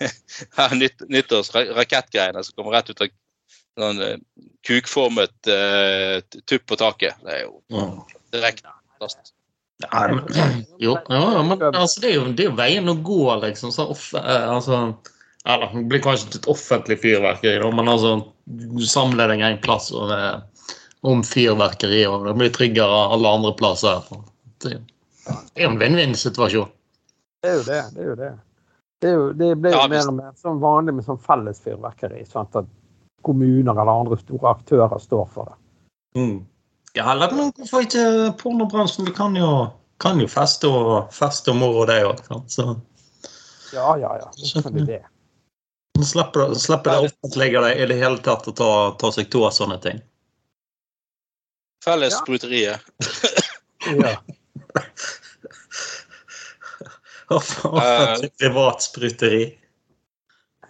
nytt, 0.80 1.04
nyttårsrakettgreiene 1.08 2.44
som 2.44 2.56
kommer 2.56 2.78
rett 2.78 2.92
ut 2.94 3.02
av 3.04 3.12
sånn 3.78 4.00
eh, 4.02 4.16
kukformet 4.66 5.50
uh, 5.52 6.18
tupp 6.50 6.64
på 6.66 6.78
taket. 6.80 7.20
Det 7.22 7.36
er 7.36 7.44
jo 7.44 7.60
direkte 8.34 8.72
fantastisk. 8.96 9.37
Ja, 9.84 10.08
men- 10.10 10.64
jo, 10.82 10.96
ja, 11.08 11.42
men 11.42 11.62
altså, 11.62 12.00
det, 12.00 12.10
er 12.10 12.14
jo, 12.16 12.24
det 12.32 12.44
er 12.44 12.50
jo 12.50 12.56
veien 12.58 12.90
å 12.90 12.96
gå, 13.02 13.22
liksom. 13.44 13.70
Så 13.72 13.86
off, 13.92 14.08
eh, 14.14 14.48
altså, 14.50 14.94
eller, 15.46 15.70
det 15.74 15.84
blir 15.92 16.02
kanskje 16.02 16.26
ikke 16.28 16.40
et 16.42 16.50
offentlig 16.50 16.98
fyrverkeri, 17.04 17.70
men 17.74 17.88
altså, 17.88 18.16
du 18.44 18.82
samler 18.86 19.30
deg 19.30 19.44
en 19.46 19.60
plass 19.62 19.92
og, 19.94 20.10
eh, 20.10 20.74
om 21.06 21.22
fyrverkeri, 21.22 22.02
og 22.10 22.26
det 22.26 22.34
blir 22.40 22.50
tryggere 22.56 23.04
alle 23.14 23.36
andre 23.38 23.54
plasser. 23.54 24.02
Det, 24.64 24.80
det 25.28 25.62
er 25.62 25.68
jo 25.68 25.70
en 25.70 25.80
vinn-vinn-situasjon. 25.80 26.74
Det 27.42 27.50
er 27.52 27.56
jo 27.60 27.64
det. 27.68 27.82
Det 27.94 28.02
er 28.02 28.08
jo 28.08 28.18
det. 28.18 28.32
Det, 28.98 29.10
jo, 29.14 29.26
det 29.32 29.52
blir 29.62 29.70
jo 29.70 29.78
Ja, 29.78 29.86
mer 29.86 30.08
og 30.10 30.14
mer 30.18 30.32
sånn 30.42 30.58
vanlig 30.58 30.96
med 30.96 31.06
sånn 31.06 31.20
felles 31.22 31.60
fyrverkeri. 31.62 32.24
Sant? 32.26 32.56
At 32.58 32.66
kommuner 33.22 33.78
eller 33.78 33.92
andre 33.92 34.18
store 34.18 34.56
aktører 34.56 34.98
står 34.98 35.28
for 35.30 35.52
det. 35.52 35.58
Mm. 36.18 36.38
Ja, 36.92 37.12
eller 37.12 37.32
men 37.36 37.52
hvorfor 37.56 37.84
ikke 37.84 38.32
pornobransjen? 38.40 39.06
Du 39.06 39.12
kan 39.12 39.36
jo, 39.36 39.68
kan 40.00 40.20
jo 40.20 40.28
feste 40.30 40.70
og 40.70 41.12
feste 41.14 41.52
og 41.52 41.60
moro, 41.60 41.84
det 41.88 42.00
òg. 42.06 42.22
Ja, 43.74 43.92
ja, 44.00 44.14
ja. 44.22 44.30
Så 44.32 44.62
kan 44.62 44.74
de 44.74 44.86
det. 44.86 45.02
slipper, 46.04 46.54
slipper 46.54 46.90
det 46.90 47.10
offentlige 47.10 47.60
det 47.60 47.74
i 47.76 47.86
det 47.90 47.98
hele 48.00 48.22
tatt 48.24 48.48
å 48.48 48.54
ta, 48.56 48.70
ta 49.00 49.12
seg 49.12 49.28
to 49.32 49.44
av 49.48 49.54
sånne 49.56 49.78
ting. 49.84 50.00
Felles 51.84 52.16
Ja. 54.02 54.14
Offentlig 57.28 58.32
privat 58.40 58.82
spruteri. 58.82 59.44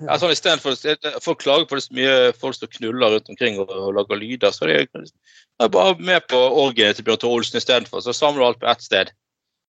Ja, 0.00 0.14
sånn 0.20 0.30
Istedenfor 0.30 0.76
folk 1.24 1.40
klager 1.42 1.66
på 1.66 1.74
det 1.78 1.82
så 1.88 1.94
mye 1.96 2.32
folk 2.38 2.54
som 2.54 2.70
knuller 2.70 3.16
rundt 3.16 3.30
omkring 3.32 3.56
og, 3.58 3.70
og 3.72 3.94
lager 3.96 4.20
lyder, 4.20 4.52
så 4.54 4.68
er 4.68 4.84
de 4.86 5.06
er 5.58 5.68
bare 5.74 5.96
med 5.98 6.26
på 6.30 6.38
orgiet 6.38 6.96
til 6.96 7.04
Bjørn 7.08 7.18
Tore 7.18 7.40
Olsen 7.40 7.58
istedenfor. 7.58 8.00
Så 8.04 8.12
samler 8.14 8.38
du 8.38 8.46
alt 8.46 8.60
på 8.62 8.68
ett 8.70 8.84
sted. 8.84 9.10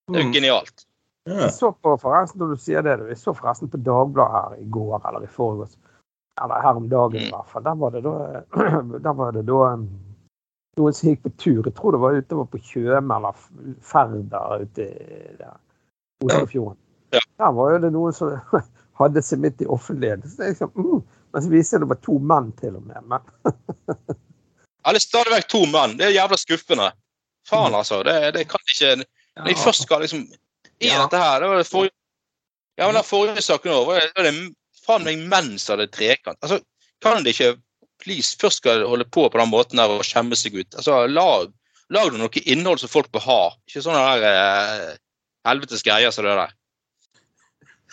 Det 0.10 0.20
er 0.20 0.22
jo 0.22 0.28
Mm. 0.30 0.34
genialt. 0.34 0.86
Ja. 1.26 1.34
Jeg 1.48 1.54
så 1.54 1.72
på 1.74 1.96
forresten, 2.02 2.40
når 2.40 2.54
du 2.54 2.62
sier 2.62 2.82
det, 2.86 2.94
jeg 3.10 3.18
så 3.18 3.34
forresten 3.38 3.70
på 3.70 3.78
Dagbladet 3.82 4.32
her 4.34 4.62
i 4.62 4.70
går 4.70 5.02
eller 5.10 5.24
i 5.26 5.32
forgårs. 5.34 5.74
Eller 6.42 6.62
her 6.62 6.78
om 6.78 6.90
dagen 6.90 7.16
i 7.16 7.26
Mm. 7.26 7.32
hvert 7.34 7.50
fall. 7.50 7.64
Der 7.64 7.76
var 7.76 7.90
det 7.90 8.04
da, 8.04 8.14
der 9.08 9.14
var 9.14 9.32
det 9.32 9.46
da 9.46 9.54
um, 9.74 9.88
noen 10.78 10.94
som 10.94 11.10
gikk 11.10 11.24
på 11.26 11.32
tur. 11.38 11.64
Jeg 11.66 11.74
tror 11.76 11.92
det 11.92 12.00
var 12.00 12.22
utover 12.22 12.46
på 12.46 12.62
Tjøme 12.64 13.16
eller 13.18 13.34
Færder 13.82 14.62
ute 14.62 14.86
i 14.86 16.26
Oslofjorden. 16.26 16.78
Ja. 17.14 17.20
Der 17.38 17.52
var 17.52 17.72
jo 17.74 17.78
det 17.84 17.92
noen 17.94 18.14
som 18.14 18.30
hadde 19.00 19.24
seg 19.26 19.42
midt 19.44 19.62
i 19.64 19.68
offentligheten. 19.70 20.30
Så 20.30 20.42
det 20.42 20.48
er 20.48 20.56
liksom, 20.56 20.72
mm. 20.76 21.04
Men 21.34 21.46
så 21.46 21.52
viser 21.54 21.84
det 21.84 21.90
var 21.92 22.00
to 22.06 22.18
menn 22.32 22.52
til 22.60 22.76
og 22.80 22.84
med. 22.90 23.06
Men 23.06 23.22
Ja, 24.80 24.94
det 24.96 25.00
er 25.02 25.04
stadig 25.04 25.34
vekk 25.36 25.50
to 25.52 25.64
menn. 25.70 25.98
Det 26.00 26.08
er 26.08 26.16
jævla 26.16 26.38
skuffende. 26.40 26.92
Faen, 27.50 27.76
altså. 27.76 28.02
Det, 28.08 28.16
det 28.36 28.46
kan 28.50 28.62
ikke 28.74 28.96
Når 29.02 29.52
jeg 29.52 29.60
først 29.64 29.86
skal 29.88 30.04
liksom 30.06 30.26
i 30.80 30.88
Ja. 30.88 31.02
dette 31.04 31.20
her 31.20 31.42
det 31.44 31.50
var 31.52 31.58
det 31.60 31.68
forrige, 31.68 31.96
Ja, 32.80 32.86
men 32.88 32.96
den 32.96 33.04
forrige 33.04 33.42
saken 33.44 33.74
òg 33.76 33.88
var 33.90 34.06
var 34.16 34.28
det 34.30 34.34
faen 34.86 35.04
meg 35.04 35.26
menn 35.32 35.58
som 35.60 35.76
hadde 35.76 35.90
trekant. 35.92 36.40
Altså, 36.42 36.62
kan 37.04 37.24
det 37.24 37.36
ikke 37.36 37.58
Please, 38.00 38.38
først 38.40 38.62
skal 38.62 38.86
holde 38.88 39.04
på 39.04 39.26
på 39.28 39.38
den 39.38 39.50
måten 39.52 39.76
der 39.76 39.92
og 39.92 40.06
skjemme 40.08 40.38
seg 40.40 40.56
ut. 40.56 40.76
Altså, 40.80 41.02
lag, 41.12 41.50
lag 41.92 42.14
noe 42.16 42.44
innhold 42.48 42.80
som 42.80 42.88
folk 42.88 43.10
bør 43.12 43.26
ha. 43.26 43.40
Ikke 43.68 43.84
sånne 43.84 44.00
der 44.00 44.24
eh, 44.30 44.94
helvetes 45.50 45.84
greier 45.84 46.14
som 46.16 46.24
det 46.24 46.38
der. 46.40 46.54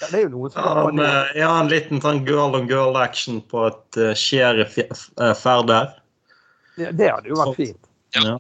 Ja, 0.01 0.09
det 0.11 0.19
er 0.19 0.25
jo 0.27 0.33
noen 0.35 0.53
som 0.53 0.67
Ja, 0.67 0.87
men, 0.89 1.05
ja, 1.39 1.51
en 1.61 1.71
liten 1.73 2.03
sånn 2.05 2.25
girl 2.29 2.59
on 2.59 2.69
girl 2.71 2.99
action 3.01 3.41
på 3.53 3.69
et 3.71 4.01
uh, 4.01 4.13
sheriff-ferd 4.19 5.73
Ja, 5.73 6.91
det 6.93 7.09
hadde 7.09 7.33
jo 7.33 7.39
vært 7.41 7.57
fint. 7.57 7.83
Ja. 8.17 8.37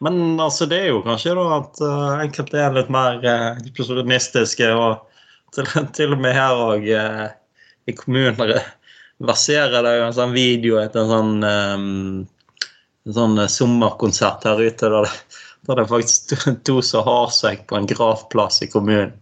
Men 0.00 0.40
altså, 0.40 0.66
det 0.66 0.78
er 0.80 0.92
jo 0.94 1.02
kanskje 1.04 1.36
da 1.36 1.46
at 1.58 1.80
uh, 1.84 2.20
enkelte 2.22 2.60
er 2.60 2.72
litt 2.72 2.90
mer 2.92 3.20
uh, 3.20 3.60
eksplosionistiske. 3.60 4.70
Og 4.72 5.56
til, 5.56 5.68
til 5.96 6.16
og 6.16 6.22
med 6.24 6.36
her 6.36 6.56
òg 6.56 6.86
uh, 6.88 7.26
i 7.90 7.96
kommuner 7.96 8.56
verserer 9.30 9.84
det 9.84 9.96
jo 9.98 10.06
en 10.06 10.16
sånn 10.16 10.36
video 10.36 10.80
etter 10.80 11.04
en 11.04 11.12
sånn, 11.12 11.34
um, 11.44 12.68
en 13.08 13.16
sånn 13.16 13.42
uh, 13.42 13.48
sommerkonsert 13.52 14.48
her 14.48 14.62
ute. 14.62 14.88
Der 14.88 15.04
det, 15.04 15.12
der 15.68 15.80
det 15.80 15.84
er 15.84 15.92
faktisk 15.92 16.32
to, 16.32 16.56
to 16.64 16.78
som 16.86 17.04
har 17.08 17.28
seg 17.36 17.66
på 17.68 17.76
en 17.76 17.90
gravplass 17.90 18.62
i 18.64 18.70
kommunen. 18.72 19.12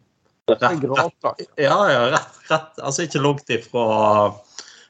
Det 0.49 0.65
er. 0.65 1.41
Ja, 1.61 1.79
ja, 1.93 2.05
rett, 2.15 2.39
rett 2.49 2.81
altså 2.81 3.05
ikke 3.05 3.21
langt 3.21 3.51
ifra 3.53 3.85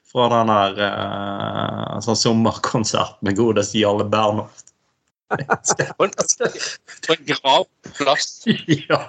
fra 0.08 0.28
den 0.32 0.50
der 0.52 0.78
uh, 0.80 1.98
sånn 2.04 2.16
sommerkonsert 2.16 3.18
med 3.26 3.36
godeste 3.36 3.80
Jarle 3.80 4.06
Bernhoft. 4.08 4.72
På 5.28 6.06
en, 6.06 6.14
gravplass. 7.28 8.30
ja. 8.88 9.02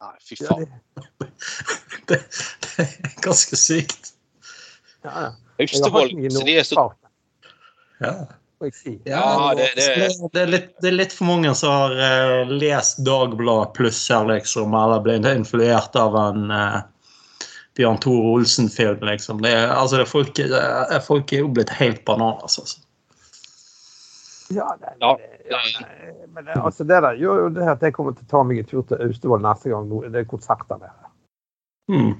Nei, 0.00 0.16
fy 0.26 0.40
faen. 0.40 0.66
det, 1.20 1.28
Det, 2.10 2.18
det 2.64 2.86
er 2.88 3.14
ganske 3.22 3.58
sykt. 3.60 4.14
ja, 5.04 5.12
ja. 5.28 5.30
Austevoll. 5.60 6.14
Så 6.32 6.44
de 6.46 6.56
er 6.56 6.64
så 6.64 6.86
Ja, 8.00 8.14
jeg 8.68 8.74
si. 8.74 8.92
Ja, 9.08 9.54
det- 9.56 9.72
det- 9.76 10.32
det, 10.32 10.40
er 10.42 10.46
litt, 10.46 10.70
det 10.80 10.88
er 10.88 10.96
litt 10.96 11.12
for 11.16 11.24
mange 11.30 11.54
som 11.54 11.70
har 11.72 11.94
eh, 11.96 12.44
lest 12.50 13.00
Dagbladet 13.06 13.72
pluss 13.74 14.00
her, 14.10 14.26
liksom, 14.28 14.74
eller 14.74 15.00
blitt 15.00 15.24
influert 15.30 15.96
av 15.96 16.16
en 16.16 16.50
eh, 16.50 16.80
Bjørn 17.78 17.98
Tore 18.02 18.34
Olsen-film, 18.34 19.00
liksom. 19.08 19.40
Det 19.42 19.54
altså, 19.70 19.96
det 19.96 20.04
er 20.04 20.10
folk, 20.10 20.34
det 20.34 21.02
folk 21.06 21.32
er 21.32 21.44
jo 21.44 21.48
blitt 21.48 21.70
helt 21.80 22.04
bananas, 22.04 22.58
altså. 22.58 22.80
Ja, 24.50 24.76
det, 24.80 24.96
Ja, 25.00 25.16
det, 25.16 25.28
ja, 25.50 25.58
men 26.34 26.48
altså 26.58 26.84
det 26.84 27.00
der 27.02 27.14
gjør 27.18 27.44
jo 27.44 27.48
det 27.54 27.68
at 27.70 27.82
jeg 27.86 27.94
kommer 27.94 28.12
til 28.18 28.24
å 28.26 28.30
ta 28.30 28.42
meg 28.42 28.58
en 28.58 28.66
tur 28.66 28.82
til 28.82 28.98
Austevoll 29.06 29.42
neste 29.44 29.70
gang 29.70 29.86
det 30.10 30.24
er 30.24 30.26
konserter 30.30 30.80
der. 30.82 30.96
Hmm. 31.90 32.16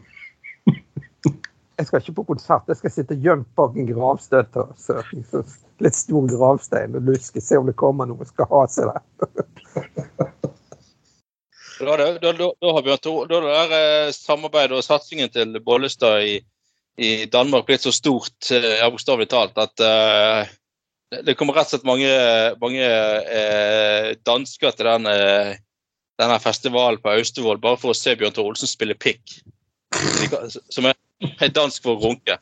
Jeg 1.80 1.88
skal 1.88 2.02
ikke 2.02 2.16
på 2.18 2.26
konsert, 2.34 2.68
jeg 2.68 2.76
skal 2.76 2.92
sitte 2.92 3.16
gjemt 3.24 3.48
bak 3.56 3.76
en 3.78 3.88
gravstøtte. 3.88 4.66
og 4.68 4.76
så 4.76 4.98
liksom, 5.14 5.46
litt 5.80 5.96
stor 5.96 6.26
gravstein 6.28 6.98
og 6.98 7.08
luske, 7.08 7.40
se 7.40 7.56
om 7.56 7.70
det 7.70 7.76
kommer 7.80 8.08
noe 8.10 8.28
skal 8.28 8.50
ha 8.52 8.66
seg 8.68 8.92
der. 8.92 9.00
Da, 11.80 11.96
da, 11.96 12.06
da, 12.20 12.32
da, 12.36 12.72
har 12.76 12.82
Bjørn 12.84 13.00
Tore, 13.00 13.26
da 13.30 13.38
det 13.40 13.76
eh, 13.78 14.10
samarbeidet 14.12 14.76
og 14.76 14.84
satsingen 14.84 15.30
til 15.32 15.56
Bollestad 15.64 16.26
i, 16.28 16.34
i 17.00 17.24
Danmark 17.32 17.64
blitt 17.70 17.86
så 17.86 17.92
stort, 17.96 18.36
eh, 18.52 18.66
ja, 18.82 18.90
bokstavelig 18.92 19.30
talt, 19.32 19.56
at 19.56 19.80
uh, 19.80 20.50
det- 21.24 21.38
kommer 21.40 21.56
rett 21.56 21.70
og 21.70 21.78
slett 21.78 21.88
mange, 21.88 22.10
mange 22.60 22.84
eh, 22.84 24.10
dansker 24.28 24.76
til 24.76 24.90
den, 24.90 25.08
eh, 25.08 25.56
denne 26.20 26.36
festivalen 26.44 27.00
på 27.00 27.14
Austevoll 27.16 27.62
bare 27.64 27.80
for 27.80 27.94
å 27.94 27.96
se 27.96 28.12
Bjørn 28.12 28.36
Tore 28.36 28.52
Olsen 28.52 28.68
spille 28.68 28.98
pikk. 29.00 29.40
Som 30.68 30.84
er, 30.84 30.92
er 30.92 31.09
dansk 31.58 31.84
for 31.84 31.96
å 31.96 32.10
runke. 32.10 32.36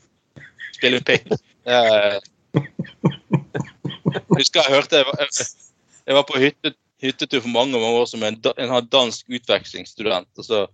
Spille 0.76 1.00
pikk. 1.04 1.30
Jeg 1.68 2.20
husker 4.38 4.62
jeg 4.62 4.72
hørte 4.72 5.00
jeg 5.00 5.06
var, 5.08 5.24
jeg, 5.28 6.14
var 6.16 6.24
på 6.28 6.40
hytte, 6.40 6.72
hyttetur 7.02 7.42
for 7.44 7.52
mange 7.52 7.76
mange 7.76 7.98
år 8.00 8.06
som 8.08 8.24
en, 8.24 8.38
dansk 8.90 9.28
utvekslingsstudent. 9.28 10.30
og 10.38 10.46
så 10.46 10.66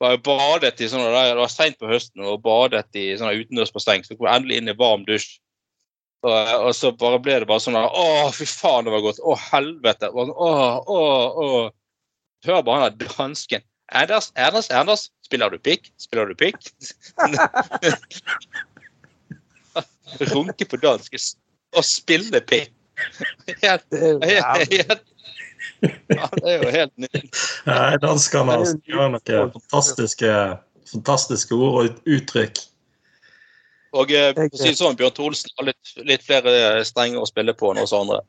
var 0.00 0.14
jeg 0.14 0.24
badet 0.26 0.80
i 0.82 0.88
sånne 0.90 1.12
Det 1.12 1.38
var 1.38 1.52
seint 1.52 1.78
på 1.78 1.88
høsten 1.90 2.24
og 2.26 2.42
badet 2.42 2.88
i 2.98 3.12
sånne 3.18 3.36
utendørsbasseng. 3.44 4.02
Så 4.04 4.16
kom 4.16 4.26
jeg 4.28 4.40
endelig 4.40 4.60
inn 4.60 4.72
i 4.72 4.78
varm 4.78 5.04
dusj. 5.06 5.36
Og, 6.24 6.32
og 6.32 6.72
så 6.74 6.90
bare 6.96 7.20
ble 7.22 7.36
det 7.42 7.48
bare 7.48 7.60
sånn 7.60 7.76
der, 7.76 7.86
Å, 7.86 8.32
fy 8.32 8.46
faen, 8.48 8.86
det 8.86 8.94
var 8.94 9.04
godt. 9.04 9.20
Å, 9.20 9.36
helvete. 9.52 10.10
Å, 10.10 10.26
å, 10.32 10.48
å. 11.44 11.48
Hør 12.44 12.64
bare 12.64 12.88
han 12.88 12.98
dansken. 13.00 13.64
Anders, 13.92 14.32
Anders, 14.34 14.70
Anders, 14.70 15.10
spiller 15.24 15.50
du 15.50 15.58
pikk? 15.58 15.92
Spiller 16.00 16.26
du 16.26 16.34
pikk? 16.34 16.56
Runke 20.34 20.64
på 20.70 20.76
dansk 20.76 21.14
og 21.74 21.84
spille 21.84 22.40
pikk. 22.40 22.72
Helt, 23.62 23.90
Det 23.90 24.02
er 24.02 24.12
jo 24.12 24.20
helt, 24.22 24.44
jævlig. 24.44 24.84
helt 24.88 25.02
ja, 26.08 26.28
det 26.32 26.52
er 26.52 26.62
jo 26.62 26.70
helt 26.70 26.92
nydelig. 26.96 27.30
Nei, 27.66 27.96
Danskene 28.02 28.58
har 28.58 29.12
noen 29.12 29.52
fantastiske, 29.56 30.30
fantastiske 30.92 31.56
ord 31.56 31.74
og 31.80 32.12
uttrykk. 32.16 32.62
Og 33.94 34.10
eh, 34.14 34.30
for 34.34 34.48
å 34.48 34.58
si 34.58 34.72
det 34.72 34.80
sånn, 34.80 34.96
Bjørn 34.98 35.14
Tholsen 35.14 35.52
har 35.58 35.68
litt, 35.70 35.92
litt 36.06 36.24
flere 36.26 36.82
strenger 36.86 37.22
å 37.22 37.30
spille 37.30 37.54
på 37.56 37.70
enn 37.72 37.82
oss 37.84 37.94
andre. 37.94 38.20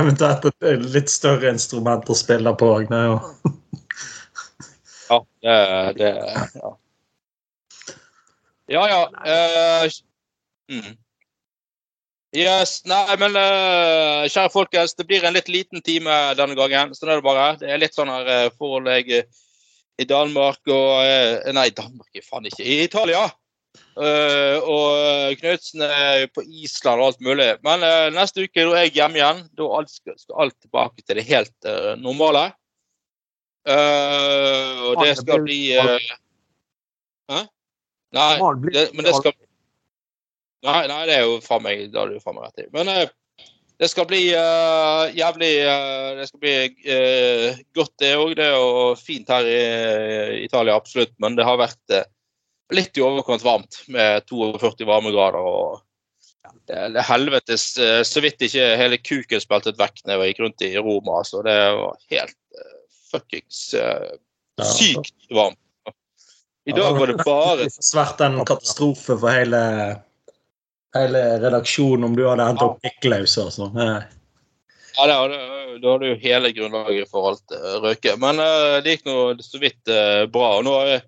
Eventuelt 0.00 0.46
et 0.50 0.86
litt 0.94 1.10
større 1.12 1.50
instrument 1.52 2.08
å 2.10 2.16
spille 2.16 2.52
på. 2.58 2.70
òg. 2.76 2.90
ja, 5.10 5.20
det, 5.42 5.58
det 5.98 6.10
Ja, 6.60 6.74
ja. 8.70 8.82
ja 8.86 9.02
eh, 9.26 9.90
mm. 10.70 10.92
Yes, 12.30 12.84
Nei, 12.86 13.16
men 13.18 13.34
eh, 13.34 14.28
kjære 14.30 14.52
folkens, 14.54 14.94
det 14.94 15.08
blir 15.08 15.24
en 15.26 15.34
litt 15.34 15.50
liten 15.50 15.82
time 15.82 16.14
denne 16.38 16.54
gangen. 16.54 16.94
Sånn 16.94 17.10
er 17.10 17.18
det 17.18 17.26
bare. 17.26 17.48
Det 17.58 17.72
er 17.74 17.80
litt 17.82 17.96
sånn 17.96 18.12
her 18.12 18.52
forhold 18.54 18.86
jeg 18.92 19.10
eh, 19.16 19.40
i 20.00 20.06
Danmark 20.08 20.62
og 20.70 21.02
eh, 21.02 21.50
Nei, 21.56 21.68
Danmark 21.74 22.14
er 22.14 22.24
faen 22.24 22.46
ikke. 22.46 22.62
I 22.62 22.84
Italia. 22.86 23.26
Eh, 24.00 24.56
og 24.64 25.36
Knutsen 25.40 25.84
er 25.84 26.24
på 26.34 26.42
Island 26.42 27.02
og 27.02 27.10
alt 27.10 27.20
mulig. 27.24 27.50
Men 27.66 27.84
uh, 27.84 28.08
neste 28.14 28.46
uke 28.46 28.64
da 28.64 28.78
er 28.78 28.88
jeg 28.88 28.96
hjemme 28.98 29.20
igjen. 29.20 29.44
Da 29.58 29.68
alt 29.78 29.92
skal, 29.92 30.16
skal 30.18 30.46
alt 30.46 30.56
tilbake 30.62 31.04
til 31.04 31.20
det 31.20 31.28
helt 31.28 31.54
uh, 31.68 31.94
normale. 32.00 32.48
Eh, 33.68 34.82
og 34.88 35.04
det 35.04 35.18
skal 35.20 35.42
bli 35.44 35.58
eh, 35.76 36.10
Hæ? 37.28 37.40
Nei, 38.16 38.36
det, 38.72 38.86
men 38.96 39.04
det 39.04 39.12
skal 39.18 39.34
Nei, 40.64 40.86
nei, 40.88 41.02
det 41.08 41.18
er 41.18 41.26
jo 41.28 41.34
faen 41.44 41.62
meg 41.66 41.82
Det 41.92 42.00
har 42.00 42.08
det 42.08 42.22
faen 42.24 42.38
meg 42.38 42.48
rett 42.48 42.64
i. 42.64 42.70
Men 42.72 42.88
eh, 42.88 43.12
det 43.80 43.90
skal 43.92 44.08
bli 44.08 44.22
eh, 44.36 45.02
jævlig 45.16 45.52
eh, 45.60 46.08
Det 46.18 46.26
skal 46.30 46.40
bli 46.40 46.54
eh, 46.96 47.60
godt, 47.76 47.94
det 48.00 48.14
òg. 48.16 48.32
Det 48.36 48.48
er 48.48 48.56
jo 48.56 48.96
fint 49.00 49.28
her 49.32 49.48
i 49.48 50.40
Italia, 50.44 50.76
absolutt. 50.76 51.12
Men 51.20 51.36
det 51.36 51.46
har 51.48 51.60
vært 51.60 51.96
eh, 51.96 52.08
litt 52.74 52.98
i 52.98 53.02
overkant 53.04 53.44
varmt 53.44 53.80
med 53.88 54.26
42 54.30 54.86
varmegrader. 54.88 55.40
og 55.40 55.80
det 56.70 57.04
helvetes 57.06 57.78
eh, 57.78 58.02
Så 58.02 58.22
vidt 58.24 58.42
ikke 58.46 58.74
hele 58.78 58.98
kuken 59.02 59.42
speltet 59.42 59.78
vekk 59.80 60.04
når 60.06 60.22
jeg 60.22 60.32
gikk 60.32 60.44
rundt 60.44 60.66
i 60.66 60.70
Roma. 60.78 61.22
Så 61.26 61.42
det 61.46 61.56
var 61.78 61.96
helt 62.12 62.36
uh, 62.58 62.76
fuckings 63.10 63.62
uh, 63.78 64.12
sykt 64.76 65.14
varmt. 65.34 65.58
I 66.68 66.76
dag 66.76 66.98
var 66.98 67.10
det 67.10 67.24
bare 67.24 67.66
Svært 67.72 68.20
en 68.22 68.42
katastrofe 68.46 69.16
for 69.16 69.32
hele, 69.32 69.60
hele 70.94 71.22
redaksjonen 71.42 72.10
om 72.10 72.16
du 72.18 72.26
hadde 72.28 72.46
hentet 72.46 72.66
opp 72.68 72.82
pikklaus 72.84 73.38
og 73.40 73.48
sånn. 73.54 73.78
Ja, 73.80 75.06
da 75.08 75.16
hadde, 75.22 76.10
jo 76.10 76.18
hele 76.20 76.52
grunnlaget 76.54 77.08
for 77.10 77.32
alt 77.32 77.56
røket. 77.82 78.20
Men 78.22 78.42
uh, 78.42 78.78
det 78.84 78.98
gikk 78.98 79.08
nå 79.08 79.16
så 79.42 79.62
vidt 79.62 79.96
bra. 80.30 80.52
Og 80.60 80.68
nå 80.68 80.76
har 80.76 80.94
jeg- 80.94 81.06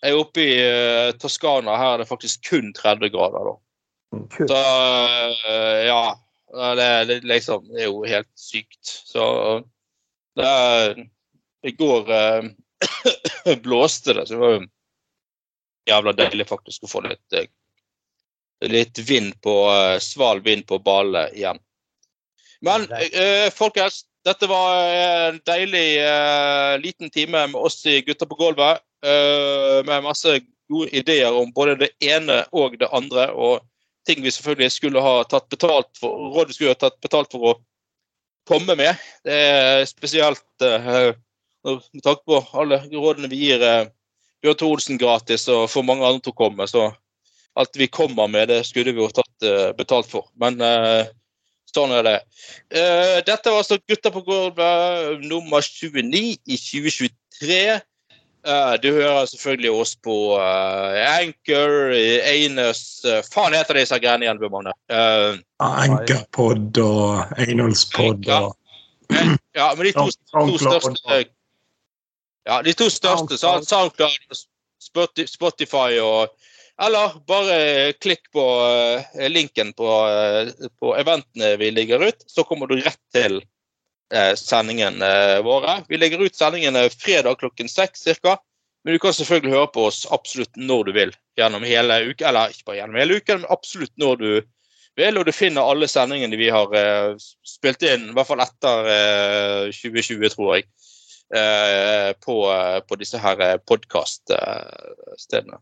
jeg 0.00 0.14
er 0.14 0.18
oppe 0.20 0.44
i 0.44 0.54
uh, 0.64 1.10
Toskana. 1.20 1.76
Her 1.76 1.94
er 1.94 2.02
det 2.02 2.08
faktisk 2.08 2.48
kun 2.48 2.72
30 2.76 3.12
grader. 3.12 3.50
da. 3.50 4.24
Så 4.40 4.58
uh, 4.58 5.80
ja. 5.86 6.02
Det, 6.50 6.86
det, 7.06 7.20
liksom, 7.30 7.68
det 7.70 7.84
er 7.84 7.92
jo 7.92 8.00
helt 8.10 8.30
sykt. 8.34 8.80
Så 8.82 9.24
det 10.34 10.48
er 10.48 10.96
I 11.68 11.72
går 11.78 12.10
uh, 12.10 12.48
blåste 13.62 14.16
det, 14.16 14.26
så 14.26 14.34
det 14.34 14.40
var 14.40 14.54
jo 14.56 14.68
jævla 15.90 16.14
deilig 16.16 16.46
faktisk 16.48 16.84
å 16.84 16.90
få 16.90 17.02
litt 17.06 17.36
eh, 17.36 17.48
litt 18.70 18.98
vind 19.08 19.34
på 19.44 19.54
eh, 19.72 19.96
sval 20.04 20.42
vind 20.44 20.66
på 20.68 20.78
ballet 20.84 21.34
igjen. 21.36 21.60
Men 22.64 22.84
eh, 22.92 23.48
folkens, 23.54 24.04
dette 24.26 24.48
var 24.50 24.76
en 24.92 25.40
deilig 25.48 25.86
eh, 26.04 26.74
liten 26.82 27.12
time 27.12 27.46
med 27.54 27.60
oss 27.60 27.80
i 27.88 28.00
Gutter 28.04 28.28
på 28.28 28.38
gulvet. 28.40 28.84
Eh, 29.04 29.80
med 29.86 30.06
masse 30.06 30.38
gode 30.70 30.90
ideer 30.96 31.34
om 31.34 31.52
både 31.54 31.78
det 31.80 31.90
ene 32.04 32.42
og 32.52 32.78
det 32.80 32.88
andre. 32.92 33.30
Og 33.32 33.60
ting 34.08 34.22
vi 34.24 34.32
selvfølgelig 34.32 34.72
skulle 34.72 35.04
ha 35.04 35.22
tatt 35.28 35.48
betalt 35.52 35.90
for. 36.00 36.30
Rådet 36.36 36.56
skulle 36.56 36.74
ha 36.74 36.80
tatt 36.80 37.00
betalt 37.02 37.32
for 37.32 37.52
å 37.52 37.58
komme 38.48 38.76
med. 38.78 38.98
Det 39.24 39.36
er 39.36 39.84
spesielt 39.88 40.66
eh, 40.66 41.12
med 41.66 42.02
tanke 42.04 42.24
på 42.26 42.42
alle 42.56 42.80
rådene 42.88 43.30
vi 43.30 43.44
gir 43.48 43.64
eh, 43.64 43.88
Bjørn 44.40 44.56
Thorsen 44.56 45.00
gratis 45.00 45.44
og 45.52 45.68
får 45.68 45.84
mange 45.84 46.06
andre 46.06 46.24
til 46.24 46.32
å 46.32 46.40
komme. 46.40 46.66
Så 46.70 46.88
alt 47.60 47.76
vi 47.76 47.90
kommer 47.92 48.28
med, 48.30 48.48
det 48.48 48.62
skulle 48.68 48.94
vi 48.94 49.02
jo 49.02 49.10
tatt 49.12 49.46
eh, 49.46 49.70
betalt 49.76 50.08
for. 50.10 50.30
Men 50.40 50.60
eh, 50.64 51.10
sånn 51.70 51.92
er 51.94 52.06
det. 52.06 52.16
Eh, 52.72 53.18
dette 53.26 53.52
var 53.52 53.62
altså 53.62 53.80
Gutta 53.84 54.12
på 54.14 54.24
gulvet 54.26 55.24
nummer 55.26 55.64
29 55.64 56.22
i 56.46 56.58
2023. 56.58 57.62
Eh, 58.46 58.74
du 58.82 58.92
hører 58.92 59.26
selvfølgelig 59.28 59.70
oss 59.70 59.96
på 60.00 60.14
uh, 60.40 60.96
Anchor, 61.20 61.92
Anus 62.24 63.02
uh, 63.04 63.18
Faen 63.28 63.52
heter 63.52 63.76
disse 63.76 63.98
greiene 64.00 64.24
igjen, 64.24 64.40
Bjørn 64.40 64.70
uh, 64.70 65.36
Anchorpod 65.60 66.80
og 66.80 67.34
Einolspod 67.36 68.24
og 68.32 68.56
Ja, 69.58 69.74
men 69.76 69.90
de 69.90 69.92
to, 69.92 70.06
to 70.32 70.56
største 70.56 71.20
Ja, 72.48 72.62
de 72.64 72.72
to 72.72 72.88
største, 72.88 73.36
så 73.36 73.58
SoundCloud, 73.66 74.44
Spotify- 75.28 76.00
og 76.00 76.32
Eller 76.80 77.18
bare 77.28 77.92
klikk 78.00 78.30
på 78.32 78.44
eh, 78.64 79.28
linken 79.28 79.74
på, 79.76 79.88
eh, 80.08 80.48
på 80.80 80.94
eventene 80.96 81.50
vi 81.60 81.68
ligger 81.76 82.06
ut, 82.08 82.24
så 82.24 82.40
kommer 82.48 82.70
du 82.70 82.78
rett 82.80 82.96
til 83.12 83.36
eh, 83.36 83.48
sendingene 84.36 85.08
våre. 85.46 85.76
Vi 85.86 85.98
legger 86.00 86.24
ut 86.24 86.34
sendingene 86.34 86.88
fredag 86.90 87.38
klokken 87.38 87.68
seks 87.70 88.08
ca. 88.22 88.36
Men 88.84 88.96
du 88.96 88.98
kan 88.98 89.14
selvfølgelig 89.14 89.52
høre 89.52 89.68
på 89.74 89.84
oss 89.90 90.06
absolutt 90.10 90.56
når 90.56 90.84
du 90.88 90.92
vil 90.96 91.12
gjennom 91.38 91.64
hele 91.68 92.00
uken. 92.08 92.26
Eller 92.30 92.54
ikke 92.54 92.70
bare 92.70 92.80
gjennom 92.80 93.00
hele 93.00 93.18
uken, 93.20 93.42
men 93.42 93.52
absolutt 93.52 93.92
når 94.00 94.20
du 94.20 94.30
vil. 94.96 95.18
Og 95.20 95.26
du 95.28 95.32
finner 95.36 95.68
alle 95.68 95.88
sendingene 95.90 96.40
vi 96.40 96.48
har 96.52 96.76
eh, 96.76 97.12
spilt 97.46 97.84
inn, 97.86 98.10
i 98.10 98.14
hvert 98.16 98.28
fall 98.30 98.44
etter 98.44 98.90
eh, 98.94 99.64
2020, 99.76 100.32
tror 100.32 100.54
jeg, 100.56 100.68
eh, 101.36 102.10
på, 102.24 102.36
eh, 102.54 102.78
på 102.86 103.00
disse 103.00 103.20
her 103.20 103.58
podkaststedene. 103.68 105.60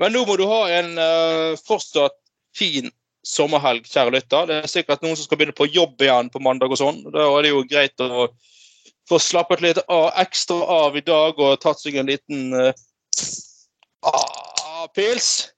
Men 0.00 0.12
nå 0.12 0.24
må 0.28 0.36
du 0.40 0.46
ha 0.48 0.62
en 0.78 0.96
eh, 1.00 1.52
fortsatt 1.60 2.16
fin 2.56 2.88
sommerhelg, 3.26 3.86
kjære 3.90 4.14
lytter. 4.14 4.46
Det 4.48 4.58
er 4.62 4.70
sikkert 4.70 5.02
noen 5.02 5.16
som 5.18 5.26
skal 5.26 5.40
begynne 5.40 5.56
på 5.56 5.68
jobb 5.68 6.02
igjen 6.02 6.30
på 6.32 6.42
mandag 6.44 6.74
og 6.74 6.80
sånn. 6.80 7.02
Da 7.14 7.26
er 7.26 7.46
det 7.46 7.52
jo 7.52 7.64
greit 7.68 8.04
å 8.04 8.28
få 9.10 9.18
slappet 9.22 9.62
litt 9.64 9.80
av, 9.86 10.10
ekstra 10.22 10.58
av 10.80 10.98
i 10.98 11.04
dag 11.06 11.38
og 11.38 11.58
tatt 11.62 11.82
seg 11.82 11.98
en 11.98 12.10
liten 12.10 12.54
ah, 14.06 14.86
pils. 14.94 15.48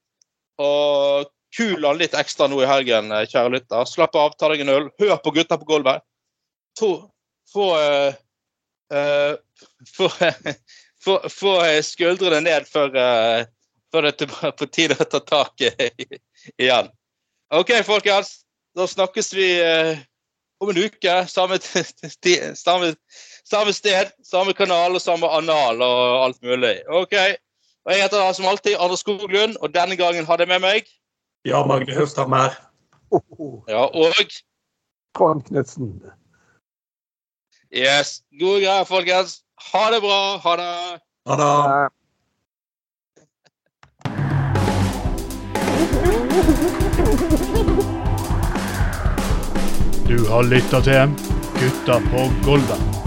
Og 0.59 1.29
kul 1.55 1.85
han 1.85 1.99
litt 1.99 2.17
ekstra 2.17 2.49
nå 2.49 2.61
i 2.63 2.69
helgen, 2.69 3.13
kjære 3.29 3.53
lytter. 3.55 3.85
Slapp 3.89 4.17
av, 4.19 4.35
ta 4.39 4.51
deg 4.51 4.65
en 4.65 4.73
øl. 4.75 4.89
Hør 5.01 5.17
på 5.23 5.33
Gutta 5.37 5.57
på 5.59 5.69
gulvet. 5.69 6.03
Få, 6.79 6.91
få, 7.53 7.69
uh, 8.93 9.33
få, 9.95 10.09
få, 11.05 11.15
få 11.33 11.55
skuldrene 11.85 12.43
ned 12.45 12.69
før, 12.69 12.93
uh, 12.95 13.41
før 13.91 14.07
det 14.07 14.29
er 14.29 14.55
på 14.59 14.69
tide 14.69 14.99
å 14.99 15.09
ta 15.09 15.23
tak 15.25 15.65
i- 15.65 16.19
igjen. 16.65 16.91
OK, 17.49 17.71
folkens. 17.85 18.39
Da 18.77 18.87
snakkes 18.87 19.33
vi 19.33 19.61
eh, 19.61 19.97
om 20.61 20.69
en 20.69 20.77
uke. 20.77 21.25
Samme, 21.27 21.57
samme, 22.55 22.95
samme 23.43 23.73
sted, 23.73 24.11
samme 24.23 24.53
kanal 24.53 24.95
og 24.95 25.01
samme 25.01 25.27
anal 25.33 25.81
og 25.81 26.25
alt 26.25 26.41
mulig. 26.45 26.77
OK. 26.87 27.15
Og 27.85 27.93
Jeg 27.93 28.03
heter 28.03 28.33
som 28.33 28.45
alltid 28.45 28.75
Anders 28.79 28.99
Skoglund, 28.99 29.55
og 29.61 29.73
denne 29.73 29.95
gangen 29.95 30.25
hadde 30.25 30.45
jeg 30.45 30.47
med 30.47 30.59
meg 30.59 30.89
Ja, 31.45 31.65
Magne 31.65 31.95
Høsthammer. 31.95 32.53
Oh, 33.11 33.21
oh. 33.39 33.63
ja, 33.67 33.87
og 33.87 34.13
Trond 35.17 35.41
Knutsen. 35.43 36.03
Yes. 37.73 38.21
Gode 38.39 38.61
greier, 38.65 38.83
folkens. 38.83 39.41
Ha 39.71 39.89
det 39.93 40.01
bra. 40.01 40.37
Ha 40.37 40.55
det. 40.59 41.01
Ha 41.25 41.35
det. 41.39 41.89
Eh, 46.83 46.88
Du 50.09 50.29
har 50.29 50.43
lytta 50.43 50.81
til 50.81 51.11
Gutta 51.59 51.99
på 52.09 52.31
gulvet. 52.45 52.98